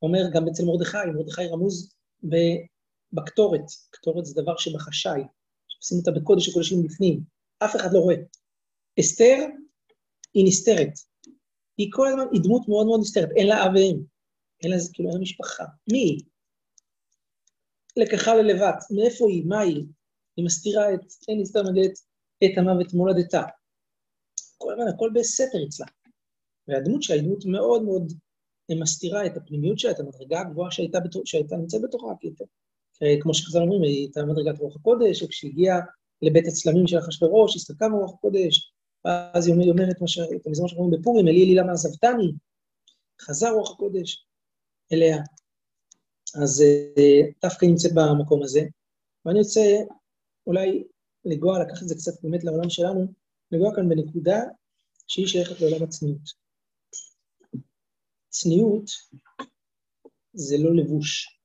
אומר 0.01 0.23
גם 0.33 0.47
אצל 0.47 0.63
מרדכי, 0.65 0.97
מרדכי 1.15 1.47
רמוז 1.47 1.93
בקטורת, 3.13 3.65
קטורת 3.89 4.25
זה 4.25 4.41
דבר 4.41 4.57
שבחשאי, 4.57 5.21
עושים 5.77 5.97
אותה 5.97 6.11
בקודש 6.11 6.49
הקודשים 6.49 6.83
בפנים, 6.83 7.21
אף 7.59 7.75
אחד 7.75 7.89
לא 7.93 7.99
רואה. 7.99 8.15
אסתר 8.99 9.37
היא 10.33 10.45
נסתרת, 10.47 10.93
היא 11.77 11.87
כל 11.91 12.07
הזמן, 12.07 12.25
היא 12.33 12.41
דמות 12.43 12.67
מאוד 12.67 12.85
מאוד 12.85 12.99
נסתרת, 12.99 13.29
אין 13.35 13.47
לה 13.47 13.65
אב 13.65 13.71
ואם, 13.75 13.97
אין 14.63 14.71
לה, 14.71 14.77
כאילו, 14.93 15.09
אין 15.09 15.17
לה 15.17 15.21
משפחה. 15.21 15.63
מי 15.91 15.97
היא? 15.97 16.19
לקחה 17.97 18.35
ללבט, 18.35 18.83
מאיפה 18.91 19.25
היא, 19.29 19.45
מה 19.45 19.59
היא? 19.59 19.85
היא 20.37 20.45
מסתירה 20.45 20.93
את, 20.93 20.99
אין 21.27 21.41
נסתר 21.41 21.63
מגלת 21.63 21.99
את 22.45 22.57
המוות 22.57 22.93
מולדתה. 22.93 23.43
כל 24.57 24.73
הזמן, 24.73 24.87
הכל 24.95 25.09
בסתר 25.13 25.57
אצלה. 25.67 25.87
והדמות 26.67 27.03
שלה 27.03 27.15
היא 27.15 27.23
דמות 27.23 27.45
מאוד 27.45 27.83
מאוד 27.83 28.13
מסתירה 28.81 29.25
את 29.25 29.37
הפנימיות 29.37 29.79
שלה, 29.79 29.91
את 29.91 29.99
המדרגה 29.99 30.41
הגבוהה 30.41 30.71
שהייתה, 30.71 30.99
שהייתה 31.25 31.55
נמצאת 31.55 31.81
בתוכה, 31.81 32.13
כי 32.19 32.27
כמו 33.21 33.33
שחז"ל 33.33 33.59
אומרים, 33.59 33.83
היא 33.83 33.97
הייתה 33.97 34.25
מדרגת 34.25 34.59
רוח 34.59 34.75
הקודש, 34.75 35.23
וכשהגיעה 35.23 35.79
לבית 36.21 36.47
הצלמים 36.47 36.87
של 36.87 36.99
אחשוורוש, 36.99 37.55
הסתכלה 37.55 37.89
ברוח 37.89 38.13
הקודש, 38.13 38.71
ואז 39.05 39.47
היא 39.47 39.71
אומרת 39.71 39.95
ש... 40.05 40.19
את 40.19 40.47
המזמור 40.47 40.67
שאנחנו 40.67 40.83
אומרים 40.83 41.01
בפורים, 41.01 41.27
אלי 41.27 41.43
אלי 41.43 41.55
למה 41.55 41.71
עזבתני, 41.71 42.31
חזר 43.21 43.49
רוח 43.49 43.71
הקודש 43.71 44.25
אליה. 44.93 45.17
אז 46.35 46.61
אה, 46.61 47.21
דווקא 47.41 47.65
נמצאת 47.65 47.91
במקום 47.93 48.43
הזה, 48.43 48.61
ואני 49.25 49.39
רוצה 49.39 49.61
אולי 50.47 50.83
לגוע, 51.25 51.59
לקחת 51.59 51.83
את 51.83 51.87
זה 51.87 51.95
קצת 51.95 52.23
באמת 52.23 52.43
לעולם 52.43 52.69
שלנו, 52.69 53.07
לגוע 53.51 53.75
כאן 53.75 53.89
בנקודה 53.89 54.39
שהיא 55.07 55.27
שייכת 55.27 55.61
לעולם 55.61 55.83
הצניעות. 55.83 56.47
צניעות 58.29 58.91
זה 60.33 60.55
לא 60.57 60.75
לבוש 60.75 61.39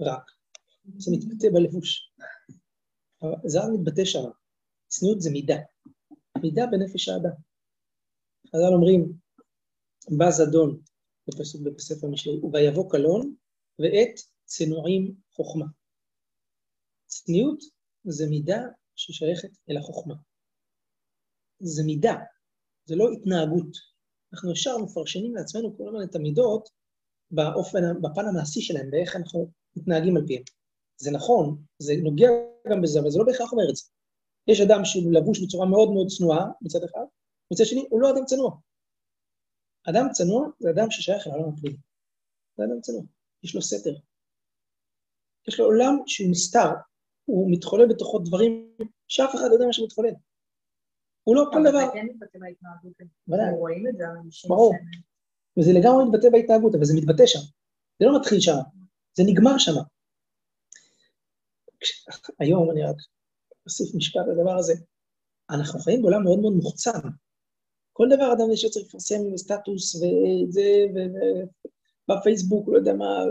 רק, 0.00 0.37
זה 0.96 1.10
מתבטא 1.12 1.48
בלבוש. 1.54 2.12
זה 3.46 3.58
רק 3.58 3.68
מתבטא 3.74 4.04
שם. 4.04 4.24
צניעות 4.88 5.20
זה 5.20 5.30
מידה. 5.30 5.56
מידה 6.42 6.62
בנפש 6.66 7.08
האדם. 7.08 7.36
חז"ל 8.46 8.74
אומרים, 8.74 9.12
בא 10.18 10.30
זדון, 10.30 10.80
בפסוק 11.28 11.62
בספר 11.76 12.06
משלי, 12.06 12.40
ויבוא 12.52 12.90
קלון, 12.90 13.34
ואת 13.78 14.20
צנועים 14.44 15.14
חוכמה. 15.32 15.66
צניעות 17.06 17.60
זה 18.04 18.26
מידה 18.30 18.60
ששייכת 18.94 19.50
אל 19.70 19.76
החוכמה. 19.76 20.14
זה 21.60 21.82
מידה, 21.86 22.14
זה 22.84 22.96
לא 22.96 23.04
התנהגות. 23.12 23.76
אנחנו 24.32 24.52
ישר 24.52 24.78
מפרשנים 24.78 25.34
לעצמנו 25.34 25.76
כל 25.76 25.88
הזמן 25.88 26.10
את 26.10 26.14
המידות 26.14 26.68
באופן, 27.30 27.78
בפן 28.02 28.26
המעשי 28.28 28.60
שלהם, 28.60 28.90
באיך 28.90 29.16
אנחנו 29.16 29.50
מתנהגים 29.76 30.16
על 30.16 30.26
פיהם. 30.26 30.42
זה 30.98 31.10
נכון, 31.10 31.62
זה 31.78 31.92
נוגע 32.02 32.28
גם 32.70 32.82
בזה, 32.82 33.00
אבל 33.00 33.10
זה 33.10 33.18
לא 33.18 33.24
בהכרח 33.24 33.52
אומר 33.52 33.70
את 33.70 33.76
זה. 33.76 33.82
יש 34.48 34.60
אדם 34.60 34.84
שהוא 34.84 35.12
לבוש 35.12 35.44
בצורה 35.44 35.66
מאוד 35.66 35.90
מאוד 35.92 36.06
צנועה 36.06 36.46
מצד 36.60 36.84
אחד, 36.84 37.04
מצד 37.52 37.64
שני 37.64 37.86
הוא 37.90 38.00
לא 38.00 38.10
אדם 38.10 38.24
צנוע. 38.24 38.50
אדם 39.88 40.06
צנוע 40.12 40.48
זה 40.58 40.70
אדם 40.70 40.90
ששייך 40.90 41.26
לעולם 41.26 41.48
הפנימי. 41.48 41.76
זה 42.56 42.64
אדם 42.64 42.80
צנוע, 42.80 43.02
יש 43.44 43.54
לו 43.54 43.62
סתר. 43.62 43.94
יש 45.48 45.60
לו 45.60 45.64
עולם 45.64 45.94
שהוא 46.06 46.30
נסתר, 46.30 46.70
הוא 47.24 47.52
מתחולל 47.52 47.88
בתוכו 47.88 48.18
דברים 48.18 48.76
שאף 49.08 49.34
אחד 49.34 49.48
לא 49.48 49.54
יודע 49.54 49.66
מה 49.66 49.72
שמתחולל. 49.72 50.14
הוא 51.24 51.36
לא 51.36 51.44
כל 51.52 51.60
דבר. 51.60 51.84
אבל 51.84 51.86
זה 51.86 51.92
כן 51.94 52.06
מתבטא 52.06 52.38
בהתנהגות. 52.38 52.92
אנחנו 53.32 53.56
רואים 53.56 53.88
את 53.88 53.96
זה 53.98 54.04
אנשים 54.24 54.48
ברור. 54.48 54.74
וזה 55.58 55.70
לגמרי 55.72 56.04
מתבטא 56.04 56.28
בהתנהגות, 56.32 56.74
אבל 56.74 56.84
זה 56.84 56.94
מתבטא 56.96 57.26
שם. 57.26 57.38
זה 57.98 58.06
לא 58.06 58.20
מתחיל 58.20 58.40
שם, 58.40 58.58
זה 59.16 59.22
נגמר 59.26 59.58
שם. 59.58 59.72
היום 62.40 62.70
אני 62.70 62.82
רק 62.82 62.96
אוסיף 63.66 63.94
משפט 63.94 64.22
לדבר 64.32 64.58
הזה. 64.58 64.74
אנחנו 65.50 65.80
חיים 65.80 66.02
בעולם 66.02 66.24
מאוד 66.24 66.38
מאוד 66.38 66.52
מוחצן. 66.52 67.08
כל 67.92 68.06
דבר 68.10 68.32
אדם 68.32 68.52
יש 68.52 68.60
שצריך 68.60 68.86
לפרסם 68.86 69.36
סטטוס 69.36 69.94
וזה, 69.94 70.84
ובפייסבוק, 72.08 72.68
לא 72.68 72.78
יודע 72.78 72.92
מה, 72.92 73.24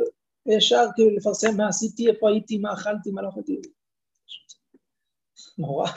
ישר 0.45 0.85
כאילו 0.95 1.09
לפרסם 1.15 1.57
מה 1.57 1.67
עשיתי, 1.67 2.09
איפה 2.09 2.29
הייתי, 2.29 2.57
מה 2.57 2.73
אכלתי, 2.73 3.11
מה 3.11 3.21
לא 3.21 3.29
אכלתי. 3.29 3.61
נורא. 5.57 5.87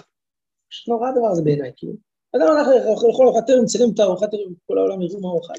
פשוט 0.70 0.88
נורא 0.88 1.08
הדבר 1.08 1.26
הזה 1.26 1.42
בעיניי, 1.42 1.72
כאילו. 1.76 1.92
אדם 2.36 2.42
הלך 2.42 2.66
לאכול 3.08 3.26
ארוחת 3.26 3.50
ערב, 3.50 3.62
מצלם 3.62 3.94
את 3.94 3.98
הארוחת 3.98 4.34
ערב, 4.34 4.52
כל 4.66 4.78
העולם 4.78 5.02
יראו 5.02 5.20
מה 5.20 5.28
הוא 5.28 5.40
אכל. 5.40 5.52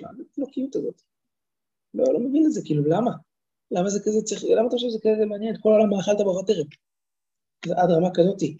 מה 0.00 0.08
התינוקיות 0.30 0.76
הזאת? 0.76 1.02
לא, 1.94 2.04
לא 2.12 2.20
מבין 2.20 2.46
את 2.46 2.52
זה, 2.52 2.60
כאילו, 2.64 2.84
למה? 2.84 3.10
למה 3.70 3.88
זה 3.88 4.00
כזה 4.04 4.20
צריך, 4.24 4.40
למה 4.56 4.66
אתה 4.68 4.76
חושב 4.76 4.88
שזה 4.88 4.98
כזה 5.02 5.26
מעניין? 5.26 5.54
כל 5.62 5.68
העולם 5.68 5.90
מה 5.90 6.00
אכלת 6.00 6.18
בארוחת 6.18 6.50
ערב. 6.50 6.66
זה 7.66 7.74
עד 7.80 7.90
רמה 7.90 8.10
כזאתי. 8.14 8.56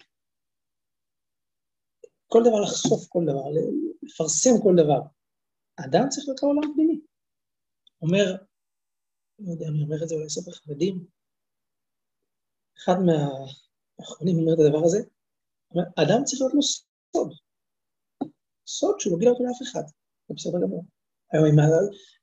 כל 2.27 2.41
דבר 2.47 2.61
לחשוף 2.61 3.01
כל 3.09 3.23
דבר, 3.29 3.45
לפרסם 4.03 4.55
כל 4.63 4.73
דבר. 4.81 5.01
האדם 5.77 6.09
צריך 6.09 6.27
להיות 6.27 6.43
לעולם 6.43 6.73
פנימי. 6.73 6.99
אומר, 8.01 8.25
לא 9.39 9.51
יודע, 9.51 9.65
אני 9.67 9.83
אומר 9.83 10.03
את 10.03 10.09
זה 10.09 10.15
אולי 10.15 10.29
ספר 10.29 10.51
חרדים, 10.51 11.05
אחד 12.77 12.97
מהאחרונים 13.05 14.35
אומר 14.39 14.53
את 14.53 14.59
הדבר 14.59 14.81
הזה, 14.85 14.99
אומר, 15.71 15.83
אדם 16.01 16.23
צריך 16.25 16.41
להיות 16.41 16.53
לו 16.53 16.61
סוד. 16.61 17.31
סוד 18.67 18.99
שהוא 18.99 19.13
לא 19.13 19.19
גילה 19.19 19.31
אותו 19.31 19.43
לאף 19.43 19.61
אחד, 19.63 19.83
זה 20.27 20.33
בסדר 20.35 20.61
גמור. 20.63 20.83
היום 21.31 21.45
אם, 21.45 21.59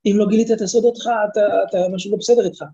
אם 0.06 0.18
לא 0.18 0.26
גילית 0.30 0.50
את 0.50 0.60
הסוד 0.60 0.84
אותך, 0.84 1.04
אתה, 1.30 1.40
אתה, 1.68 1.78
משהו 1.94 2.10
לא 2.10 2.16
בסדר 2.16 2.44
איתך. 2.44 2.64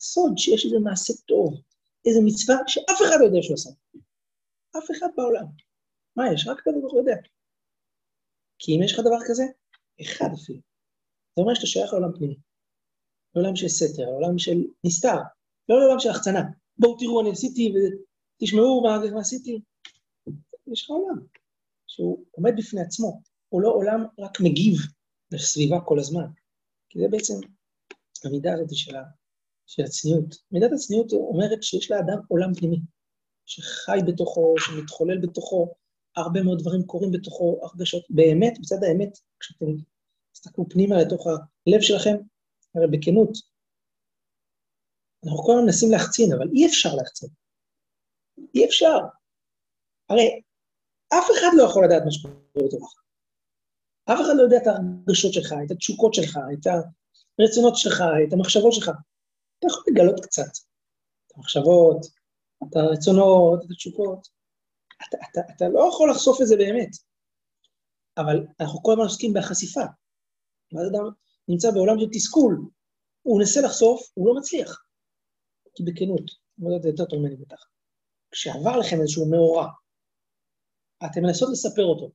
סוד 0.00 0.38
שיש 0.38 0.64
איזה 0.64 0.78
מעשה 0.78 1.12
טוב, 1.26 1.60
איזה 2.06 2.20
מצווה 2.24 2.56
שאף 2.66 2.98
אחד 3.02 3.16
לא 3.20 3.24
יודע 3.24 3.42
שהוא 3.42 3.54
עשה. 3.54 3.70
אף 4.78 4.90
אחד 4.90 5.08
בעולם. 5.16 5.44
מה 6.16 6.32
יש? 6.32 6.46
רק 6.48 6.58
הקדוש 6.58 6.92
הוא 6.92 7.00
יודע. 7.00 7.16
כי 8.58 8.76
אם 8.76 8.82
יש 8.82 8.92
לך 8.92 9.00
דבר 9.00 9.18
כזה, 9.26 9.44
אחד 10.02 10.28
אפילו. 10.34 10.60
זה 11.36 11.42
אומר 11.42 11.54
שאתה 11.54 11.66
שייך 11.66 11.92
לעולם 11.92 12.12
פנימי. 12.16 12.36
לעולם 13.34 13.56
של 13.56 13.68
סתר, 13.68 14.02
לעולם 14.02 14.38
של 14.38 14.58
נסתר, 14.84 15.18
לא 15.68 15.80
לעולם 15.80 16.00
של 16.00 16.10
החצנה. 16.10 16.42
בואו 16.78 16.98
תראו, 16.98 17.20
אני 17.20 17.30
עשיתי, 17.30 17.72
ותשמעו 17.72 18.82
מה, 18.82 18.98
מה 19.14 19.20
עשיתי. 19.20 19.60
יש 20.72 20.82
לך 20.82 20.90
עולם 20.90 21.18
שהוא 21.86 22.24
עומד 22.30 22.52
בפני 22.56 22.80
עצמו, 22.80 23.20
הוא 23.48 23.62
לא 23.62 23.68
עולם 23.68 24.04
רק 24.18 24.40
מגיב 24.40 24.74
לסביבה 25.32 25.80
כל 25.84 25.98
הזמן. 25.98 26.26
כי 26.88 26.98
זה 26.98 27.08
בעצם 27.10 27.34
המידה 28.24 28.54
הזאת 28.54 28.68
של, 28.72 28.96
ה, 28.96 29.02
של 29.66 29.82
הצניעות. 29.82 30.34
מידת 30.50 30.70
הצניעות 30.72 31.12
אומרת 31.12 31.62
שיש 31.62 31.90
לאדם 31.90 32.18
עולם 32.28 32.54
פנימי, 32.54 32.78
שחי 33.46 33.98
בתוכו, 34.06 34.54
שמתחולל 34.58 35.18
בתוכו, 35.22 35.74
הרבה 36.16 36.42
מאוד 36.42 36.58
דברים 36.58 36.82
קורים 36.86 37.10
בתוכו, 37.12 37.60
הרגשות. 37.62 38.04
באמת, 38.10 38.58
בצד 38.60 38.76
האמת, 38.82 39.18
כשאתם 39.40 39.66
תסתכלו 40.32 40.64
פנימה 40.68 40.94
לתוך 41.02 41.26
הלב 41.26 41.80
שלכם, 41.80 42.16
הרי 42.74 42.86
בכנות, 42.86 43.30
אנחנו 45.24 45.42
כל 45.44 45.52
הזמן 45.52 45.64
מנסים 45.64 45.90
להחצין, 45.90 46.32
אבל 46.32 46.48
אי 46.54 46.66
אפשר 46.66 46.94
להחצין. 46.94 47.28
אי 48.54 48.64
אפשר. 48.64 48.98
הרי 50.08 50.40
אף 51.08 51.26
אחד 51.32 51.50
לא 51.56 51.62
יכול 51.62 51.84
לדעת 51.84 52.02
מה 52.04 52.10
שקורה 52.10 52.34
בתוכך. 52.66 53.00
אף 54.12 54.18
אחד 54.20 54.34
לא 54.36 54.42
יודע 54.42 54.56
את 54.56 54.66
הרגשות 54.66 55.32
שלך, 55.32 55.54
את 55.66 55.70
התשוקות 55.70 56.14
שלך, 56.14 56.38
את 56.52 56.66
הרצונות 57.38 57.76
שלך, 57.76 58.02
את 58.28 58.32
המחשבות 58.32 58.72
שלך. 58.72 58.88
אתה 59.58 59.66
יכול 59.66 59.84
לגלות 59.90 60.20
קצת. 60.20 60.52
את 61.26 61.32
המחשבות, 61.36 62.06
את 62.62 62.76
הרצונות, 62.76 63.64
את 63.64 63.70
התשוקות. 63.70 64.28
אתה, 65.08 65.16
אתה, 65.30 65.40
אתה 65.56 65.68
לא 65.68 65.88
יכול 65.88 66.10
לחשוף 66.10 66.40
את 66.42 66.46
זה 66.46 66.56
באמת. 66.56 66.90
אבל 68.18 68.46
אנחנו 68.60 68.82
כל 68.82 68.92
הזמן 68.92 69.04
עוסקים 69.04 69.32
בחשיפה. 69.34 69.86
ואז 70.72 70.86
אדם 70.88 71.10
נמצא 71.48 71.70
בעולם 71.70 72.00
של 72.00 72.06
תסכול, 72.12 72.60
הוא 73.22 73.38
מנסה 73.38 73.60
לחשוף, 73.60 74.10
הוא 74.14 74.26
לא 74.26 74.34
מצליח. 74.40 74.84
כי 75.74 75.82
בכנות, 75.84 76.30
אני 76.58 76.70
לא 76.70 76.74
יודע, 76.74 76.88
יותר 76.88 77.04
טוב 77.04 77.18
ממני 77.18 77.36
בטח. 77.36 77.66
כשעבר 78.30 78.76
לכם 78.76 79.00
איזשהו 79.00 79.30
מאורע, 79.30 79.66
אתם 81.06 81.22
מנסות 81.22 81.48
לספר 81.52 81.84
אותו, 81.84 82.10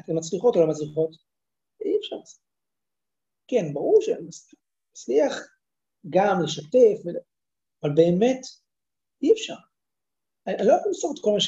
אתן 0.00 0.12
מצליחות 0.16 0.56
או 0.56 0.60
לא 0.60 0.66
מצליחות? 0.70 1.10
אי 1.84 1.98
אפשר. 1.98 2.16
כן, 3.48 3.74
ברור 3.74 3.98
שנצליח 4.00 5.34
גם 6.08 6.36
לשתף, 6.44 6.98
אבל 7.82 7.90
באמת 7.94 8.40
אי 9.22 9.32
אפשר. 9.32 9.54
אני 10.46 10.66
לא 10.66 10.72
יכול 10.72 10.88
למסור 10.88 11.12
את 11.14 11.20
כל 11.24 11.30
מה 11.34 11.40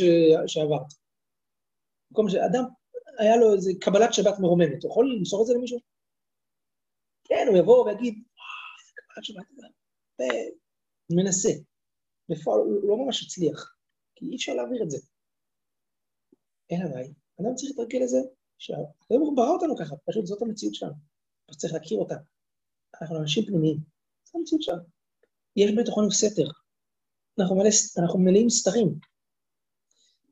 שעברת. 0.48 0.90
כל 2.12 2.22
מה 2.22 2.30
שאדם, 2.30 2.64
היה 3.18 3.36
לו 3.36 3.54
איזה 3.54 3.70
קבלת 3.80 4.14
שבת 4.14 4.36
מרוממת, 4.40 4.82
הוא 4.82 4.90
יכול 4.90 5.14
למסור 5.16 5.42
את 5.42 5.46
זה 5.46 5.54
למישהו? 5.54 5.78
כן, 7.24 7.44
הוא 7.48 7.58
יבוא 7.58 7.84
ויגיד, 7.84 8.14
וואו, 8.14 8.70
איזה 8.78 8.92
קבלת 8.96 9.24
שבת, 9.24 9.46
ומנסה. 11.10 11.52
בפועל 12.28 12.60
הוא 12.60 12.88
לא 12.88 12.96
ממש 12.96 13.26
הצליח, 13.26 13.76
כי 14.14 14.24
אי 14.26 14.36
אפשר 14.36 14.54
להעביר 14.54 14.82
את 14.82 14.90
זה. 14.90 14.98
אלא 16.72 16.84
מאי, 16.94 17.14
אדם 17.40 17.54
צריך 17.54 17.70
להתרגל 17.70 18.04
לזה, 18.04 18.18
שהקדוש 18.60 19.08
ברוך 19.08 19.28
הוא 19.28 19.36
ברא 19.36 19.50
אותנו 19.50 19.76
ככה, 19.76 19.94
פשוט 19.96 20.26
זאת 20.26 20.42
המציאות 20.42 20.74
שלנו. 20.74 20.94
פשוט 21.46 21.60
צריך 21.60 21.72
להכיר 21.72 21.98
אותה. 21.98 22.14
אנחנו 23.00 23.16
אנשים 23.20 23.44
פנימיים, 23.44 23.76
זאת 24.24 24.34
המציאות 24.34 24.62
שלנו. 24.62 24.82
יש 25.56 25.70
בתוכנו 25.78 26.10
סתר. 26.10 26.48
אנחנו, 27.38 27.56
מלא, 27.56 27.68
אנחנו 27.98 28.18
מלאים 28.18 28.50
סתרים. 28.50 28.98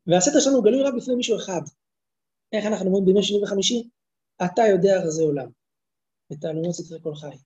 והסתר 0.06 0.40
שלנו 0.40 0.62
גלוי 0.62 0.82
רק 0.82 0.94
בפני 0.96 1.14
מישהו 1.14 1.36
אחד. 1.36 1.60
איך 2.52 2.66
אנחנו 2.66 2.86
אומרים 2.86 3.04
בימי 3.04 3.22
שני 3.22 3.42
וחמישי? 3.42 3.88
אתה 4.44 4.62
יודע 4.72 5.10
זה 5.10 5.22
עולם. 5.22 5.50
ותעלומות 6.32 6.74
סתרי 6.74 6.98
כל 7.02 7.14
חי. 7.14 7.36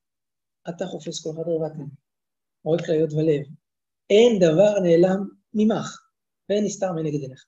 אתה 0.68 0.86
חופש 0.86 1.22
כל 1.22 1.30
אחד 1.30 1.42
רבתם. 1.46 1.88
רואה 2.64 2.78
כליות 2.86 3.12
ולב. 3.12 3.46
אין 4.10 4.38
דבר 4.40 4.72
נעלם 4.82 5.20
ממך, 5.54 6.08
ואין 6.48 6.64
נסתר 6.64 6.92
מנגד 6.92 7.20
עיניך. 7.20 7.44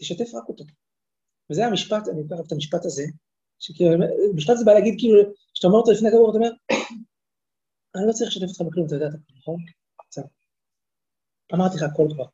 תשתף 0.00 0.34
רק 0.34 0.48
אותו. 0.48 0.64
וזה 1.52 1.66
המשפט, 1.66 2.08
אני 2.08 2.20
אקח 2.26 2.46
את 2.46 2.52
המשפט 2.52 2.84
הזה, 2.84 3.02
שכאילו, 3.58 3.90
משפט 4.34 4.56
זה 4.56 4.64
בא 4.64 4.72
להגיד 4.72 4.94
כאילו, 4.98 5.18
כשאתה 5.54 5.66
אומר 5.66 5.78
אותו 5.78 5.92
לפני 5.92 6.08
כדור, 6.10 6.30
אתה 6.30 6.38
אומר, 6.38 6.50
אני 7.94 8.06
לא 8.06 8.12
צריך 8.12 8.30
לשתף 8.30 8.48
אותך 8.48 8.60
בכלום, 8.60 8.86
אתה 8.86 8.94
יודע 8.94 9.06
את 9.06 9.14
הכל, 9.14 9.32
נכון? 9.38 9.56
בסדר. 10.10 10.26
אמרתי 11.54 11.76
לך 11.76 11.82
הכל 11.82 12.06
כבר. 12.14 12.26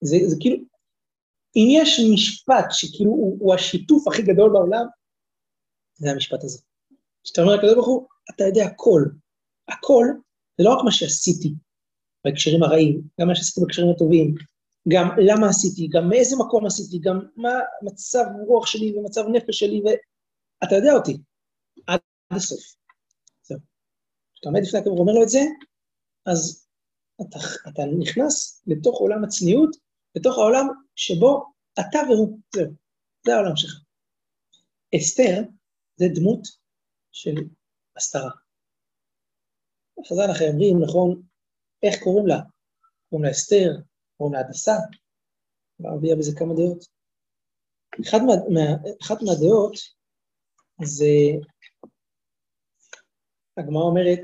זה, 0.00 0.16
זה 0.26 0.36
כאילו, 0.40 0.56
אם 1.56 1.66
יש 1.70 2.00
משפט 2.14 2.66
שכאילו 2.70 3.10
הוא, 3.10 3.36
הוא 3.40 3.54
השיתוף 3.54 4.08
הכי 4.08 4.22
גדול 4.22 4.52
בעולם, 4.52 4.86
זה 5.94 6.10
המשפט 6.10 6.44
הזה. 6.44 6.62
כשאתה 7.24 7.42
אומר 7.42 7.54
לקדוש 7.54 7.74
ברוך 7.74 7.86
הוא, 7.86 8.06
אתה 8.30 8.44
יודע 8.44 8.64
הכל. 8.64 9.02
הכל 9.68 10.06
זה 10.58 10.64
לא 10.64 10.74
רק 10.74 10.84
מה 10.84 10.92
שעשיתי 10.92 11.54
בהקשרים 12.24 12.62
הרעים, 12.62 13.02
גם 13.20 13.28
מה 13.28 13.34
שעשיתי 13.34 13.60
בהקשרים 13.60 13.90
הטובים, 13.90 14.34
גם 14.88 15.06
למה 15.18 15.48
עשיתי, 15.48 15.88
גם 15.88 16.08
מאיזה 16.08 16.36
מקום 16.36 16.66
עשיתי, 16.66 16.98
גם 16.98 17.20
מה 17.36 17.52
מצב 17.82 18.24
רוח 18.46 18.66
שלי 18.66 18.98
ומצב 18.98 19.24
נפש 19.32 19.58
שלי, 19.58 19.82
ואתה 19.84 20.74
יודע 20.74 20.92
אותי, 20.92 21.18
עד 21.86 22.00
הסוף. 22.30 22.76
זהו. 23.42 23.58
כשאתה 24.34 24.48
עומד 24.48 24.60
לפני 24.62 24.78
הקבר 24.78 24.92
ואומר 24.92 25.12
לו 25.12 25.22
את 25.22 25.28
זה, 25.28 25.40
אז 26.26 26.68
אתה, 27.20 27.38
אתה 27.68 27.82
נכנס 27.98 28.62
לתוך 28.66 28.98
עולם 28.98 29.24
הצניעות, 29.24 29.76
לתוך 30.14 30.38
העולם 30.38 30.66
שבו 30.94 31.44
אתה 31.80 31.98
והוא, 32.08 32.38
זהו, 32.54 32.72
זה 33.26 33.34
העולם 33.34 33.56
שלך. 33.56 33.80
אסתר 34.96 35.42
זה 35.96 36.06
דמות 36.14 36.40
של 37.12 37.34
הסתרה. 37.96 38.30
חז"ל 40.08 40.30
לכם 40.30 40.44
אומרים, 40.44 40.82
נכון, 40.82 41.22
איך 41.82 42.02
קוראים 42.02 42.26
לה? 42.26 42.40
קוראים 43.10 43.24
לה 43.24 43.30
אסתר, 43.30 43.70
או 44.20 44.32
להדסה, 44.32 44.72
הביאה 45.80 46.16
בזה 46.16 46.32
כמה 46.38 46.54
דעות. 46.54 46.84
אחת, 48.02 48.18
מה, 48.26 48.34
מה, 48.54 48.90
אחת 49.02 49.16
מהדעות 49.22 49.74
זה, 50.84 51.14
הגמרא 53.56 53.82
אומרת, 53.82 54.20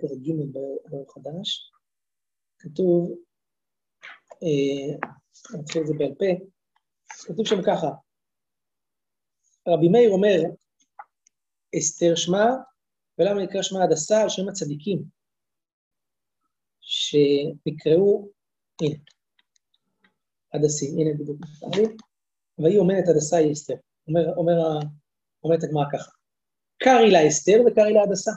פרק 0.00 0.18
ג' 0.24 0.52
באור 0.52 1.06
חדש, 1.14 1.72
כתוב, 2.58 3.10
אה, 4.42 5.10
אני 5.54 5.64
אתחיל 5.64 5.82
את 5.82 5.86
זה 5.86 5.94
בעל 5.98 6.14
פה, 6.18 6.44
כתוב 7.26 7.46
שם 7.46 7.62
ככה, 7.66 7.90
רבי 9.68 9.88
מאיר 9.88 10.10
אומר, 10.10 10.38
אסתר 11.78 12.14
שמה, 12.14 12.46
ולמה 13.18 13.42
נקרא 13.42 13.62
שמה 13.62 13.84
הדסה? 13.84 14.22
על 14.22 14.28
שם 14.28 14.48
הצדיקים. 14.48 15.19
שנקראו, 16.90 18.28
הנה, 18.82 18.98
הדסים, 20.54 20.98
הנה 20.98 21.10
בדיוק 21.18 21.38
נכתב 21.42 21.80
לי, 21.80 21.86
והיא 22.58 22.78
אומנת 22.78 23.08
הדסה 23.08 23.36
היא 23.36 23.52
אסתר. 23.52 23.74
אומר, 24.08 24.34
אומר, 24.36 24.56
אומרת 25.44 25.64
הגמרא 25.64 25.84
ככה, 25.92 26.10
קרעי 26.82 27.10
לה 27.10 27.28
אסתר 27.28 27.58
וקרעי 27.66 27.92
לה 27.92 28.02
הדסה. 28.02 28.30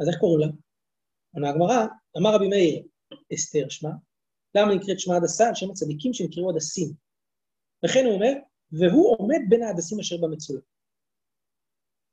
אז 0.00 0.08
איך 0.08 0.16
קוראים 0.20 0.40
לה? 0.40 0.46
עונה 1.34 1.50
הגמרא, 1.50 1.86
אמר 2.18 2.30
רבי 2.34 2.48
מאיר, 2.48 2.82
אסתר 3.34 3.68
שמה, 3.68 3.90
למה 4.54 4.74
נקראת 4.74 5.00
שמה 5.00 5.16
הדסה? 5.16 5.48
על 5.48 5.54
שם 5.54 5.70
הצדיקים 5.70 6.12
שנקראו 6.14 6.50
הדסים. 6.50 6.88
וכן 7.84 8.04
הוא 8.06 8.14
אומר, 8.14 8.32
והוא 8.72 9.16
עומד 9.18 9.40
בין 9.48 9.62
ההדסים 9.62 10.00
אשר 10.00 10.16
במצולה. 10.22 10.60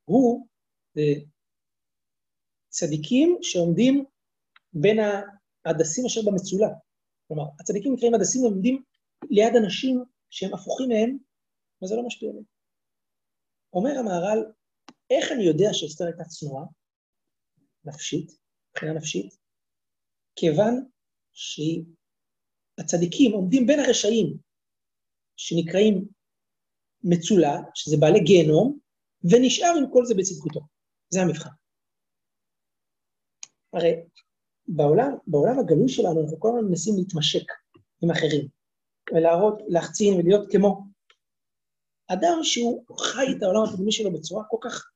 הוא 0.04 0.46
צדיקים 2.68 3.38
שעומדים 3.42 4.04
בין 4.72 4.98
ההדסים 5.64 6.06
אשר 6.06 6.20
במצולה. 6.26 6.68
כלומר, 7.28 7.44
הצדיקים 7.60 7.94
נקראים 7.94 8.14
הדסים 8.14 8.42
עומדים 8.42 8.82
ליד 9.30 9.56
אנשים 9.56 10.04
שהם 10.30 10.54
הפוכים 10.54 10.88
מהם, 10.88 11.18
וזה 11.82 11.96
לא 11.96 12.06
משפיע 12.06 12.28
עליהם. 12.28 12.44
אומר 13.72 13.98
המהר"ל, 13.98 14.52
איך 15.10 15.32
אני 15.32 15.42
יודע 15.42 15.68
שאסתר 15.72 16.04
הייתה 16.04 16.24
צנועה, 16.24 16.64
נפשית, 17.84 18.32
מבחינה 18.70 18.92
נפשית? 18.92 19.36
כיוון 20.36 20.88
שהצדיקים 21.32 23.32
עומדים 23.32 23.66
בין 23.66 23.80
הרשעים, 23.80 24.36
שנקראים 25.36 26.08
מצולה, 27.04 27.56
שזה 27.74 27.96
בעלי 28.00 28.20
גיהנום, 28.24 28.78
ונשאר 29.24 29.72
עם 29.78 29.84
כל 29.92 30.04
זה 30.04 30.14
בצדקותו. 30.14 30.60
זה 31.08 31.22
המבחן. 31.22 31.50
הרי 33.72 33.94
בעולם, 34.76 35.12
בעולם 35.26 35.58
הגלוי 35.58 35.88
שלנו 35.88 36.22
אנחנו 36.22 36.40
כל 36.40 36.48
הזמן 36.48 36.68
מנסים 36.68 36.94
להתמשק 36.96 37.52
עם 38.02 38.10
אחרים, 38.10 38.48
ולהראות, 39.14 39.62
להחצין 39.68 40.14
ולהיות 40.14 40.52
כמו. 40.52 40.84
אדם 42.12 42.38
שהוא 42.42 42.84
חי 42.98 43.26
את 43.36 43.42
העולם 43.42 43.62
הפנימי 43.64 43.92
שלו 43.92 44.12
בצורה 44.12 44.44
כל 44.50 44.56
כך 44.60 44.90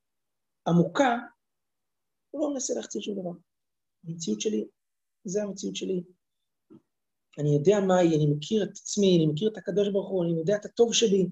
עמוקה, 0.69 1.19
הוא 2.31 2.41
לא 2.41 2.55
מנסה 2.55 2.75
להחצין 2.75 3.03
שום 3.03 3.21
דבר. 3.21 3.31
המציאות 4.05 4.41
שלי, 4.41 4.65
זה 5.25 5.43
המציאות 5.43 5.77
שלי. 5.77 6.03
אני 7.39 7.55
יודע 7.55 7.81
מהי, 7.81 8.17
אני 8.17 8.27
מכיר 8.27 8.65
את 8.65 8.71
עצמי, 8.71 9.17
אני 9.17 9.27
מכיר 9.27 9.49
את 9.53 9.57
הקדוש 9.57 9.89
ברוך 9.89 10.09
הוא, 10.09 10.25
אני 10.25 10.39
יודע 10.39 10.57
את 10.57 10.65
הטוב 10.65 10.95
שלי. 10.95 11.29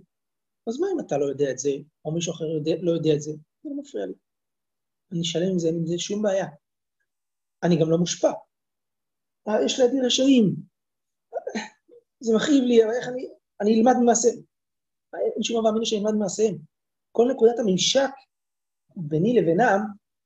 אז 0.68 0.80
מה 0.80 0.86
אם 0.94 1.00
אתה 1.06 1.18
לא 1.18 1.24
יודע 1.24 1.50
את 1.50 1.58
זה, 1.58 1.70
או 2.04 2.12
מישהו 2.12 2.32
אחר 2.32 2.44
יודע, 2.44 2.72
לא 2.82 2.92
יודע 2.92 3.14
את 3.14 3.22
זה? 3.22 3.32
זה 3.62 3.70
לא 3.70 3.76
מפריע 3.76 4.06
לי. 4.06 4.14
אני 5.12 5.20
אשלם 5.20 5.50
עם 5.52 5.58
זה, 5.58 5.68
אין 5.68 5.76
עם 5.76 5.86
זה 5.86 5.98
שום 5.98 6.22
בעיה. 6.22 6.46
אני 7.62 7.80
גם 7.80 7.90
לא 7.90 7.98
מושפע. 7.98 8.32
אה, 9.48 9.64
יש 9.64 9.80
לידי 9.80 10.00
רשעים. 10.06 10.54
זה 12.20 12.36
מכאיב 12.36 12.64
לי, 12.64 12.82
איך 12.82 13.08
אני, 13.08 13.28
אני 13.60 13.74
אלמד 13.74 13.92
ממעשיהם. 14.02 14.36
אין 15.14 15.42
שום 15.42 15.64
מאמין 15.64 15.84
שאני 15.84 16.00
אלמד 16.00 16.14
ממעשיהם. 16.14 16.58
כל 17.12 17.28
נקודת 17.34 17.58
הממשק 17.58 18.10
ביני 18.96 19.40
לבינם 19.40 19.80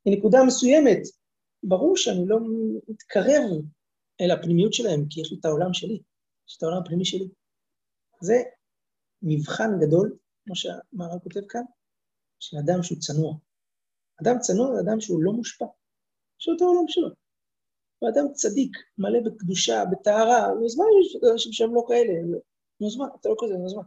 היא 0.05 0.18
נקודה 0.18 0.39
מסוימת. 0.47 1.03
ברור 1.62 1.97
שאני 1.97 2.26
לא 2.26 2.39
מתקרב 2.89 3.43
אל 4.20 4.30
הפנימיות 4.30 4.72
שלהם, 4.72 5.07
כי 5.11 5.20
יש 5.20 5.32
לי 5.32 5.39
את 5.41 5.45
העולם 5.45 5.72
שלי, 5.72 6.03
יש 6.49 6.57
את 6.57 6.62
העולם 6.62 6.78
הפנימי 6.78 7.05
שלי. 7.05 7.28
זה 8.20 8.34
מבחן 9.22 9.70
גדול 9.80 10.16
כמו 10.45 10.57
שהמהר"ל 10.57 11.18
כותב 11.22 11.47
כאן, 11.49 11.62
של 12.41 12.57
אדם 12.57 12.82
שהוא 12.82 12.99
צנוע. 12.99 13.34
אדם 14.22 14.39
צנוע 14.41 14.74
זה 14.74 14.80
אדם 14.80 15.01
שהוא 15.01 15.22
לא 15.22 15.32
מושפע, 15.32 15.66
יש 16.41 16.49
לו 16.49 16.57
את 16.57 16.61
העולם 16.61 16.89
שלו. 16.89 17.09
הוא 17.99 18.11
אדם 18.11 18.33
צדיק, 18.33 18.77
מלא 18.99 19.21
בקדושה, 19.21 19.85
בטהרה, 19.93 20.49
נו, 20.55 20.67
אז 20.67 20.77
מה 20.77 20.85
יש 21.01 21.17
אנשים 21.33 21.53
שהם 21.53 21.75
לא 21.75 21.85
כאלה? 21.89 22.13
נו, 22.81 22.87
אז 22.87 22.97
מה, 22.97 23.07
אתה 23.21 23.29
לא 23.29 23.35
כזה, 23.39 23.55
נו, 23.55 23.67
אז 23.67 23.75
מה? 23.75 23.83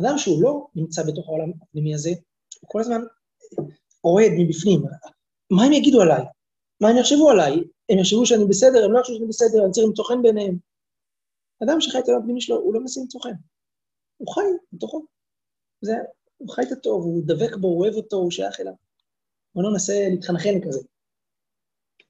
אדם 0.00 0.18
שהוא 0.18 0.42
לא 0.42 0.66
נמצא 0.74 1.02
בתוך 1.02 1.28
העולם 1.28 1.52
הפנימי 1.62 1.94
הזה, 1.94 2.10
הוא 2.60 2.68
כל 2.68 2.80
הזמן 2.80 3.00
אוהד 4.04 4.32
מבפנים. 4.38 4.82
מה 5.50 5.64
הם 5.64 5.72
יגידו 5.72 6.02
עליי? 6.02 6.24
מה 6.80 6.88
הם 6.88 6.96
יחשבו 6.96 7.30
עליי? 7.30 7.54
הם 7.88 7.98
יחשבו 7.98 8.26
שאני 8.26 8.44
בסדר, 8.44 8.84
הם 8.84 8.92
לא 8.92 8.98
יחשבו 8.98 9.16
שאני 9.16 9.28
בסדר, 9.28 9.64
אני 9.64 9.72
צריך 9.72 9.86
למצוא 9.86 10.04
חן 10.04 10.22
בעיניהם. 10.22 10.58
אדם 11.62 11.80
שחי 11.80 11.98
את 11.98 12.08
העולם 12.08 12.22
הפנימי 12.22 12.40
שלו, 12.40 12.56
הוא 12.56 12.74
לא 12.74 12.80
מנסה 12.80 13.00
למצוא 13.00 13.20
חן. 13.20 13.34
הוא 14.16 14.34
חי 14.34 14.40
בתוכו. 14.72 15.06
זה, 15.80 15.92
הוא 16.36 16.48
חי 16.48 16.62
את 16.62 16.72
הטוב, 16.72 17.04
הוא 17.04 17.22
דבק 17.26 17.56
בו, 17.56 17.68
הוא 17.68 17.80
אוהב 17.80 17.94
אותו, 17.94 18.16
הוא 18.16 18.30
שייך 18.30 18.60
אליו. 18.60 18.72
הוא 19.52 19.64
לא 19.64 19.70
מנסה 19.70 20.08
להתחנחן 20.10 20.60
כזה. 20.68 20.80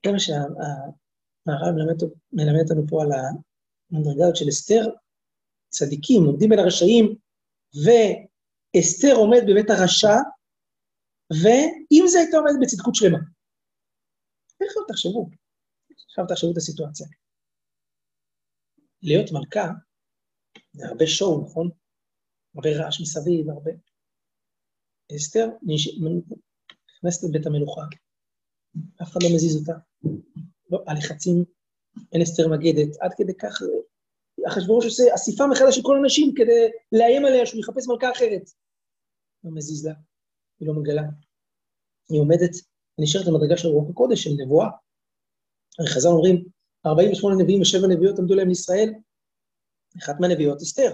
מה 0.07 0.19
שהמהר"ל 0.19 1.73
מלמד, 1.75 2.01
מלמד 2.33 2.63
אותנו 2.63 2.87
פה 2.89 3.03
על 3.03 3.09
המדרגה 3.13 4.35
של 4.35 4.49
אסתר, 4.49 4.85
צדיקים 5.69 6.25
עומדים 6.25 6.49
בין 6.51 6.59
הרשעים, 6.59 7.15
ואסתר 7.85 9.15
עומד 9.17 9.43
בבית 9.47 9.71
הרשע, 9.71 10.17
ואם 11.43 12.05
זה 12.07 12.19
הייתה 12.19 12.37
עומדת 12.37 12.57
בצדקות 12.63 12.95
שלמה. 12.95 13.19
איך 14.61 14.73
לא 14.77 14.83
תחשבו? 14.89 15.31
עכשיו 16.07 16.25
תחשבו 16.29 16.53
את 16.53 16.57
הסיטואציה. 16.57 17.07
להיות 19.03 19.33
מלכה 19.33 19.73
זה 20.73 20.87
הרבה 20.87 21.07
שואו, 21.07 21.45
נכון? 21.45 21.71
הרבה 22.55 22.69
רעש 22.79 23.01
מסביב, 23.01 23.51
הרבה... 23.51 23.71
אסתר 25.17 25.47
נכנסת 25.63 27.29
לבית 27.29 27.47
המלוכה, 27.47 27.83
אף 29.03 29.09
אחד 29.13 29.21
לא 29.23 29.29
מזיז 29.35 29.57
אותה. 29.57 29.88
לא, 30.71 30.83
הלחצים, 30.87 31.45
אין 32.13 32.23
אסתר 32.23 32.49
מגדת, 32.49 32.97
עד 33.01 33.11
כדי 33.17 33.35
כך 33.35 33.63
אחשוורוש 34.49 34.85
עושה 34.85 35.15
אסיפה 35.15 35.45
מחדש 35.47 35.77
של 35.77 35.83
כל 35.83 35.97
הנשים 35.99 36.35
כדי 36.37 36.69
לאיים 36.93 37.25
עליה 37.25 37.47
שהוא 37.47 37.61
יחפש 37.61 37.89
מלכה 37.89 38.13
אחרת. 38.13 38.51
לא 39.45 39.51
מזיז 39.55 39.87
לה, 39.87 39.95
היא 40.61 40.69
לא 40.69 40.75
מגלה. 40.75 41.03
היא 42.11 42.21
עומדת 42.21 42.51
ונשארת 42.99 43.27
במדרגה 43.27 43.57
של 43.57 43.69
רוח 43.69 43.91
הקודש, 43.91 44.25
של 44.25 44.31
נבואה. 44.39 44.69
הרי 45.79 45.89
חז"ל 45.89 46.09
אומרים, 46.09 46.45
48 46.87 47.43
נביאים 47.43 47.61
ושבע 47.61 47.87
נביאות 47.89 48.19
עמדו 48.19 48.35
להם 48.35 48.49
לישראל, 48.49 48.95
אחת 49.99 50.15
מהנביאות 50.21 50.63
אסתר. 50.63 50.91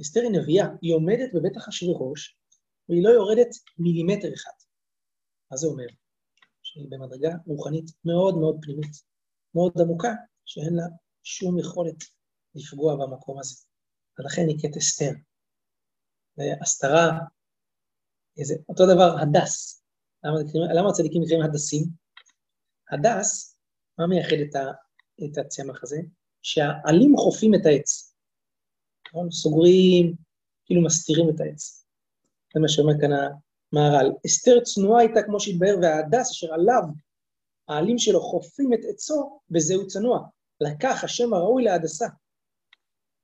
אסתר 0.00 0.20
היא 0.20 0.30
נביאה, 0.30 0.66
היא 0.82 0.94
עומדת 0.94 1.34
בבית 1.34 1.56
אחשוורוש, 1.56 2.36
והיא 2.88 3.04
לא 3.04 3.10
יורדת 3.10 3.48
מילימטר 3.78 4.34
אחד. 4.34 4.56
מה 5.50 5.56
זה 5.56 5.66
אומר? 5.66 5.86
שהיא 6.72 6.86
במדרגה 6.90 7.30
רוחנית 7.46 7.84
מאוד 8.04 8.38
מאוד 8.38 8.56
פנימית, 8.62 9.02
מאוד 9.54 9.72
עמוקה, 9.80 10.12
שאין 10.44 10.74
לה 10.74 10.82
שום 11.22 11.58
יכולת 11.58 11.96
לפגוע 12.54 12.96
במקום 12.96 13.38
הזה. 13.40 13.54
ולכן 14.18 14.42
היא 14.48 14.58
קט 14.62 14.76
אסתר. 14.76 15.10
והסתרה, 16.36 17.18
איזה, 18.38 18.54
אותו 18.68 18.84
דבר, 18.94 19.16
הדס. 19.22 19.84
למה, 20.24 20.38
למה 20.74 20.88
הצדיקים 20.88 21.22
נקראים 21.22 21.42
הדסים? 21.42 21.84
הדס, 22.90 23.58
מה 23.98 24.06
מייחד 24.06 24.36
את, 24.48 24.54
ה, 24.54 24.72
את 25.24 25.38
הצמח 25.38 25.82
הזה? 25.82 25.98
שהעלים 26.42 27.16
חופים 27.16 27.54
את 27.54 27.66
העץ. 27.66 28.14
נכון? 29.08 29.30
סוגרים, 29.30 30.16
כאילו 30.64 30.84
מסתירים 30.84 31.30
את 31.34 31.40
העץ. 31.40 31.86
זה 32.54 32.60
מה 32.60 32.68
שאומר 32.68 32.92
כאן 33.00 33.12
המהר"ל. 33.72 34.12
אסתר 34.26 34.60
צנועה 34.60 35.00
הייתה 35.00 35.22
כמו 35.22 35.40
שהתבהר, 35.40 35.76
וההדס 35.82 36.30
אשר 36.30 36.54
עליו 36.54 36.82
העלים 37.68 37.98
שלו 37.98 38.20
חופים 38.20 38.72
את 38.72 38.80
עצו, 38.90 39.40
וזהו 39.50 39.86
צנוע. 39.86 40.28
לקח 40.60 41.04
השם 41.04 41.34
הראוי 41.34 41.64
להדסה. 41.64 42.06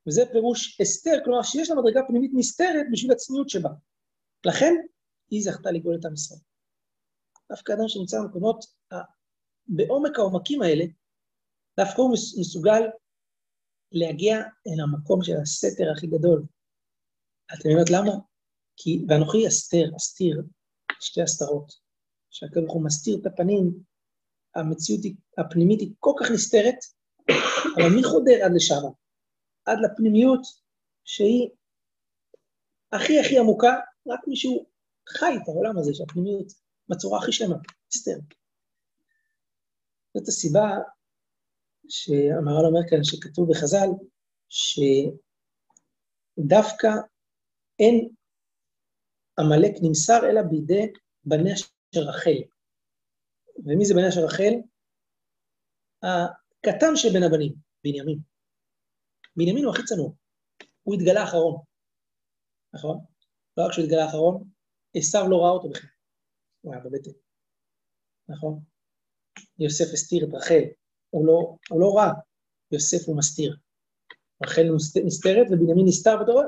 וזה 0.07 0.21
פירוש 0.31 0.81
אסתר, 0.81 1.17
כלומר 1.23 1.43
שיש 1.43 1.69
לה 1.69 1.75
מדרגה 1.75 2.01
פנימית 2.07 2.31
נסתרת 2.33 2.85
בשביל 2.91 3.11
הצניעות 3.11 3.49
שבה. 3.49 3.69
לכן 4.45 4.73
היא 5.29 5.43
זכתה 5.43 5.71
לגאול 5.71 5.95
את 5.99 6.05
עם 6.05 6.13
ישראל. 6.13 6.39
דווקא 7.51 7.73
אדם 7.73 7.87
שנמצא 7.87 8.17
במקומות, 8.21 8.65
בעומק 9.67 10.19
העומקים 10.19 10.61
האלה, 10.61 10.85
דווקא 11.79 12.01
הוא 12.01 12.13
מסוגל 12.39 12.81
להגיע 13.91 14.37
אל 14.37 14.79
המקום 14.83 15.23
של 15.23 15.33
הסתר 15.41 15.91
הכי 15.91 16.07
גדול. 16.07 16.43
אתם 17.53 17.69
יודעות 17.69 17.89
למה? 17.89 18.28
כי, 18.81 19.05
ואנוכי 19.07 19.47
אסתר, 19.47 19.85
אסתיר, 19.97 20.41
שתי 20.99 21.21
הסתרות, 21.21 21.71
שהקדוש 22.29 22.63
ברוך 22.63 22.73
הוא 22.73 22.85
מסתיר 22.85 23.17
את 23.21 23.25
הפנים, 23.25 23.83
המציאות 24.55 25.01
הפנימית 25.37 25.79
היא 25.79 25.93
כל 25.99 26.11
כך 26.19 26.31
נסתרת, 26.31 26.75
אבל 27.75 27.89
מי 27.95 28.03
חודר 28.03 28.45
עד 28.45 28.51
לשם? 28.55 28.81
עד 29.65 29.77
לפנימיות 29.83 30.41
שהיא 31.03 31.49
הכי 32.91 33.19
הכי 33.19 33.39
עמוקה, 33.39 33.75
רק 34.07 34.19
מישהו 34.27 34.65
חי 35.09 35.33
את 35.43 35.47
העולם 35.47 35.77
הזה, 35.77 35.93
שהפנימיות 35.93 36.53
בצורה 36.89 37.19
הכי 37.19 37.31
שלמה, 37.31 37.55
אסתר. 37.93 38.17
זאת 40.17 40.27
הסיבה 40.27 40.69
שהמהר"ל 41.89 42.65
אומר 42.65 42.89
כאן, 42.89 43.03
שכתוב 43.03 43.49
בחז"ל, 43.51 43.89
שדווקא 46.39 46.91
אין 47.79 48.09
עמלק 49.39 49.71
נמסר 49.81 50.19
אלא 50.29 50.41
בידי 50.41 50.91
בניה 51.23 51.55
של 51.95 51.99
רחל. 51.99 52.39
ומי 53.65 53.85
זה 53.85 53.93
בניה 53.93 54.11
של 54.11 54.19
רחל? 54.19 54.53
הקטן 56.03 56.95
של 56.95 57.09
בין 57.13 57.23
הבנים, 57.23 57.53
בנימין. 57.83 58.19
בנימין 59.35 59.65
הוא 59.65 59.73
הכי 59.73 59.83
צנוע, 59.83 60.11
הוא 60.83 60.95
התגלה 60.95 61.23
אחרון, 61.23 61.61
נכון? 62.73 62.97
לא 63.57 63.65
רק 63.65 63.71
שהוא 63.71 63.85
התגלה 63.85 64.09
אחרון, 64.09 64.43
עשיו 64.95 65.21
לא 65.29 65.37
ראה 65.41 65.51
אותו 65.51 65.69
בכלל, 65.69 65.89
הוא 66.61 66.73
היה 66.73 66.83
בבטן, 66.83 67.11
נכון? 68.29 68.59
יוסף 69.59 69.85
הסתיר 69.93 70.25
את 70.25 70.33
רחל, 70.33 70.63
הוא 71.09 71.27
לא, 71.27 71.55
הוא 71.69 71.81
לא 71.81 71.93
רע, 71.97 72.11
יוסף 72.71 73.07
הוא 73.07 73.17
מסתיר. 73.17 73.57
רחל 74.43 74.63
נסתרת 75.05 75.47
ובנימין 75.51 75.85
נסתר, 75.87 76.15
ואתה 76.19 76.31
רואה? 76.31 76.45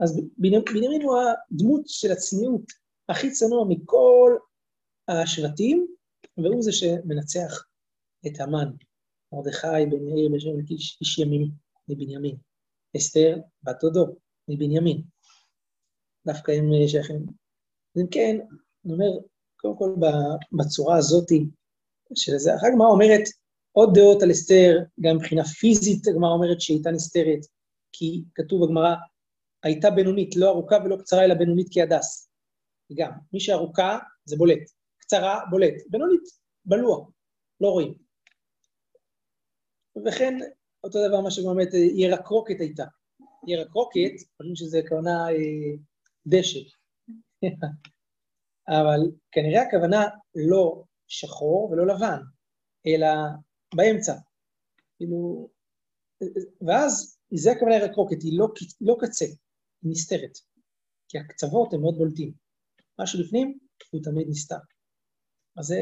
אז 0.00 0.20
בנימין 0.38 1.02
הוא 1.02 1.16
הדמות 1.18 1.82
של 1.86 2.12
הצניעות 2.12 2.62
הכי 3.08 3.30
צנוע 3.30 3.64
מכל 3.68 4.36
השבטים, 5.08 5.86
והוא 6.36 6.62
זה 6.62 6.72
שמנצח 6.72 7.64
את 8.26 8.40
המן. 8.40 8.70
מרדכי 9.32 9.86
בן 9.90 10.08
יאיר 10.08 10.28
בן 10.32 10.40
שם 10.40 10.50
איש, 10.70 11.18
ימין 11.18 11.50
מבנימין. 11.88 12.36
אסתר 12.96 13.36
בת 13.62 13.76
דודו 13.80 14.06
מבנימין. 14.48 15.02
דווקא 16.26 16.52
הם 16.52 16.64
שייכים. 16.88 17.26
אז 17.96 18.02
אם 18.02 18.06
כן, 18.10 18.36
אני 18.84 18.92
אומר, 18.92 19.10
קודם 19.56 19.76
כל 19.78 19.94
בצורה 20.58 20.96
הזאתי, 20.96 21.46
של 22.14 22.38
זה, 22.38 22.56
אחר 22.56 22.66
הגמרא 22.66 22.88
אומרת 22.88 23.22
עוד 23.72 23.90
דעות 23.94 24.22
על 24.22 24.30
אסתר, 24.30 24.78
גם 25.00 25.16
מבחינה 25.16 25.44
פיזית 25.44 26.08
הגמרא 26.08 26.30
אומרת 26.30 26.60
שהיא 26.60 26.76
הייתה 26.76 26.90
נסתרת, 26.90 27.40
כי 27.92 28.22
כתוב 28.34 28.64
בגמרא, 28.64 28.94
הייתה 29.62 29.90
בינונית, 29.90 30.36
לא 30.36 30.48
ארוכה 30.48 30.76
ולא 30.84 30.96
קצרה, 30.96 31.24
אלא 31.24 31.34
בינונית 31.34 31.66
כהדס. 31.72 32.30
גם, 32.94 33.12
מי 33.32 33.40
שארוכה 33.40 33.98
זה 34.24 34.36
בולט, 34.36 34.70
קצרה 34.98 35.40
בולט, 35.50 35.74
בינונית, 35.90 36.22
בלוע, 36.64 37.06
לא 37.60 37.68
רואים. 37.68 37.94
וכן, 40.06 40.34
אותו 40.84 41.08
דבר 41.08 41.20
מה 41.20 41.30
שבאמת 41.30 41.68
ירקרוקת 41.94 42.60
הייתה. 42.60 42.84
ירקרוקת, 43.46 44.12
חושבים 44.36 44.56
שזה 44.56 44.78
הכוונה 44.78 45.28
אה, 45.28 45.76
דשא. 46.26 46.58
אבל 48.68 49.00
כנראה 49.32 49.62
הכוונה 49.62 50.04
לא 50.34 50.82
שחור 51.08 51.70
ולא 51.70 51.86
לבן, 51.86 52.20
אלא 52.86 53.08
באמצע. 53.74 54.14
כאילו, 54.96 55.48
ואז 56.66 57.18
זה 57.34 57.52
הכוונה 57.52 57.74
ירקרוקת, 57.74 58.22
היא 58.22 58.38
לא, 58.38 58.48
לא 58.80 58.96
קצה, 59.00 59.24
היא 59.82 59.90
נסתרת. 59.90 60.38
כי 61.08 61.18
הקצוות 61.18 61.72
הם 61.72 61.80
מאוד 61.80 61.98
בולטים. 61.98 62.32
מה 62.98 63.06
שבפנים 63.06 63.58
הוא 63.90 64.02
תמיד 64.02 64.26
נסתר. 64.30 64.56
אז 65.56 65.66
זה 65.66 65.80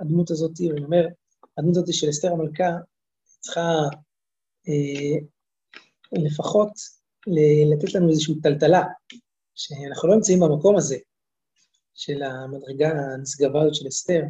הדמות 0.00 0.30
הזאת, 0.30 0.52
אני 0.72 0.84
אומר, 0.84 1.06
הדמות 1.58 1.76
הזאת 1.76 1.94
של 1.94 2.10
אסתר 2.10 2.32
המלכה 2.32 2.70
צריכה 3.40 3.70
אה, 4.68 5.18
לפחות 6.12 6.72
לתת 7.72 7.94
לנו 7.94 8.08
איזושהי 8.08 8.40
טלטלה, 8.42 8.82
שאנחנו 9.54 10.08
לא 10.08 10.14
נמצאים 10.14 10.40
במקום 10.40 10.76
הזה 10.76 10.96
של 11.94 12.22
המדרגה 12.22 12.88
הנשגבה 12.88 13.62
הזאת 13.62 13.74
של 13.74 13.88
אסתר, 13.88 14.22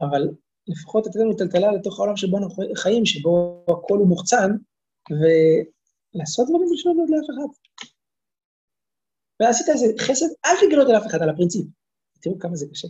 אבל 0.00 0.28
לפחות 0.68 1.06
לתת 1.06 1.16
לנו 1.16 1.36
טלטלה 1.36 1.72
לתוך 1.72 1.98
העולם 1.98 2.16
שבו 2.16 2.38
אנחנו 2.38 2.64
חיים, 2.76 3.06
שבו 3.06 3.64
הכל 3.68 3.98
הוא 3.98 4.08
מוחצן, 4.08 4.50
ולעשות 5.10 6.48
דברים 6.48 6.68
נוגעים 6.86 7.08
לאף 7.08 7.26
אחד. 7.30 7.48
ועשית 9.40 9.68
איזה 9.68 9.86
חסד, 10.00 10.26
אל 10.44 10.54
תגלות 10.60 10.88
על 10.88 10.96
אף 10.96 11.06
אחד, 11.06 11.22
על 11.22 11.30
הפרינציפ. 11.30 11.66
תראו 12.20 12.38
כמה 12.38 12.56
זה 12.56 12.66
קשה. 12.70 12.88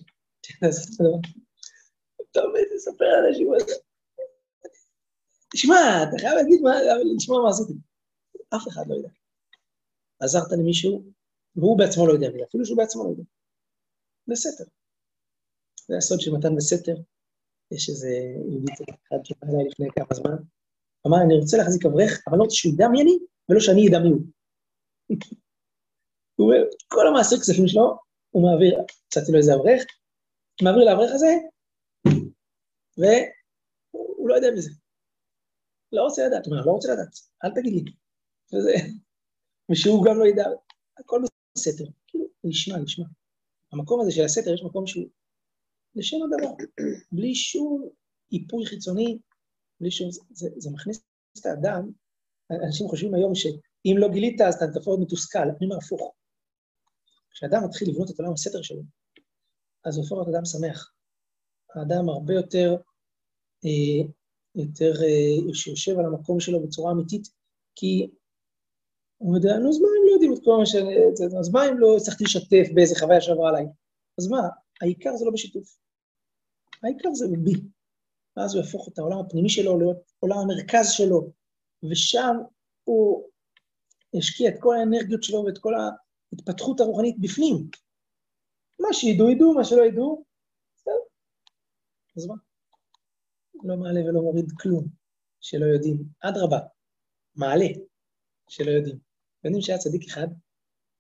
אתה 2.31 2.41
עומד 2.41 2.61
לספר 2.75 3.05
לאנשים, 3.05 3.49
תשמע, 5.53 6.03
אתה 6.03 6.19
חייב 6.21 6.35
להגיד 6.35 6.61
מה, 6.63 6.71
לשמוע 7.17 7.43
מה 7.43 7.49
עשיתי. 7.51 7.73
אף 8.57 8.69
אחד 8.69 8.83
לא 8.89 8.95
יודע. 8.95 9.09
עזרת 10.21 10.53
למישהו, 10.53 11.05
והוא 11.57 11.79
בעצמו 11.79 12.07
לא 12.07 12.13
יודע 12.13 12.29
מי, 12.31 12.45
אפילו 12.45 12.67
שהוא 12.67 12.79
בעצמו 12.79 13.05
לא 13.05 13.09
יודע. 13.11 13.23
בסתר. 14.29 14.65
זה 15.89 15.97
הסוד 15.97 16.21
של 16.21 16.31
מתן 16.33 16.57
בסתר. 16.57 16.97
יש 17.71 17.89
איזה 17.89 18.09
יהודי 18.51 18.73
אחד 18.73 19.17
שבא 19.25 19.53
אליי 19.53 19.69
לפני 19.69 19.87
כמה 19.97 20.07
זמן, 20.13 20.37
אמר, 21.07 21.17
אני 21.27 21.35
רוצה 21.41 21.57
להחזיק 21.57 21.87
אברך, 21.87 22.23
אבל 22.29 22.39
לא 22.39 22.43
רוצה 22.43 22.57
שהוא 22.57 22.73
ידע 22.73 22.89
מי 22.89 23.03
אני, 23.03 23.19
ולא 23.49 23.61
שאני 23.61 23.89
אדע 23.89 23.99
מי 23.99 24.09
הוא. 24.09 24.21
הוא 26.37 26.47
אומר, 26.47 26.63
כל 26.89 27.07
המעשה 27.09 27.37
כספים 27.37 27.69
שלו, 27.69 27.99
הוא 28.31 28.43
מעביר, 28.43 28.79
הצעתי 29.07 29.33
לו 29.33 29.39
איזה 29.39 29.55
אברך, 29.55 29.85
מעביר 30.63 30.85
לאברך 30.85 31.11
הזה, 31.15 31.33
והוא 32.99 34.29
לא 34.29 34.35
יודע 34.35 34.49
מזה. 34.57 34.71
לא 35.93 36.03
רוצה 36.03 36.27
לדעת, 36.27 36.47
הוא 36.47 36.55
אומר, 36.55 36.67
לא 36.67 36.73
רוצה 36.73 36.93
לדעת, 36.93 37.15
אל 37.45 37.51
תגיד 37.55 37.73
לי. 37.73 37.93
וזה, 38.53 38.73
ושהוא 39.71 40.05
גם 40.07 40.19
לא 40.19 40.27
ידע, 40.27 40.45
הכל 40.99 41.21
בסתר, 41.55 41.85
כאילו, 42.07 42.25
נשמע, 42.45 42.79
נשמע. 42.79 43.05
המקום 43.73 44.01
הזה 44.01 44.11
של 44.11 44.25
הסתר, 44.25 44.55
יש 44.55 44.63
מקום 44.63 44.87
שהוא 44.87 45.09
לשם 45.95 46.17
הדבר, 46.23 46.53
בלי 47.13 47.35
שום 47.35 47.89
איפוי 48.33 48.67
חיצוני, 48.67 49.19
בלי 49.81 49.91
שום, 49.91 50.11
זה, 50.11 50.21
זה, 50.31 50.49
זה 50.57 50.71
מכניס 50.71 51.03
את 51.41 51.47
האדם, 51.47 51.91
אנשים 52.67 52.89
חושבים 52.89 53.15
היום 53.15 53.35
שאם 53.35 53.95
לא 53.99 54.09
גילית 54.09 54.41
אז 54.41 54.55
אתה 54.55 54.81
תפור 54.81 55.01
מתוסכל, 55.01 55.39
אני 55.39 55.67
אומר 55.67 55.77
הפוך. 55.77 56.15
כשאדם 57.37 57.65
מתחיל 57.65 57.89
לבנות 57.91 58.11
את 58.11 58.19
עולם 58.19 58.33
הסתר 58.33 58.63
שלו, 58.63 58.83
אז 59.85 59.97
הוא 59.97 60.03
הופך 60.03 60.13
להיות 60.13 60.29
אדם 60.29 60.45
שמח. 60.45 60.93
האדם 61.75 62.09
הרבה 62.09 62.35
יותר, 62.35 62.77
אה, 63.65 64.09
יותר 64.55 64.93
אה, 65.03 65.55
שיושב 65.55 65.99
על 65.99 66.05
המקום 66.05 66.41
שלו 66.41 66.67
בצורה 66.67 66.93
אמיתית, 66.93 67.29
כי 67.75 68.11
הוא 69.17 69.37
יודע, 69.37 69.59
נו, 69.59 69.69
אז 69.69 69.79
מה 69.81 69.89
אם 69.89 70.07
לא 70.07 70.13
יודעים 70.13 70.33
את 70.33 70.39
כל 70.45 70.57
מה 70.59 70.67
ש... 70.67 70.75
אז 71.41 71.49
מה 71.53 71.69
אם 71.69 71.79
לא 71.79 71.97
הצלחתי 71.97 72.25
לשתף 72.25 72.67
באיזה 72.75 72.95
חוויה 73.01 73.21
שעברה 73.21 73.49
עליי? 73.49 73.67
אז 74.19 74.29
מה, 74.29 74.41
העיקר 74.81 75.17
זה 75.17 75.25
לא 75.25 75.31
בשיתוף. 75.31 75.77
העיקר 76.83 77.15
זה 77.15 77.27
בי. 77.45 77.55
ואז 78.37 78.55
הוא 78.55 78.63
יהפוך 78.63 78.89
את 78.89 78.99
העולם 78.99 79.19
הפנימי 79.19 79.49
שלו 79.49 79.79
להיות 79.79 80.13
עולם 80.19 80.39
המרכז 80.39 80.91
שלו, 80.91 81.31
ושם 81.91 82.37
הוא 82.85 83.29
ישקיע 84.15 84.49
את 84.51 84.55
כל 84.61 84.77
האנרגיות 84.77 85.23
שלו 85.23 85.45
ואת 85.45 85.59
כל 85.59 85.75
ההתפתחות 86.37 86.81
הרוחנית 86.81 87.17
בפנים. 87.21 87.71
מה 88.81 88.89
שידעו, 88.93 89.31
ידעו, 89.31 89.55
מה 89.55 89.65
שלא 89.65 89.83
ידעו, 89.83 90.25
בסדר. 90.77 90.93
אז 92.17 92.27
מה? 92.27 92.35
לא 93.65 93.77
מעלה 93.77 94.01
ולא 94.01 94.23
מוריד 94.23 94.53
כלום 94.61 94.85
שלא 95.41 95.67
יודעים. 95.67 96.05
אדרבה, 96.21 96.59
מעלה 97.35 97.67
שלא 98.49 98.71
יודעים. 98.71 98.99
יודעים 99.45 99.63
שהיה 99.63 99.79
צדיק 99.79 100.05
אחד, 100.09 100.27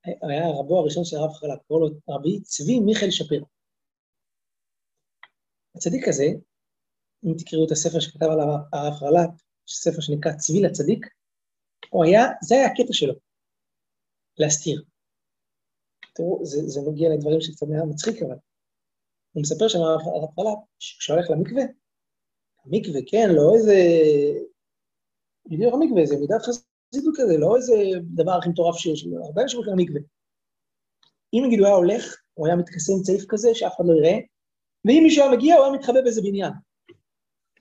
היה 0.04 0.48
רבו 0.60 0.78
הראשון 0.78 1.04
של 1.04 1.16
הרב 1.16 1.32
חלק, 1.32 1.58
קראו 1.68 1.80
לו 1.80 1.86
רבי 2.08 2.40
צבי 2.40 2.80
מיכאל 2.80 3.10
שפיר. 3.10 3.44
הצדיק 5.76 6.08
הזה, 6.08 6.24
אם 7.24 7.34
תקראו 7.38 7.66
את 7.66 7.70
הספר 7.70 8.00
שכתב 8.00 8.26
עליו 8.26 8.46
הרב 8.72 8.94
חלק, 8.94 9.30
ספר 9.68 10.00
שנקרא 10.00 10.32
צבי 10.32 10.60
לצדיק, 10.62 11.06
הוא 11.90 12.04
היה, 12.04 12.22
זה 12.42 12.54
היה 12.54 12.66
הקטע 12.66 12.92
שלו, 12.92 13.14
להסתיר. 14.38 14.82
תראו, 16.16 16.40
זה, 16.42 16.58
זה 16.66 16.80
מגיע 16.90 17.08
לדברים 17.14 17.40
שקצת 17.40 17.66
היה 17.70 17.84
מצחיק, 17.84 18.22
אבל 18.22 18.36
הוא 19.32 19.42
מספר 19.42 19.68
שם 19.68 19.78
הרב 19.78 20.30
חלק, 20.36 20.58
שכשהוא 20.78 21.16
הולך 21.16 21.30
למקווה, 21.30 21.62
המקווה, 22.64 23.00
כן, 23.06 23.28
לא 23.36 23.54
איזה... 23.54 23.76
בדיוק 25.46 25.74
המקווה, 25.74 26.06
זה 26.06 26.16
מידת 26.20 26.42
חסידות 26.42 27.14
כזה, 27.16 27.38
לא 27.38 27.56
איזה 27.56 27.74
דבר 28.14 28.32
הכי 28.32 28.48
מטורף 28.48 28.76
שיש, 28.76 29.06
הרבה 29.24 29.42
אנשים 29.42 29.58
הולכים 29.58 29.78
למקווה. 29.78 30.00
אם 31.34 31.42
נגיד 31.46 31.58
הוא 31.58 31.66
היה 31.66 31.76
הולך, 31.76 32.16
הוא 32.34 32.46
היה 32.46 32.56
מתכסה 32.56 32.92
עם 32.92 33.02
צעיף 33.02 33.24
כזה, 33.28 33.48
שאף 33.54 33.76
אחד 33.76 33.84
לא 33.86 33.94
יראה, 33.98 34.18
ואם 34.84 35.00
מישהו 35.02 35.22
היה 35.22 35.32
מגיע, 35.32 35.56
הוא 35.56 35.64
היה 35.64 35.74
מתחבא 35.74 36.00
באיזה 36.02 36.22
בניין. 36.22 36.52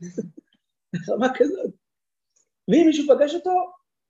רמה 1.09 1.27
כזאת. 1.35 1.71
ואם 2.67 2.83
מישהו 2.87 3.05
פגש 3.07 3.35
אותו, 3.35 3.51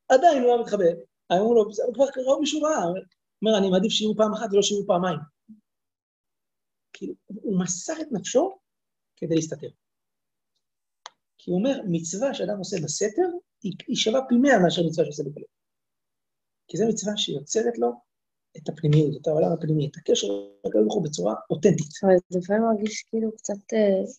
עדיין 0.10 0.44
הוא 0.44 0.52
היה 0.52 0.62
מתחבא. 0.62 0.86
אמרו 1.34 1.56
לו, 1.56 1.66
כבר 1.94 2.12
קראו 2.12 2.40
מישהו 2.40 2.62
רע. 2.62 2.76
אומר, 3.46 3.58
אני 3.58 3.70
מעדיף 3.70 3.92
שיהיו 3.92 4.16
פעם 4.16 4.34
אחת 4.34 4.48
ולא 4.52 4.62
שיהיו 4.62 4.88
פעמיים. 4.88 5.20
כאילו, 6.94 7.14
הוא 7.28 7.60
מסר 7.60 7.94
את 8.02 8.08
נפשו 8.12 8.60
כדי 9.16 9.36
להסתתר. 9.36 9.70
כי 11.38 11.52
הוא 11.52 11.60
אומר, 11.60 11.82
מצווה 11.88 12.34
שאדם 12.34 12.58
עושה 12.58 12.78
בסתר, 12.84 13.30
היא 13.64 13.96
שווה 13.96 14.20
פי 14.30 14.36
מאה 14.36 14.60
מאשר 14.64 14.82
מצווה 14.88 15.06
שעושה 15.06 15.24
בגלות. 15.24 15.56
כי 16.68 16.78
זו 16.78 16.84
מצווה 16.90 17.18
שיוצרת 17.18 17.78
לו 17.78 17.92
את 18.58 18.70
הפנימיות, 18.70 19.22
את 19.22 19.28
העולם 19.28 19.52
הפנימי, 19.52 19.88
את 19.88 19.98
הקשר 19.98 20.28
ברוך 20.64 20.96
הוא 20.96 21.04
בצורה 21.04 21.34
אותנטית. 21.50 21.92
אבל 22.04 22.14
זה 22.30 22.40
לפעמים 22.40 22.62
מרגיש 22.64 23.04
כאילו 23.10 23.36
קצת 23.38 23.74
אה, 23.74 24.12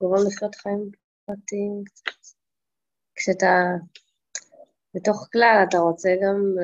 גורם 0.00 0.26
לחיות 0.26 0.54
חיים 0.54 0.90
פרטיים. 1.26 1.84
כשאתה 3.14 3.46
בתוך 4.94 5.28
כלל, 5.32 5.64
אתה 5.68 5.78
רוצה 5.78 6.08
גם, 6.22 6.54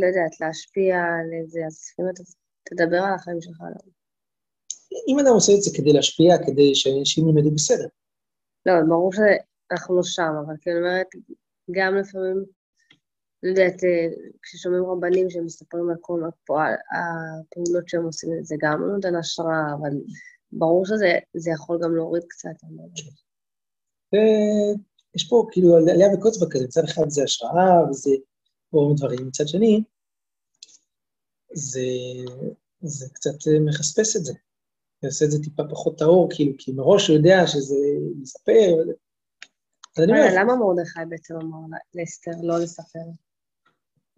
לא 0.00 0.06
יודעת, 0.06 0.40
להשפיע 0.40 0.96
על 0.96 1.30
איזה, 1.42 1.60
אז 1.66 1.90
לפעמים 1.92 2.12
אתה 2.14 2.22
תדבר 2.64 3.02
על 3.02 3.14
החיים 3.14 3.40
שלך. 3.40 3.60
לא? 3.60 3.90
אם 5.08 5.18
אדם 5.18 5.34
עושה 5.34 5.52
את 5.52 5.62
זה 5.62 5.70
כדי 5.76 5.92
להשפיע, 5.92 6.38
כדי 6.46 6.74
שאנשים 6.74 7.28
ילמדו 7.28 7.50
בסדר. 7.50 7.88
לא, 8.66 8.72
ברור 8.88 9.12
שאנחנו 9.12 9.96
לא 9.96 10.02
שם, 10.02 10.32
אבל 10.46 10.54
כאילו 10.60 10.76
אומרת, 10.76 11.06
גם 11.70 11.94
לפעמים, 11.94 12.44
לא 13.42 13.48
יודעת, 13.48 13.84
אה, 13.84 14.06
כששומעים 14.42 14.84
רבנים 14.84 15.30
שמספרים 15.30 15.90
על 15.90 15.96
כל 16.00 16.20
הפועל, 16.28 16.74
הפעולות 16.92 17.88
שהם 17.88 18.04
עושים, 18.04 18.30
זה 18.42 18.54
גם 18.60 18.82
נותן 18.94 19.14
השראה, 19.14 19.74
אבל 19.80 19.90
ברור 20.52 20.86
שזה 20.86 21.50
יכול 21.50 21.78
גם 21.82 21.96
להוריד 21.96 22.22
קצת. 22.28 22.56
יש 25.16 25.28
פה 25.28 25.46
כאילו 25.50 25.76
עלייה 25.76 26.14
וקוץ 26.14 26.38
כזה, 26.50 26.64
מצד 26.64 26.84
אחד 26.84 27.08
זה 27.08 27.22
השראה 27.24 27.90
וזה 27.90 28.10
כל 28.70 28.92
דברים, 28.96 29.26
מצד 29.28 29.48
שני, 29.48 29.82
זה, 31.52 31.80
זה 32.80 33.06
קצת 33.12 33.30
מחספס 33.66 34.16
את 34.16 34.24
זה. 34.24 34.32
זה 35.02 35.08
עושה 35.08 35.24
את 35.24 35.30
זה 35.30 35.42
טיפה 35.42 35.62
פחות 35.70 35.98
טהור, 35.98 36.28
כאילו, 36.34 36.52
כי 36.58 36.72
מראש 36.72 37.08
הוא 37.08 37.16
יודע 37.16 37.46
שזה 37.46 37.76
מספר. 38.20 38.74
למה 40.38 40.56
מרדכי 40.56 41.00
בעצם 41.08 41.34
אמר 41.34 41.78
לאסתר 41.94 42.30
לא 42.42 42.58
לספר? 42.58 42.98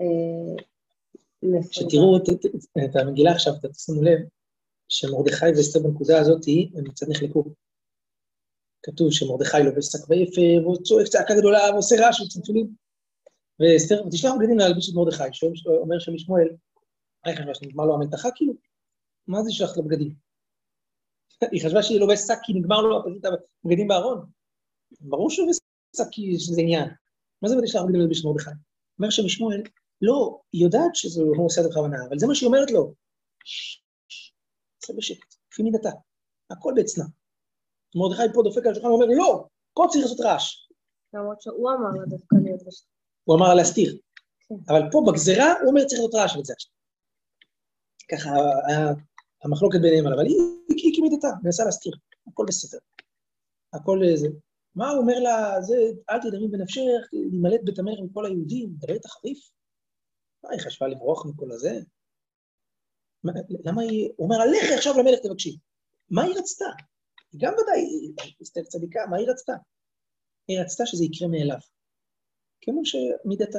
אה, 0.01 0.62
שתראו 1.70 2.16
את 2.84 2.96
המגילה 2.96 3.32
עכשיו, 3.32 3.53
תשימו 3.72 4.03
לב, 4.03 4.18
שמרדכי 4.88 5.46
ואסתר 5.57 5.80
בנקודה 5.80 6.20
הזאת, 6.20 6.42
הם 6.74 6.90
קצת 6.90 7.07
נחלקו. 7.09 7.44
כתוב 8.82 9.12
שמרדכי 9.12 9.62
לובש 9.64 9.86
שק 9.86 10.11
ויפה, 10.11 10.62
והוא 10.62 10.76
צועק 10.82 11.07
צעקה 11.07 11.34
גדולה, 11.34 11.59
ועושה 11.72 11.96
רעש 11.99 12.20
וצלצולים. 12.20 12.88
ואסתר, 13.61 14.02
תשלח 14.11 14.32
בגדים 14.38 14.59
להלביש 14.59 14.90
את 14.90 14.94
מרדכי, 14.94 15.22
שאומר 15.32 15.98
שם 15.98 16.14
משמואל, 16.14 16.48
מה 17.26 17.32
חשבה, 17.32 17.54
שנגמר 17.54 17.84
לו 17.84 17.94
המלתחה 17.94 18.28
כאילו? 18.34 18.54
מה 19.26 19.42
זה 19.42 19.52
שלח 19.52 19.76
לו 19.76 19.84
בגדים? 19.84 20.14
היא 21.52 21.66
חשבה 21.66 21.82
שהיא 21.82 22.00
לובש 22.00 22.18
שק 22.18 22.38
כי 22.42 22.52
נגמר 22.52 22.80
לו 22.80 23.04
פשוט 23.04 23.24
הבגדים 23.64 23.88
בארון. 23.88 24.26
ברור 25.00 25.30
שהוא 25.30 25.46
לובש 25.46 25.59
שק 25.96 26.09
כי 26.11 26.22
יש 26.22 26.50
לזה 26.50 26.61
עניין. 26.61 26.88
מה 27.42 27.48
זה 27.48 27.59
ותשלח 27.59 27.82
בגדים 27.82 28.00
להלביש 28.00 28.20
את 28.20 28.24
מרדכי? 28.24 28.50
אומר 28.98 29.11
שם 29.11 29.24
משמואל, 29.24 29.62
לא, 30.02 30.40
היא 30.52 30.64
יודעת 30.64 30.96
עושה 31.42 31.61
את 31.61 31.64
זה 31.64 31.70
בכוונה, 31.70 31.96
אבל 32.09 32.18
זה 32.18 32.26
מה 32.26 32.34
שהיא 32.34 32.46
אומרת 32.46 32.70
לו. 32.70 32.94
זה 34.86 34.94
בשקט, 34.96 35.34
לפי 35.52 35.62
מידתה, 35.62 35.90
הכל 36.50 36.72
בעצנה. 36.76 37.04
מרדכי 37.94 38.22
פה 38.34 38.42
דופק 38.42 38.66
על 38.66 38.72
השולחן 38.72 38.88
ואומר, 38.88 39.06
לא, 39.06 39.44
פה 39.74 39.86
צריך 39.90 40.04
לעשות 40.04 40.20
רעש. 40.20 40.68
למרות 41.14 41.42
שהוא 41.42 41.70
אמר 41.70 42.00
לה 42.00 42.06
דווקא 42.06 42.36
להיות. 42.44 42.61
הוא 43.28 43.36
אמר 43.36 43.48
לה 43.48 43.54
להסתיר. 43.54 43.98
כן. 44.40 44.54
אבל 44.68 44.80
פה 44.92 45.02
בגזרה 45.06 45.52
הוא 45.60 45.68
אומר 45.68 45.84
צריך 45.84 46.00
לעשות 46.00 46.14
רעש 46.14 46.36
בצד 46.36 46.54
השני. 46.56 46.72
ככה 48.10 48.30
המחלוקת 49.44 49.78
ביניהם 49.82 50.06
עליו, 50.06 50.18
אבל 50.18 50.26
היא, 50.26 50.96
כמידתה, 50.96 51.28
מנסה 51.42 51.64
להסתיר, 51.64 51.92
הכל 52.26 52.44
בסדר. 52.48 52.78
הכל 53.72 53.98
זה. 54.14 54.28
מה 54.74 54.90
הוא 54.90 55.00
אומר 55.00 55.18
לה, 55.18 55.62
זה, 55.62 55.74
אל 56.10 56.18
תדמי 56.20 56.48
בנפשך, 56.48 57.00
להימלט 57.12 57.60
בית 57.64 57.78
המלך 57.78 57.98
מכל 58.04 58.26
היהודים, 58.26 58.74
דבר 58.78 58.94
איתה 58.94 59.08
חריף? 59.08 59.50
מה, 60.44 60.50
היא 60.52 60.60
חשבה 60.60 60.88
לברוח 60.88 61.26
מכל 61.26 61.52
הזה? 61.52 61.80
למה 63.64 63.82
היא, 63.82 64.10
הוא 64.16 64.24
אומר, 64.24 64.38
לכי 64.46 64.74
עכשיו 64.74 64.94
למלך 64.98 65.18
תבקשי. 65.22 65.58
מה 66.10 66.22
היא 66.24 66.34
רצתה? 66.38 66.66
היא 67.32 67.40
גם 67.44 67.52
ודאי, 67.52 68.12
אסתר 68.42 68.62
צדיקה, 68.62 69.00
מה 69.10 69.16
היא 69.16 69.26
רצתה? 69.30 69.52
היא 70.48 70.60
רצתה 70.60 70.86
שזה 70.86 71.04
יקרה 71.04 71.28
מאליו. 71.28 71.58
כמו 72.61 72.82
שמידתה, 72.84 73.59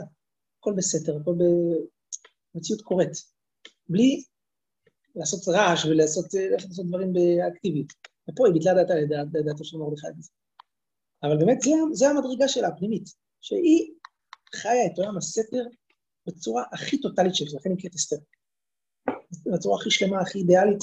הכל 0.60 0.74
בסתר, 0.78 1.18
הכל 1.22 1.34
במציאות 2.56 2.82
קורית. 2.82 3.12
בלי 3.89 4.24
לעשות 5.16 5.47
רעש 5.47 5.86
ולעשות 5.86 6.34
ללכת 6.34 6.68
לעשות 6.70 6.86
דברים 6.86 7.14
באקטיבית. 7.14 7.93
ופה 8.30 8.47
היא 8.47 8.54
ביטלה 8.54 8.74
דעתה 8.74 8.93
לדעתו 9.34 9.64
של 9.64 9.78
מרדכי. 9.78 10.08
אבל 11.24 11.38
באמת 11.38 11.62
זה, 11.62 11.72
זה 11.93 12.10
המדרגה 12.10 12.47
שלה, 12.47 12.68
הפנימית, 12.68 13.10
שהיא 13.41 13.93
חיה 14.56 14.86
את 14.86 14.97
עולם 14.97 15.18
הסתר 15.18 15.64
בצורה 16.28 16.64
הכי 16.74 17.02
טוטאלית 17.02 17.36
שלה, 17.36 17.47
לכן 17.60 17.70
נקראת 17.72 17.95
אסתר. 17.95 18.16
בצורה 19.54 19.80
הכי 19.80 19.91
שלמה, 19.91 20.22
הכי 20.22 20.39
אידיאלית. 20.39 20.80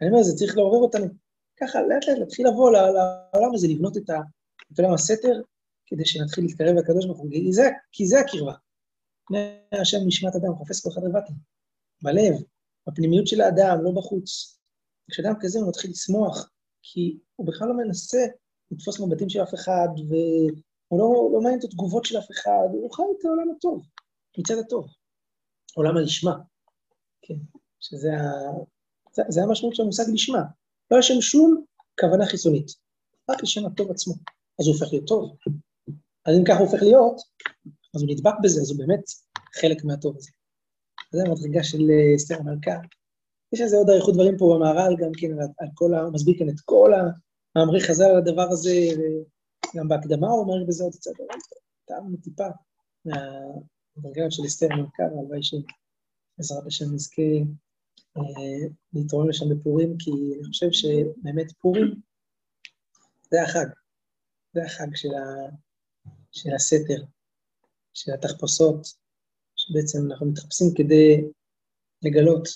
אני 0.00 0.10
אומר, 0.10 0.22
זה 0.22 0.36
צריך 0.36 0.56
לעורר 0.56 0.78
אותנו 0.78 1.06
ככה, 1.60 1.82
לאט 1.82 2.08
לאט 2.08 2.18
להתחיל 2.18 2.48
לבוא 2.48 2.70
לעולם 2.70 3.54
הזה, 3.54 3.68
לבנות 3.68 3.96
את, 3.96 4.10
ה, 4.10 4.18
את 4.72 4.78
עולם 4.78 4.94
הסתר, 4.94 5.42
כדי 5.88 6.06
שנתחיל 6.06 6.44
להתקרב 6.44 6.76
לקדוש 6.76 7.06
ברוך 7.06 7.18
הוא, 7.18 7.30
כי 7.92 8.06
זה, 8.06 8.18
הקרבה. 8.20 8.52
פני 9.26 9.80
השם 9.80 9.98
נשמת 10.06 10.34
אדם, 10.36 10.54
חופש 10.54 10.80
כל 10.82 10.90
אחד 10.92 11.00
רבתי. 11.04 11.32
בלב, 12.02 12.34
בפנימיות 12.88 13.26
של 13.26 13.40
האדם, 13.40 13.78
לא 13.82 13.90
בחוץ. 13.96 14.58
כשאדם 15.10 15.34
כזה 15.40 15.58
הוא 15.58 15.68
מתחיל 15.68 15.90
לשמוח, 15.90 16.50
כי 16.82 17.18
הוא 17.36 17.46
בכלל 17.46 17.68
לא 17.68 17.76
מנסה 17.76 18.26
לתפוס 18.70 19.00
מבטים 19.00 19.28
של 19.28 19.42
אף 19.42 19.54
אחד, 19.54 19.88
והוא 20.08 20.98
לא, 20.98 21.30
לא 21.32 21.40
מעניין 21.40 21.58
את 21.58 21.64
התגובות 21.64 22.04
של 22.04 22.18
אף 22.18 22.30
אחד, 22.30 22.68
הוא 22.72 22.94
חי 22.94 23.02
את 23.02 23.24
העולם 23.24 23.50
הטוב, 23.56 23.86
מצד 24.38 24.54
הטוב. 24.58 24.86
עולם 25.74 25.96
הלשמה, 25.96 26.36
כן, 27.22 27.34
שזה 27.80 28.08
ה... 28.12 28.22
זה, 29.12 29.22
זה 29.28 29.42
המשמעות 29.42 29.74
של 29.74 29.82
המושג 29.82 30.04
לשמה. 30.12 30.42
לא 30.90 30.98
לשם 30.98 31.20
שום 31.20 31.64
כוונה 32.00 32.26
חיצונית, 32.26 32.66
רק 33.30 33.42
לשם 33.42 33.66
הטוב 33.66 33.90
עצמו. 33.90 34.14
אז 34.60 34.66
הוא 34.66 34.74
הופך 34.74 34.92
להיות 34.92 35.06
טוב. 35.06 35.36
אז 36.28 36.38
אם 36.38 36.44
ככה 36.44 36.58
הוא 36.58 36.66
הופך 36.66 36.82
להיות, 36.82 37.20
אז 37.94 38.02
הוא 38.02 38.10
נדבק 38.10 38.34
בזה, 38.42 38.60
אז 38.60 38.70
הוא 38.70 38.78
באמת 38.78 39.04
חלק 39.60 39.84
מהטוב 39.84 40.16
הזה. 40.16 40.30
זה 41.12 41.22
המדרגה 41.26 41.64
של 41.64 41.82
אה, 41.90 42.16
אסתר 42.16 42.38
המלכה. 42.38 42.78
יש 43.52 43.60
לזה 43.60 43.76
עוד 43.76 43.90
אריכות 43.90 44.14
דברים 44.14 44.36
פה 44.38 44.54
במהר"ל, 44.54 44.96
גם 44.98 45.10
כן 45.18 45.32
על, 45.32 45.48
על 45.58 45.68
כל 45.74 45.94
ה... 45.94 46.10
מסביר 46.10 46.34
כאן 46.38 46.48
את 46.48 46.60
כל 46.64 46.92
המאמרי 47.56 47.80
חז"ל 47.80 48.04
על 48.04 48.16
הדבר 48.16 48.48
הזה, 48.50 48.74
גם 49.76 49.88
בהקדמה 49.88 50.28
הוא 50.28 50.40
אומר 50.40 50.64
בזה 50.68 50.84
עוד 50.84 50.94
קצת, 50.94 51.10
אבל 51.18 51.38
טעמנו 51.84 52.16
טיפה 52.16 52.48
מהמדרגה 53.04 54.30
של 54.30 54.42
אסתר 54.46 54.68
המלכה, 54.72 55.02
והלוואי 55.02 55.42
שבעזרת 55.42 56.66
השם 56.66 56.94
נזכה 56.94 57.22
אה, 58.16 58.68
להתרומם 58.92 59.28
לשם 59.28 59.46
בפורים, 59.48 59.96
כי 59.98 60.10
אני 60.10 60.44
חושב 60.44 60.72
שבאמת 60.72 61.52
פורים 61.60 61.94
זה 63.30 63.42
החג, 63.42 63.66
זה 64.54 64.62
החג 64.64 64.96
של, 64.96 65.08
ה, 65.14 65.48
של 66.32 66.50
הסתר, 66.54 67.04
של 67.94 68.12
התחפושות, 68.12 68.86
שבעצם 69.56 69.98
אנחנו 70.10 70.26
מתחפשים 70.26 70.66
כדי 70.76 71.24
לגלות, 72.02 72.48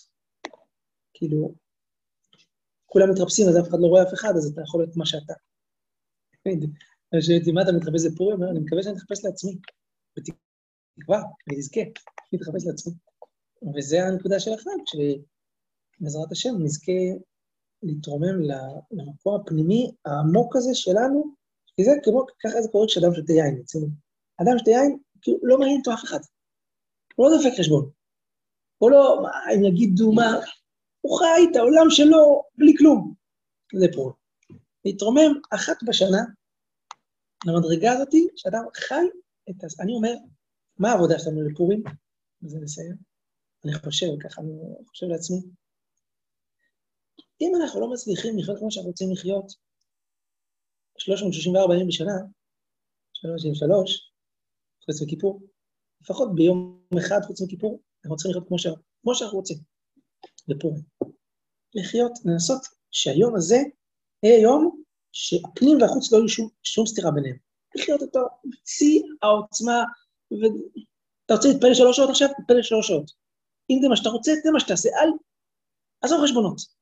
כאילו, 1.14 1.54
כולם 2.86 3.10
מתחפשים 3.10 3.48
אז 3.48 3.56
אף 3.60 3.68
אחד 3.68 3.78
לא 3.80 3.86
רואה 3.86 4.02
אף 4.02 4.14
אחד, 4.14 4.32
אז 4.36 4.46
אתה 4.52 4.60
יכול 4.60 4.80
להיות 4.80 4.96
מה 4.96 5.06
שאתה. 5.06 5.34
אני 7.12 7.22
שואלת 7.22 7.42
מה 7.54 7.62
אתה 7.62 7.72
מתחפש 7.72 8.02
לפורים? 8.06 8.42
אני 8.42 8.60
מקווה 8.60 8.82
שאני 8.82 8.94
אתחפש 8.96 9.24
לעצמי, 9.24 9.58
בתקווה, 10.16 11.22
אני 11.48 11.58
אזכה, 11.58 11.80
אני 11.80 12.40
אתחפש 12.40 12.66
לעצמי. 12.66 12.92
וזה 13.76 14.04
הנקודה 14.04 14.40
של 14.40 14.50
החג, 14.52 14.80
שבעזרת 14.90 16.32
השם 16.32 16.54
נזכה 16.62 17.02
להתרומם 17.82 18.40
למקום 18.90 19.40
הפנימי 19.40 19.90
העמוק 20.04 20.56
הזה 20.56 20.74
שלנו, 20.74 21.34
כי 21.76 21.84
זה 21.84 21.90
כמו, 22.04 22.26
ככה 22.44 22.62
זה 22.62 22.68
קורה 22.72 22.86
כשאדם 22.86 23.14
שותה 23.14 23.32
יין, 23.32 23.60
אצלנו. 23.64 23.86
אדם 24.42 24.58
שותה 24.58 24.70
יין, 24.70 24.98
כאילו 25.22 25.38
לא 25.42 25.58
מעניין 25.58 25.78
אותו 25.78 25.92
אף 25.94 26.04
אחד. 26.04 26.18
הוא 27.16 27.30
לא 27.30 27.36
דופק 27.36 27.58
חשבון. 27.58 27.90
הוא 28.78 28.90
לא, 28.90 29.18
מה, 29.22 29.30
הם 29.52 29.64
יגידו 29.64 30.12
מה, 30.12 30.30
הוא 31.00 31.18
חי 31.18 31.50
את 31.50 31.56
העולם 31.56 31.90
שלו 31.90 32.44
בלי 32.58 32.74
כלום. 32.78 33.14
זה 33.74 33.86
פרו. 33.92 34.12
להתרומם 34.84 35.40
אחת 35.50 35.76
בשנה 35.88 36.22
למדרגה 37.46 37.92
הזאתי, 37.92 38.28
שאדם 38.36 38.64
חי 38.74 39.04
את 39.50 39.64
ה... 39.64 39.66
אני 39.82 39.92
אומר, 39.92 40.14
מה 40.78 40.90
העבודה 40.90 41.18
שלנו 41.18 41.42
לפורים? 41.42 41.82
וזה 42.42 42.58
נסיים. 42.60 42.96
אני 43.64 43.74
חושב, 43.74 44.06
ככה 44.20 44.42
אני 44.42 44.52
חושב 44.86 45.06
לעצמי, 45.06 45.38
אם 47.40 47.52
אנחנו 47.60 47.80
לא 47.80 47.92
מצליחים 47.92 48.38
לחיות 48.38 48.58
כמו 48.58 48.70
שאנחנו 48.70 48.90
רוצים 48.90 49.12
לחיות, 49.12 49.52
364 50.99 51.74
ימים 51.74 51.88
בשנה, 51.88 52.12
363, 53.12 54.12
חוץ 54.84 55.03
מכיפור, 55.03 55.43
לפחות 56.01 56.34
ביום 56.34 56.86
אחד 56.99 57.20
חוץ 57.26 57.43
מכיפור, 57.43 57.80
אנחנו 58.05 58.16
צריכים 58.16 58.30
לחיות 58.30 58.49
כמו, 58.49 58.59
ש... 58.59 58.66
כמו 59.03 59.14
שאנחנו 59.14 59.38
רוצים, 59.38 59.59
בפורים. 60.49 60.82
לחיות, 61.74 62.12
לנסות 62.24 62.62
שהיום 62.90 63.36
הזה 63.36 63.57
יהיה 64.22 64.40
יום 64.40 64.82
שהפנים 65.12 65.78
והחוץ 65.80 66.12
לא 66.12 66.18
יהיו 66.18 66.28
שום, 66.28 66.49
שום 66.62 66.86
סתירה 66.86 67.11
ביניהם. 67.11 67.36
לחיות 67.74 68.03
אותו 68.03 68.20
שיא 68.64 69.03
העוצמה, 69.22 69.84
ואתה 70.30 71.34
רוצה 71.34 71.49
להתפלל 71.49 71.74
שלוש 71.74 71.97
שעות 71.97 72.11
עכשיו? 72.11 72.28
תתפלל 72.28 72.62
שלוש 72.62 72.88
שעות. 72.88 73.11
אם 73.70 73.78
זה 73.82 73.88
מה 73.88 73.97
שאתה 73.97 74.09
רוצה, 74.09 74.32
זה 74.45 74.51
מה 74.53 74.61
שתעשה, 74.61 74.88
אל... 74.88 75.09
עזוב 76.03 76.20
חשבונות. 76.24 76.82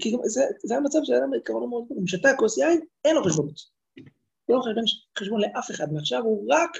כי 0.00 0.12
זה, 0.24 0.42
זה 0.64 0.76
המצב 0.76 0.98
של 1.04 1.12
האדם 1.12 1.30
בעיקרון 1.30 1.68
מאוד 1.68 1.84
גדול. 1.84 1.98
אם 1.98 2.06
שתה 2.06 2.28
כוס 2.38 2.58
יין, 2.58 2.80
אין 3.04 3.14
לו 3.14 3.24
חשבונות. 3.24 3.60
לא 4.48 4.60
חשבון, 4.60 4.84
חשבון 5.18 5.40
לאף 5.40 5.70
אחד, 5.70 5.92
מעכשיו 5.92 6.22
הוא 6.22 6.46
רק... 6.48 6.70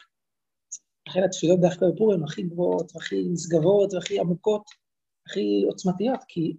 לכן 1.09 1.23
התפילות 1.25 1.61
דווקא 1.61 1.87
בפורים 1.95 2.25
הכי 2.25 2.43
גבוהות, 2.43 2.97
והכי 2.97 3.25
נשגבות, 3.33 3.95
והכי 3.95 4.21
עמוקות, 4.21 4.63
הכי 5.27 5.63
עוצמתיות, 5.67 6.21
כי 6.29 6.57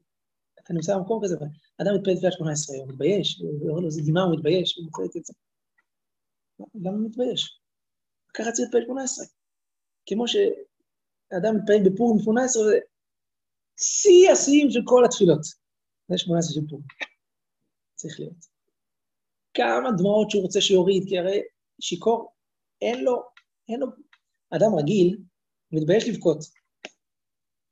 אתה 0.60 0.74
נמצא 0.74 0.98
במקום 0.98 1.22
כזה, 1.24 1.36
ואדם 1.40 1.96
מתפלל 1.96 2.16
תפילת 2.16 2.34
18 2.34 2.76
יום, 2.76 2.90
מתבייש, 2.90 3.40
הוא 3.40 3.70
אומר 3.70 3.80
לו, 3.80 3.92
זה 3.92 4.02
דמעה, 4.06 4.24
הוא 4.24 4.36
מתבייש, 4.36 4.78
הוא 4.78 4.86
מוצא 4.86 5.20
את 5.20 5.26
זה. 5.26 5.34
למה 6.76 6.98
הוא 6.98 7.06
מתבייש? 7.06 7.62
ככה 8.34 8.52
צריך 8.52 8.66
להתפלל 8.66 8.86
18. 8.86 9.26
כמו 10.06 10.28
שאדם 10.28 11.56
מתפלל 11.58 11.90
בפורים 11.90 12.20
18, 12.20 12.64
זה 12.64 12.80
שיא 13.78 14.32
השיאים 14.32 14.70
של 14.72 14.80
כל 14.86 15.06
התפילות. 15.06 15.59
זה 16.10 16.18
18 16.18 16.54
של 16.54 16.70
פורים. 16.70 16.86
צריך 17.96 18.20
להיות. 18.20 18.46
כמה 19.54 19.90
דמעות 19.98 20.32
שהוא 20.32 20.44
רוצה 20.44 20.62
שיוריד, 20.62 21.04
כי 21.08 21.18
הרי 21.18 21.40
שיכור, 21.82 22.34
אין 22.82 23.04
לו, 23.04 23.22
אין 23.70 23.80
לו... 23.80 23.88
אדם 24.56 24.76
רגיל 24.80 25.18
מתבייש 25.72 26.10
לבכות. 26.10 26.40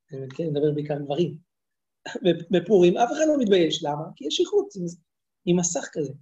כן, 0.10 0.44
אני 0.44 0.52
מדבר 0.52 0.72
בעיקר 0.76 1.00
גברים. 1.00 1.38
בפורים 2.52 2.98
אף 2.98 3.10
אחד 3.12 3.26
לא 3.28 3.38
מתבייש, 3.40 3.84
למה? 3.84 4.04
כי 4.16 4.28
יש 4.28 4.40
איכות 4.40 4.68
עם 5.46 5.60
מסך 5.60 5.90
כזה. 5.92 6.14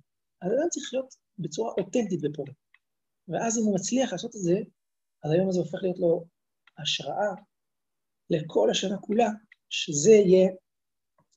אז 0.41 0.51
אדם 0.51 0.69
צריך 0.69 0.89
להיות 0.93 1.15
בצורה 1.39 1.73
אותנטית 1.77 2.21
בפורים. 2.21 2.53
ואז 3.27 3.57
אם 3.57 3.63
הוא 3.63 3.75
מצליח 3.75 4.11
לעשות 4.11 4.35
את 4.35 4.41
זה, 4.41 4.57
אז 5.23 5.31
היום 5.31 5.49
הזה 5.49 5.59
הופך 5.59 5.79
להיות 5.81 5.99
לו 5.99 6.25
השראה 6.77 7.33
לכל 8.29 8.69
השנה 8.69 8.97
כולה, 8.97 9.29
שזה 9.69 10.11
יהיה 10.11 10.49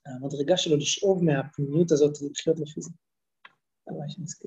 המדרגה 0.08 0.56
שלו 0.56 0.76
לשאוב 0.76 1.24
מהפנימיות 1.24 1.92
הזאת, 1.92 2.12
לחיות 2.30 2.58
לפי 2.60 2.80
זה. 2.80 2.90
הלוואי 3.88 4.10
שנזכה. 4.10 4.44